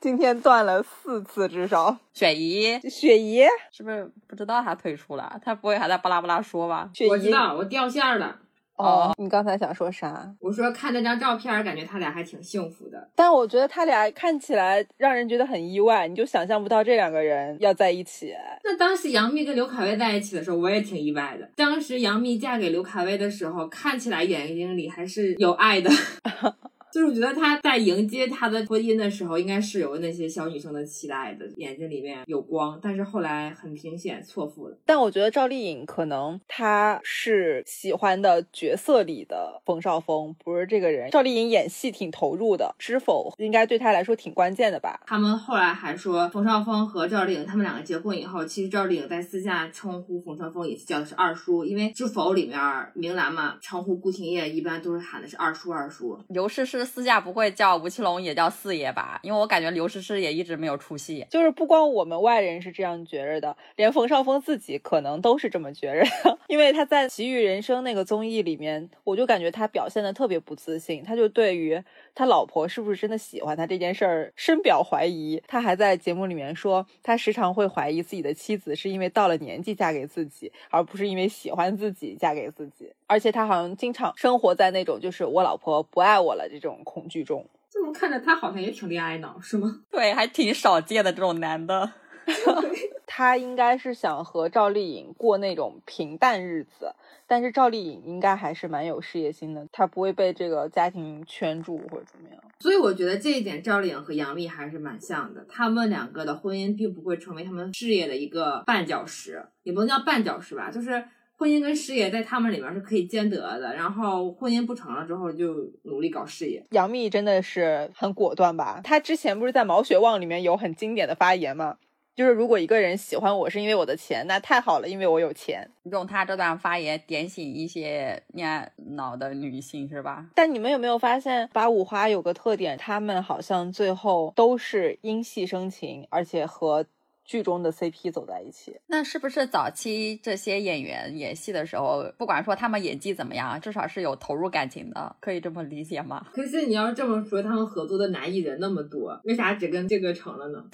[0.00, 1.96] 今天断了四次，至少。
[2.14, 5.38] 雪姨，雪姨是不是不知道他退出了？
[5.44, 6.90] 他不会还在巴拉巴拉说吧？
[6.92, 8.36] 雪姨，我知道，我掉线了。
[8.82, 10.32] 哦，你刚才想说啥？
[10.40, 13.08] 我说看那张照片，感觉他俩还挺幸福的。
[13.14, 18.34] 但我觉得他俩看起来让人觉得很意外，你就想象不到这两个人要在一起。
[18.64, 21.48] 那当时杨幂跟刘恺威在一起的时候，我也挺意外的。
[21.56, 25.90] 当时杨幂嫁给刘恺威的时候，看起来眼睛里还是有爱的。
[26.92, 32.78] 就是我觉得他在迎接他的婚姻的时候，应该是有那些小女生的期待的，眼睛里面有光。
[32.82, 34.76] 但是后来很明显错付了。
[34.84, 41.10] 但我觉得赵丽颖可能她是喜欢的角色里的冯绍峰，不是这个人。
[41.10, 45.00] 赵丽颖演戏挺投入的，知否应该对她来说挺关键的吧？
[45.06, 52.58] 他们后来还说，冯绍峰和赵丽颖他们两个结婚以后，其实赵丽颖在私下称呼冯绍峰也是叫的是二叔，因为知否里面
[52.94, 56.18] 明兰嘛，称呼顾廷烨一般都是喊的是二叔二叔。
[56.28, 59.20] 刘诗私下不会叫吴奇隆也叫四爷吧？
[59.22, 61.26] 因为我感觉刘诗诗也一直没有出戏。
[61.30, 66.04] 就是不光我们外人是这样觉着的，连冯绍峰自己可能都是这么觉着。
[66.48, 71.82] 因为他在《奇遇人生》那个综艺里面，我就感觉他表现的特别不自信，他就对于
[72.14, 75.42] 他老婆是不是真的喜欢他这件事儿深表怀疑。
[75.46, 82.92] 他还在节目里面说，他时常会怀疑自己的妻子是因为到了年纪嫁给自己，而不是因为喜欢自己嫁给自己。
[83.06, 87.46] 而且他好像经常生活在那种就是我老婆不爱我了这种恐惧中。
[87.70, 89.80] 这么看着他好像也挺恋爱脑，是吗？
[89.90, 91.92] 对，还挺少见的这种男的。
[93.06, 96.94] 他应该是想和赵丽颖过那种平淡日子，
[97.30, 102.42] 但是赵丽颖应该还是蛮有事业心的，她不会被这个家庭圈住或者怎么样。
[102.58, 111.04] 所以我觉得这一点赵丽颖和杨幂还是蛮像的，他们两个的婚姻并不会成为他们事业的一个绊脚石，也不能叫绊脚石吧，就是
[111.36, 113.76] 婚姻跟事业在他们里面是可以兼得的。
[113.76, 115.54] 然后婚姻不成了之后，就
[115.84, 116.66] 努力搞事业。
[116.72, 118.80] 杨幂真的是很果断吧？
[118.82, 121.76] 她之前不是在《毛血旺》里面有很经典的发言吗？
[122.20, 125.66] 就是如果一个人喜欢我是因为我的钱，那太好了，因为我有钱。
[125.84, 130.26] 用他这段发言点醒一些恋爱脑的女性是吧？
[130.34, 136.84] 但你们有没有发现八五花有个特点，他们好像最后都是因戏生情，而且和。
[137.30, 146.26] 剧中的 CP 走在一起，那是不是早期这些演员演戏的时候，不管说他们演技怎么样，至少是有投入感情的，可以这么理解吗？
[146.32, 150.64] 可是你要这么说，他们合作的男艺人那么多，为啥只跟这个成了呢？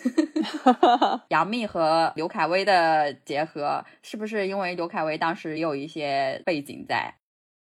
[1.28, 7.16] 杨幂和刘恺威的结合，是不是因为刘恺威当时也有一些背景在，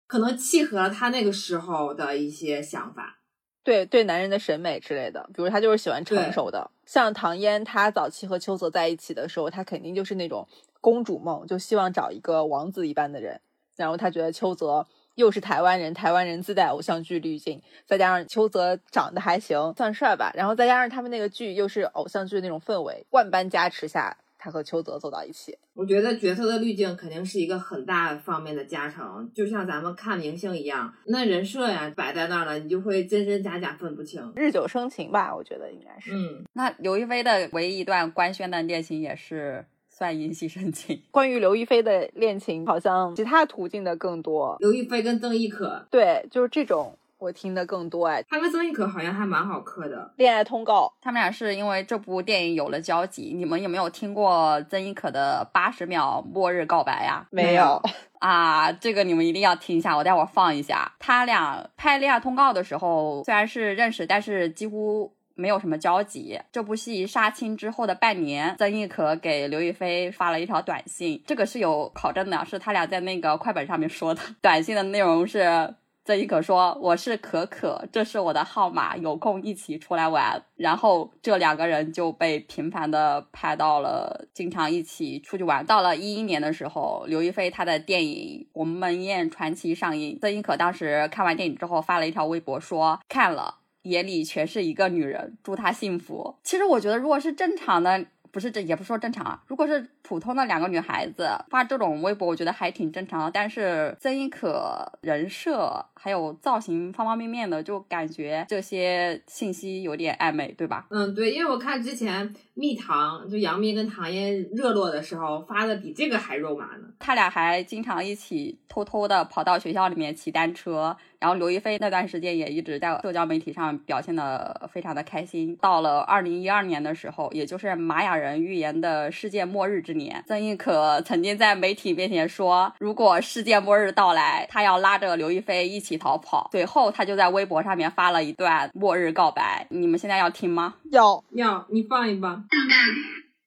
[0.08, 3.19] 可能契合了他那个时候的一些想法。
[3.62, 6.70] 对对，男人的审美之类的，比如他就是喜欢成熟的。
[6.86, 10.48] 像唐嫣，她早期和邱泽在一起的时候，她肯定就是那种
[10.80, 13.40] 公主梦，就希望找一个王子一般的人。
[13.76, 20.32] 然后她觉得邱泽又是台湾人，台湾人自带偶像剧滤镜，再加上邱泽长得还行，算帅吧。
[20.34, 24.16] 然后再加上他们那个剧又是偶像剧那种氛围，万般加持下。
[24.42, 36.12] 他和邱泽走到一起，我觉得角色的滤镜肯定是一个很大方面的加成，就像咱们看明星一样，那人设呀摆在那儿了，你就会真真假假分不清，日久生情吧，我觉得应该是。
[36.14, 41.02] 嗯，那刘亦菲的唯一一段官宣的恋情也是算因戏生情。
[41.12, 44.56] 关于刘亦菲的恋情，好像其他途径的更多。
[44.60, 46.96] 刘亦菲跟曾轶可，对，就是这种。
[47.20, 50.10] 我听的更多哎，他跟曾轶可好像还蛮好磕的。
[50.16, 53.34] 恋爱通告，他们俩是因为这部电影有了交集。
[53.36, 57.26] 你们有没有听过曾轶可的八十秒末日告白呀？
[57.30, 57.80] 没有
[58.20, 60.90] 啊，这个你们一定要听一下，我待会儿放一下。
[60.98, 66.40] 他俩拍恋爱通告的时候，虽然是认识，但是几乎没有什么交集。
[66.50, 74.22] 这部戏杀青之后的半年，曾轶可给刘亦菲发了一条短信，这个是有考证的，是他俩在那个快本上面说的。
[74.40, 75.74] 短信的内容是。
[76.10, 85.64] 曾轶可说：“我是可可，这是我的号码，有空一起出来玩。”然后这两个人就被频繁的拍到了，经常一起出去玩。
[85.64, 98.06] 到了一一年的时候，刘亦菲她的电影《鸿门宴传奇》上映，曾轶可当时看完电影之后发了一条微博说：“看了，眼里全是一个女人，祝她幸福。”其实我觉得，如果是正常的。
[98.32, 103.30] 不是这也不是说正常啊，如果是普通的两个女孩子发这种微博，我觉得还挺正常的。
[103.30, 110.86] 但是曾轶可人设还有造型方方面面的，就感觉这些信息有点暧昧，对吧？
[110.90, 116.88] 嗯，对，因为我看之前蜜糖就杨幂跟唐嫣热络的时候发的比这个还肉麻呢。
[116.98, 120.94] 他俩还经常一起偷偷的跑到学校里面骑单车。
[121.18, 125.54] 然后刘亦菲那段时间也一直在社交媒体上表现的非常的开心。
[125.56, 136.48] 到了二零一二年的时候，也就是玛雅人预言的世界末日之年，曾轶可曾经在媒体面前说，如果世界末日到来，她要拉着刘亦菲一起逃跑。
[136.52, 139.66] 随后，她就在微博上面发了一段末日告白。
[139.68, 140.76] 你们现在要听吗？
[140.90, 142.46] 要要，你放一放。
[142.52, 142.76] 圣诞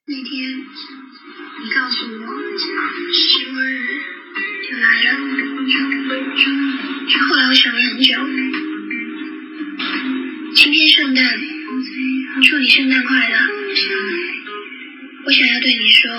[0.07, 0.63] 那天，你
[1.75, 2.25] 告诉我，
[2.57, 2.63] 世
[3.37, 3.99] 界末日。
[4.63, 5.07] 就来了。
[7.19, 8.15] 后来我想了很久。
[10.55, 11.37] 今天圣诞，
[12.43, 13.35] 祝你圣诞快乐。
[15.25, 16.09] 我想要对你说，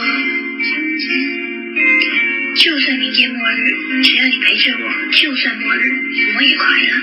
[2.54, 6.02] 就算明天末日，只要你陪着我，就算末日，
[6.36, 7.00] 我也快乐。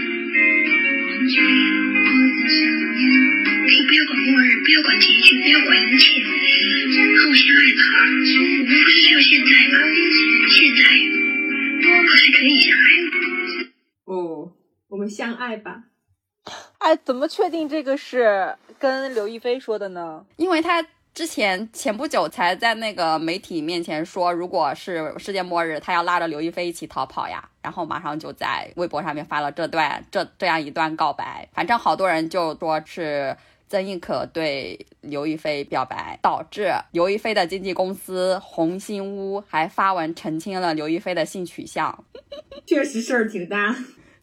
[2.52, 7.82] 可以不要管末日，不要管结局，不要管一切，和我相爱吧。
[8.40, 9.80] 我们不是只有现在吗？
[10.49, 10.82] 现在。
[11.84, 12.82] 还可以相爱
[14.06, 14.52] 哦，
[14.90, 15.84] 我们相爱吧。
[16.80, 20.26] 哎，怎么确定这个是跟刘亦菲说的呢？
[20.38, 27.50] 因为他之前前不久才在那个媒体面前说，如果是世界末日，他要拉着刘亦菲一起逃跑呀。
[27.62, 31.48] 然后马上就在微博上面发了这段这这样一段告白。
[31.54, 33.36] 反正好多人就说是。
[33.70, 42.04] 曾轶可对刘亦菲表白，导致刘亦菲的经纪公司红星屋还发文澄清了刘亦菲的性取向。
[42.68, 43.74] 确实事儿挺大。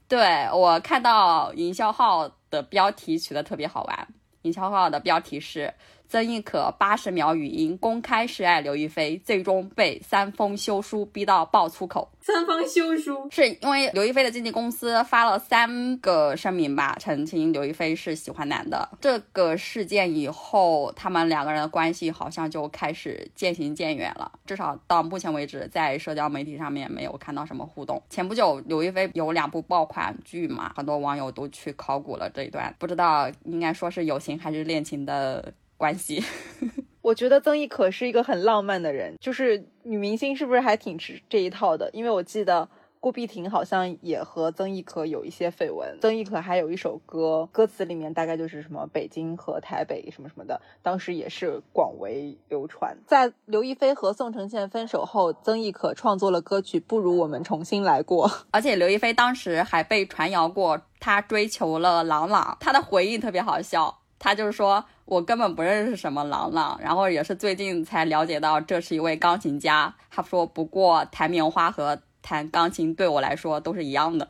[0.07, 4.09] 对我看到营销号的标题取得特别好玩，
[4.43, 5.73] 营销号的标题是。
[6.09, 12.11] 曾轶可八十秒语音公开示爱刘亦菲，最终被三封休书逼到爆粗口。
[12.23, 18.89] 三封休书是因为刘亦菲的经纪公司发了三个声明吧，澄清刘亦菲是喜欢男的。
[19.03, 24.33] 这个事件以后，他们两个人的关系好像就开始渐行渐远了。
[24.47, 28.03] 至少到目前为止，在社交媒体上面没有看到什么互动。
[28.09, 35.53] 前不久，刘亦菲有两部爆款剧嘛，很多网友都去考古了这一段，不知道应该说是友情还是恋情的。
[35.79, 36.23] 关系，
[37.01, 41.89] 我觉得曾轶可是一个很浪漫的人，就是女明星是不是还挺吃这一套的？
[41.95, 42.69] 因为我记得
[43.01, 52.99] 郭碧婷好像也和曾轶可有一些绯闻，曾轶可还有一首歌，歌词里面大概就是什么北京和台北什么什么的，当时也是广为流传。
[53.07, 63.97] 在刘亦菲和宋承宪分手后，曾轶可创作了歌曲《不如我们重新来过》， 而且刘亦菲当时还被传谣过她追求了郎朗，她的回应特别好笑。
[64.19, 69.95] 她就是说，我根本不认识什么郎朗，然后也是最近才了解到这是一位钢琴家。
[70.11, 74.29] 他说，不过弹棉花和弹钢琴对我来说都是一样的。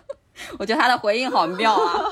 [0.60, 2.04] 我觉得他的回应好妙啊，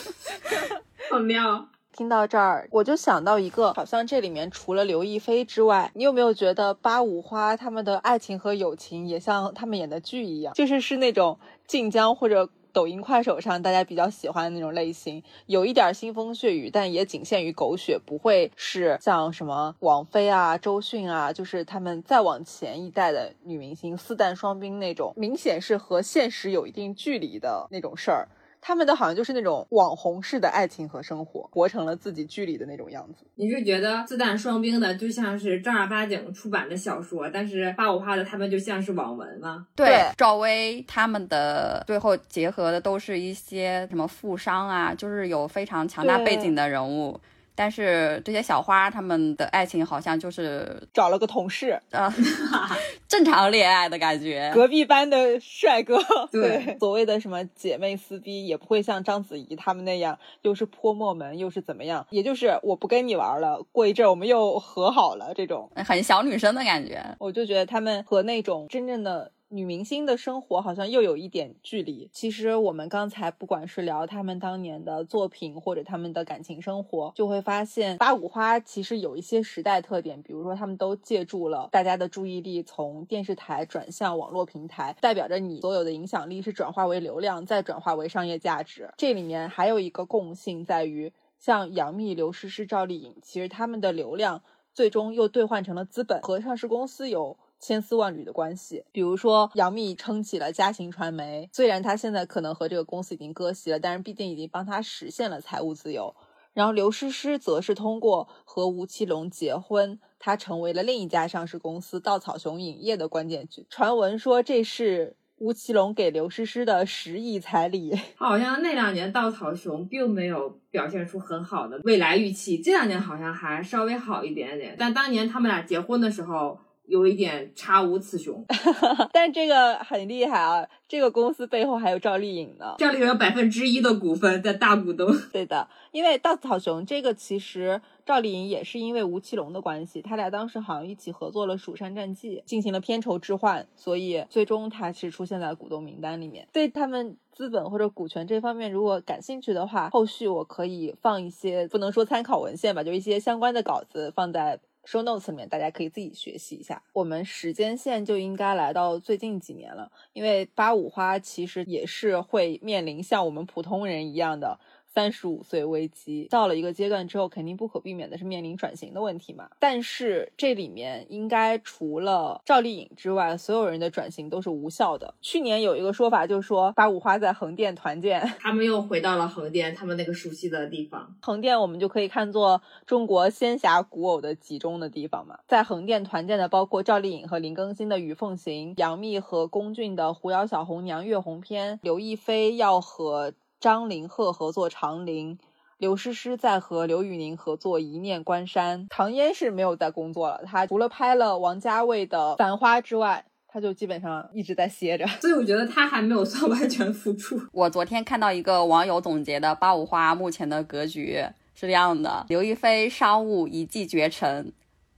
[1.12, 1.68] 好妙。
[1.92, 12.48] 听到这儿，我就想到一个，好像这里面除了刘亦菲之外，你有没有觉得八五花他们的爱情和友情也像他们演的剧一样，就是是那种晋江或者。
[12.72, 28.28] 抖音、快手上大家比较喜欢的那种类型，有一点腥风血雨，但也仅限于狗血，不会是像什么王菲啊、周迅啊，就是他们再往前一代的女明星四旦双冰那种，明显是和现实有一定距离的那种事儿。
[28.60, 33.24] 他们的好像就是那种网红式的爱情和生活，活成了自己剧里的那种样子。
[33.36, 39.66] 你是觉得自弹双兵的就像是正儿八经出版的小说，但是八五花的他们就像是网文吗？
[39.74, 47.18] 对，赵薇他们的最后结合的都是一些什么富商啊，就是有非常强大背景的人物。
[47.60, 52.10] 但是这些小花他们的爱情好像就是找了个同事，呃，
[53.06, 55.98] 正常恋爱的感觉，隔壁班的帅哥。
[56.32, 67.04] 对，所谓的什么姐妹撕逼，也不会像章子怡他们那样，又是泼墨门，又是怎么样，也就是我不跟你玩了，过一阵我们又和好了这种，很小女生的感觉。
[67.18, 69.32] 我就觉得他们和那种真正的。
[69.52, 72.08] 女明星的生活好像又有一点距离。
[72.12, 88.88] 其实我们刚才不管是聊他们当年的作品，或者他们的感情生活，就会发现八五花其实有一些时代特点，比如说他们都借助了大家的注意力从电视台转向网络平台，代表着你所有的影响力是转化为流量，再转化为商业价值。
[88.96, 97.36] 这里面还有一个共性在于，像杨幂、刘诗诗、赵丽颖，其实他们的流量最终又兑换成了资本，和上市公司有。
[97.60, 106.16] 千丝万缕的关系，比如说杨幂撑起了嘉行传媒，虽然她现在可能和这个公司已经割席了，但是毕竟已经帮她实现了财务自由。
[106.52, 113.66] 然后刘诗诗则是通过和吴奇隆结婚，她成为了另一家上市公司稻草熊影业的关键剧。
[113.68, 117.94] 传闻说这是吴奇隆给刘诗诗的十亿彩礼。
[118.16, 124.74] 好像那两年稻草熊并没有表现出很好的未来预期，这两年好像还稍微好一点点。
[124.78, 126.58] 但当年他们俩结婚的时候。
[126.90, 128.44] 有一点差无此雄，
[129.12, 130.66] 但这个很厉害啊！
[130.88, 135.08] 这个公司背后还有赵丽颖呢，赵丽颖有百分之一的股份在大股东。
[135.32, 146.48] 对的，因为稻草熊这个其实赵丽颖也是因为吴奇隆的关系，他俩当时好像一起合作了《蜀山战记》，进行了片酬置换，所以最终他是出现在股东名单里面。
[146.52, 154.58] 对他们资本或者股权这方面如果感兴趣的话，后续我可以放一些不能说参考文献吧，就一些相关的稿子放在。
[154.90, 156.82] Show notes 里面，大家可以自己学习一下。
[156.92, 164.58] 我们时间线就应该来到最近几年了，因为八五花其实也是会面临像我们普通人一样的。
[164.92, 169.48] 三十五岁危机到了一个阶段之后，肯定不可避免的是面临转型的问题嘛。
[169.58, 175.14] 但是这里面应该除了赵丽颖之外，所有人的转型都是无效的。
[175.20, 181.14] 去年有一个说法，就是说八五花在横店团建，他们又回到了横店，他们那个熟悉的地方。
[181.22, 185.38] 横店我们就可以看作中国仙侠古偶的集中的地方嘛。
[185.46, 193.32] 在横店团建的包括赵丽颖和林更新的《雨凤行》，杨幂和龚俊的《狐妖小红娘》月红篇，刘亦菲要和。
[193.60, 195.36] 张凌赫合作《长林》，
[195.76, 198.84] 刘诗诗在和刘宇宁合作《一念关山》。
[198.88, 205.06] 唐嫣是没有在工作了，她除了拍了王家卫的《繁花》之外，她就基本上一直在歇着。
[205.20, 207.38] 所以我觉得她还没有算完全复出。
[207.52, 211.22] 我昨天看到一个网友总结的八五花目前的格局
[211.54, 214.50] 是这样的：刘亦菲商务一骑绝尘，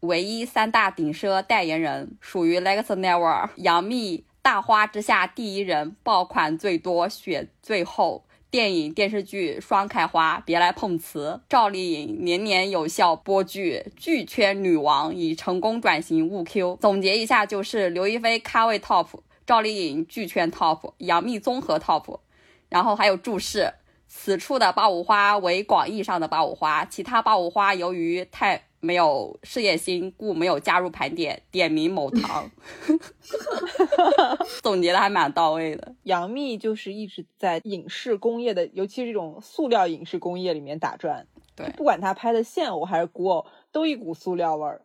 [0.02, 8.22] 唯一三大顶奢代言人属于 Lex Never；杨幂大花之下第一人，爆款最多，血最厚。
[8.52, 11.40] 电影电视剧双开花，别来碰瓷。
[11.48, 16.76] 赵丽颖年年有效播剧，剧圈女王已成功转型误 Q。
[16.78, 19.06] 总结一下就是：刘亦菲咖位 top，
[19.46, 22.18] 赵丽颖剧圈 top，杨幂综合 top。
[22.68, 23.72] 然后还有注释：
[24.06, 28.64] 此处的八五花为广义上的八五花，其他八五花由于太。
[28.84, 31.40] 没有事业心，故没有加入盘点。
[31.52, 32.50] 点名某 堂，
[34.60, 35.94] 总结的还蛮到位的。
[36.02, 41.24] 杨幂就是一直在影视工业的，尤其是这种塑料影视工业里面打转。
[41.54, 44.82] 对，不管她拍的现偶还是古偶，都一股塑料味儿。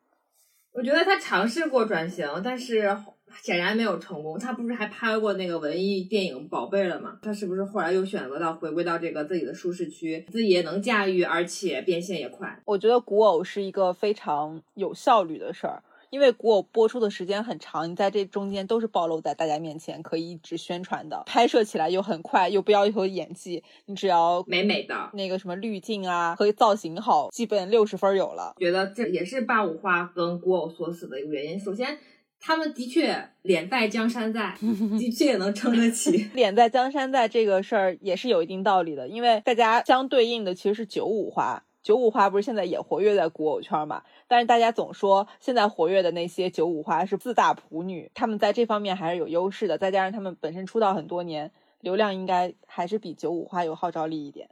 [0.73, 2.95] 我觉得她尝试过转型，但是。
[3.41, 4.37] 显然没有成功。
[4.39, 7.17] 他不是还拍过那个文艺电影《宝贝》了吗？
[7.21, 12.61] 他是不是后来又选择到回归到这个自己的舒适区，自己也能驾驭，而且变现也快？
[12.65, 21.23] 我觉得古偶是一个非常有效率的事儿，因为古偶播出的时间很长，你在这中间都是暴露在大家面前，可以一直宣传的。
[21.25, 28.53] 拍摄起来又很快，又不要求演技，你只要美美的那个什么滤镜啊和造型好，基本六十分有了。
[28.57, 31.59] 觉得这也是八五花跟古偶锁死的一个原因。
[31.59, 31.97] 首先。
[32.39, 34.55] 他们的确脸在江山在，
[34.99, 36.29] 的确也能撑得起。
[36.33, 44.03] 脸在江山在这个事儿也是有一定道理的，因为大家相对应的其实是九五花，九五花不是现在也活跃在古偶圈嘛？
[44.27, 49.77] 但是大家总说现在活跃的那些九五花是自大普女，他们在这方面还是有优势的。
[49.77, 51.51] 再加上他们本身出道很多年，
[51.81, 54.49] 流量应该还是比九五花有号召力一点。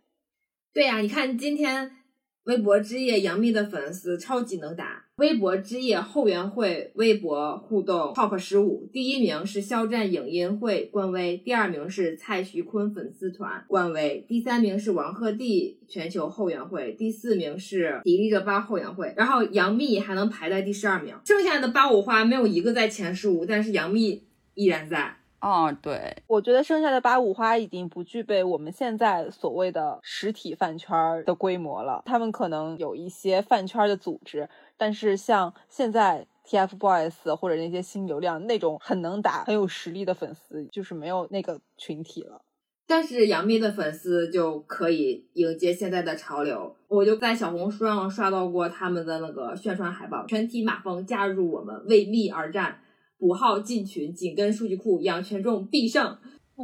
[0.73, 1.97] 对呀，你看今天。
[2.45, 5.04] 微博之夜，杨幂的粉丝超级能打。
[5.17, 19.13] 微博之夜后援会微博互动 top 十五，第一名是肖战影音会官微，第二名是蔡徐坤粉丝团官微，第三名是王鹤棣全球后援会，第四名是迪丽热巴后援会。
[19.15, 24.21] 然后杨幂还能排在第十二名，剩下的八五花没有一个在前十五，但是杨幂
[24.55, 25.15] 依然在。
[25.41, 32.01] 哦，对，我觉得剩下的八五花已经不具备我们现在所谓的实体饭圈的规模了。
[32.03, 42.41] 他们可能有一些饭圈的组织，但是像现在 TFBOYS 或者那些新流量那种很能打、很有实力的粉丝，就是没有那个群体了。
[42.87, 46.75] 但是杨幂的粉丝就可以迎接现在的潮流。
[46.87, 52.81] 我就在小红书上刷到过他们的那个宣传海报，全体马蜂加入我们，为蜜而战。
[53.17, 56.17] 补号进群，紧跟数据库，养权重必胜。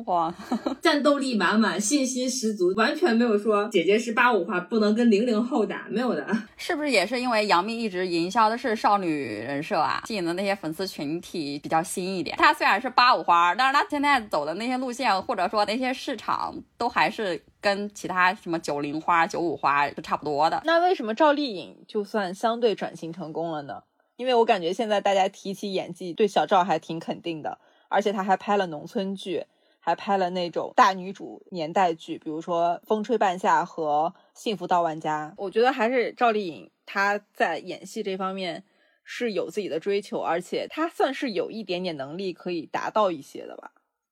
[0.05, 0.33] 哇，
[0.81, 6.25] 战斗力满满，信心十足，完全没有说姐姐是八五花不能跟零零后打，没有的。
[6.55, 12.37] 是不是也是因为杨幂一直营销的是少女人设啊，吸引的那些粉丝群体比较新一点？
[12.37, 20.61] 她虽然是八五花，但是她现在走的那些路线或者说那些市场都还是跟其他什么九零花、九五花是差不多的。
[20.63, 23.83] 那为什么赵丽颖就算相对转型成功了呢？
[24.15, 27.57] 因为我感觉现在大家提起演技，对小赵还挺肯定的，
[27.89, 29.47] 而且她还拍了农村剧。
[29.83, 35.29] 还拍了那种大女主年代剧，比如说《风吹半夏》和《幸福到万家》。
[35.37, 38.63] 我觉得还是赵丽颖她在演戏这方面
[39.03, 43.71] 是有自己的追求，而且她算是有一点点能力可以达到一些的吧。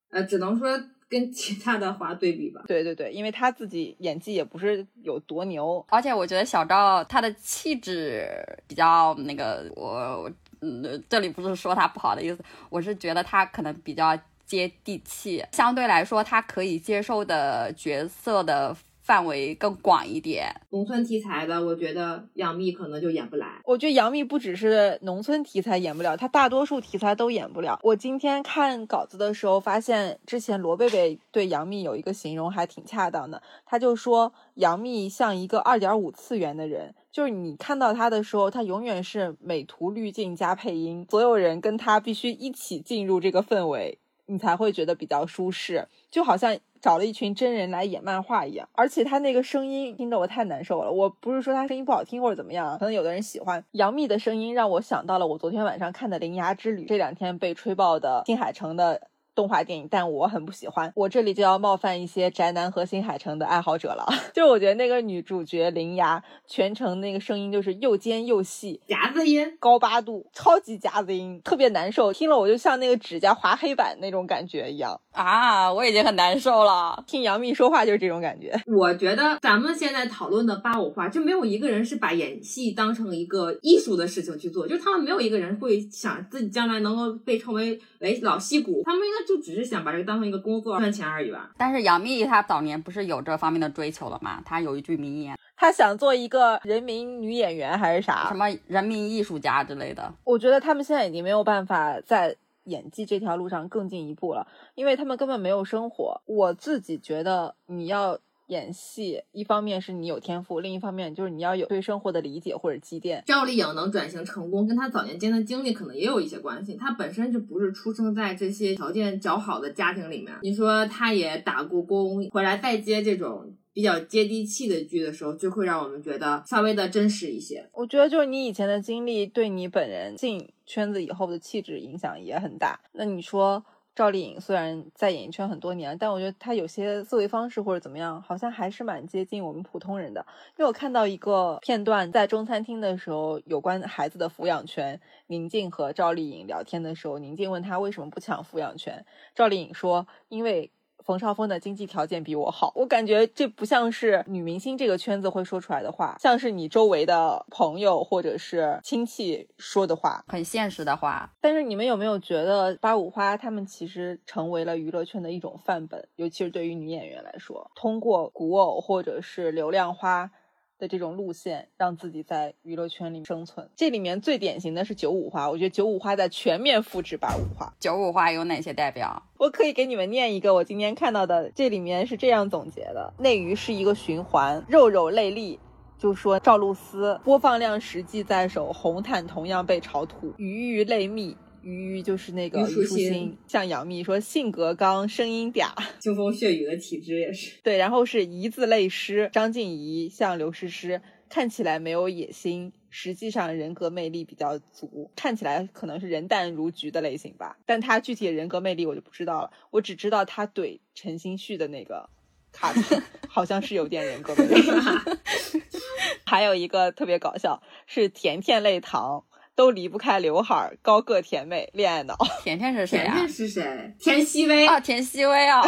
[0.10, 0.68] 呃，只能说
[1.08, 2.64] 跟其他的华对比吧。
[2.66, 8.28] 对对对，因为她自己演技也不是有多牛，而且我觉得小赵她的气质
[8.68, 10.28] 比较那个，我
[10.62, 14.20] 嗯，这里不是说她不好的意思，我是觉得她可能比较。
[14.50, 20.48] 接地气，相对来说，他可以接受的角色的范围更广一点。
[20.72, 23.62] 农村题材的，我觉得杨幂可能就演不来。
[23.66, 27.80] 我觉得杨幂不只是农村题材演不了，她大多数题材都演不了。
[27.84, 44.00] 我今天看稿子的时候，发现之前罗贝贝对杨幂有一个形容还挺恰当的，他就说杨幂像一个二点五次元的人，就是你看到她的时候，她永远是美图滤镜加配音，所有人跟她必须一起进入这个氛围。
[44.30, 48.70] 你才会觉得比较舒适，就好像找了一群真人来演漫画一样。
[48.74, 50.92] 而且他那个声音听得我太难受了。
[50.92, 59.10] 我不是说他声音不好听或者怎么样，可能有的人喜欢杨幂的声音，让我想到了我昨天晚上看的《铃芽之旅》，这两天被吹爆的新海诚的。
[59.40, 60.92] 动画电影，但我很不喜欢。
[60.98, 64.06] 我这里就要冒犯一些宅男和新海诚的爱好者了。
[64.36, 72.12] 就是我觉得那个女主角铃芽全程那个声音就是又尖又细，夹子音，高八度，超级夹子音，特别难受。
[72.12, 75.72] 听了我就像那个指甲划黑板那种感觉一样啊！
[75.72, 77.02] 我已经很难受了。
[77.08, 78.54] 听杨幂说话就是这种感觉。
[78.68, 89.29] 我觉得咱们现在讨论的八五花，就没有一个人是把演戏当成一个艺术的事情去做，就是他们没有一个人会想自己将来能够被称为为老戏骨，他们应该。
[89.30, 91.52] 就只是想把这个当成一个工作赚钱而已吧。
[91.56, 94.42] 但是杨幂她早年不是有这方面的追求了吗？
[94.44, 98.28] 她有一句名言，她想做一个人民女演员还是啥？
[98.28, 100.12] 什么人民艺术家之类的。
[100.24, 106.20] 我觉得他们现在已经没有办法在演技这条路上更进一步了，因为他们根本没有生活。
[106.26, 108.18] 我自己觉得你要。
[108.50, 113.24] 演戏，一方面是你有天赋，另一方面就是你要有对生活的理解或者积淀。
[113.26, 116.76] 赵丽颖能转型成功，跟她早年间的经历可能也有一些关系。
[116.76, 120.34] 她本身就不是出生在这些条件较好的家庭里面。
[120.42, 127.70] 你说她也打过工，回来再接这种比较接地气的剧的时候，就会让我们觉得稍微的真实一些。
[127.74, 132.80] 我觉得就是你以前的经历对你本人进圈子以后的气质影响也很大。
[132.94, 133.64] 那你说？
[134.00, 140.26] 赵丽颖虽然在演艺圈很多年，但我觉得她有些思维方式或者怎么样，好像还是蛮接近我们普通人的。
[140.58, 144.98] 因为我看到一个片段，在中餐厅的时候，有关孩子的抚养权，
[145.28, 149.06] 宁静和赵丽颖聊天的时候，宁静问她为什么不抢抚养权，
[149.36, 150.72] 赵丽颖说，因为。
[151.04, 161.32] 冯绍峰的经济条件比我好，我感觉这不像是女明星这个圈子会说出来的话，像是你周围的朋友或者是亲戚说的话，很现实的话。
[161.42, 170.32] 但是你们有没有觉得八五花他们其实成为了娱乐圈的一种范本，尤其是对于女演员来说，通过古偶或者是流量花。
[170.80, 173.70] 的这种路线，让自己在娱乐圈里生存。
[173.76, 177.72] 这里面最典型的是九五花，我觉得九五花在全面复制八五花。
[177.80, 179.22] 九五花有哪些代表？
[179.38, 185.60] 我可以给你们念一个，我今天看到的，这里面是这样总结的：内娱是一个循环，肉肉泪丽，
[185.98, 191.36] 就说赵露思播放量实际在手，红毯同样被炒土，鱼鱼泪蜜。
[191.62, 195.72] 鱼就是那个虞书欣，像杨幂说性格刚，声音嗲，
[196.02, 197.78] 腥风血雨的体质也是对。
[197.78, 207.58] 然后是一字泪湿，张静怡像刘诗诗，看起来没有野心，实际上人格魅力比较足，看起来可能是人淡如菊的类型吧。
[207.66, 212.10] 但她具体的人格魅力我就不知道了，我只知道她怼陈星旭的那个
[212.52, 214.62] 卡子 好像是有点人格魅力。
[216.26, 219.26] 还有一个特别搞笑是甜甜泪糖。
[219.60, 222.16] 都离不开刘海，高个甜妹，恋爱脑。
[222.42, 223.12] 甜甜是谁啊？
[223.14, 223.94] 甜甜是谁？
[224.00, 225.62] 田曦薇啊，田曦薇 啊，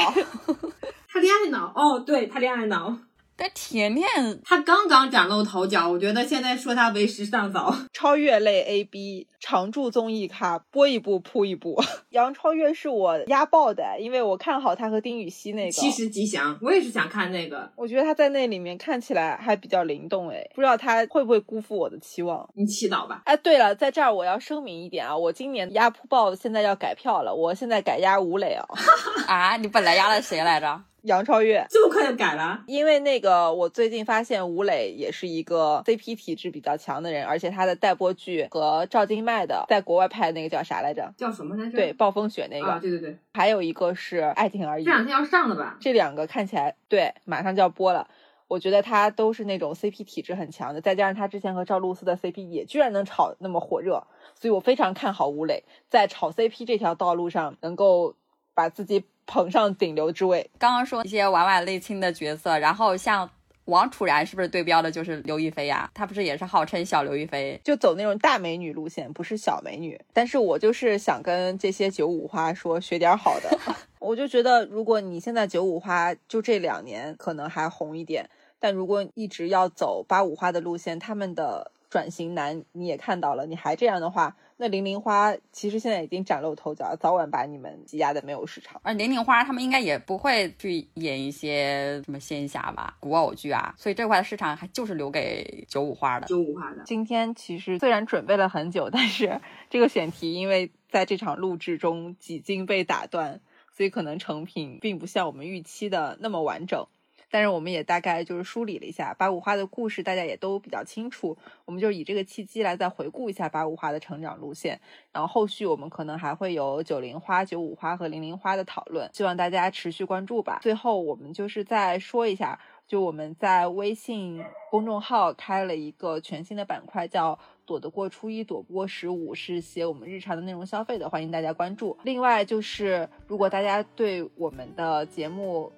[1.09, 2.97] 她恋爱脑哦，对她恋爱脑。
[3.41, 7.75] 但甜甜她刚刚崭露头角，我觉得现在说她为时尚早。
[7.91, 11.81] 超越类 A B 常驻综艺咖，播一部扑一部。
[12.11, 15.71] 杨超越是我压爆的，因为我看好她和丁禹兮那个。
[15.71, 17.67] 七十吉祥，我也是想看那个。
[17.75, 22.47] 我觉得她在那里面看起来还比较灵动，哎，不知道她会不会辜负我的期望？
[22.53, 23.23] 你祈祷吧。
[23.25, 28.63] 哎，对了，在这儿我要声明一点啊，我今年压扑爆现在要改票了，我现在改压吴磊啊。
[29.27, 30.83] 啊，你本来压了谁来着？
[31.03, 32.63] 杨超越这么快就改了？
[32.67, 41.13] 因为那个我最近发现吴磊也是一个 CP 体质比较强的人，而且他的待播剧和赵今麦的在国外拍的那个叫啥来着？
[41.17, 41.71] 叫什么来着？
[41.71, 42.67] 对，暴风雪那个。
[42.67, 43.17] 啊，对对对。
[43.33, 45.77] 还有一个是爱情而已，这两天要上了吧？
[45.79, 48.07] 这两个看起来对，马上就要播了。
[48.47, 54.05] 我觉得他都是那种 CP 体质很强的，再加上他之前和赵露思的 CP 也居然能炒那么火热，
[54.35, 58.13] 所以我非常看好吴磊在炒 CP 这条道路上能够
[58.53, 59.03] 把自己。
[59.27, 60.49] 捧上顶流之位。
[60.57, 63.29] 刚刚说一些婉婉类亲的角色，然后像
[63.65, 65.89] 王楚然是不是对标的就是刘亦菲呀？
[65.93, 69.97] 她不是也是号称小刘亦菲，就走那种大美女路线，不是小美女。
[70.11, 73.57] 但是我就是想跟这些九五花说学点好的。
[73.99, 78.29] 我就觉得，如果你现在九五花就这两年可能还红一点，
[78.59, 84.35] 但如果一直要走八五花的路线，他们的转型难你也看到了，你还这样的话。
[84.61, 88.79] 那零零花其实现在已经崭露头角，早晚把你们挤压的没有市场。
[88.83, 96.27] 而零零花他们应该也不会去演一些什么仙侠吧、古偶剧啊，所以这块的市场还就是留给九五花的。
[96.27, 96.83] 九五花的。
[96.85, 103.41] 今天其实虽然准备了很久，但是这个选题因为在这场录制中几经被打断，
[103.75, 106.85] 所以可能成品并不像我们预期的那么完整。
[107.31, 111.35] 但是我们也大概就是梳理了一下八五花的故事，大家也都比较清楚。
[111.65, 114.79] 我们就以这个契机来再回顾一下八五花的成长路线，
[115.11, 120.59] 然后后续我们可能还会有九零花、九五花和零零花的讨论，希望大家持续关注吧。
[120.61, 131.97] 最后我们就是再说一下，就我们在微信公众号开了一个全新的板块，叫“躲得过初一，躲不过十五”，是写我们日常的内容消费的，欢迎大家关注。
[132.03, 135.71] 另外就是如果大家对我们的节目，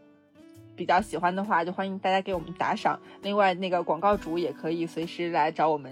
[0.76, 3.00] 比较喜欢的话，就欢迎大家给我们打赏。
[3.22, 5.92] 另外，那个广告主也可以随时来找我们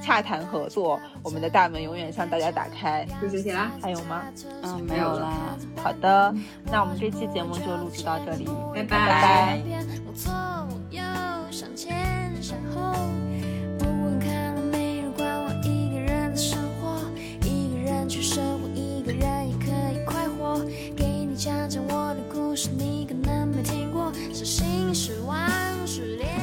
[0.00, 3.06] 洽谈合作，我们的大门永远向大家打开。
[3.20, 4.22] 就这些啦，还有吗？
[4.62, 5.56] 嗯，没有啦。
[5.76, 6.34] 好的，
[6.64, 9.62] 那我们这期节目就录制到这里，拜拜。
[21.34, 23.21] 讲讲我的故事，你可能
[24.32, 25.38] 是心失望，
[25.86, 26.41] 失恋。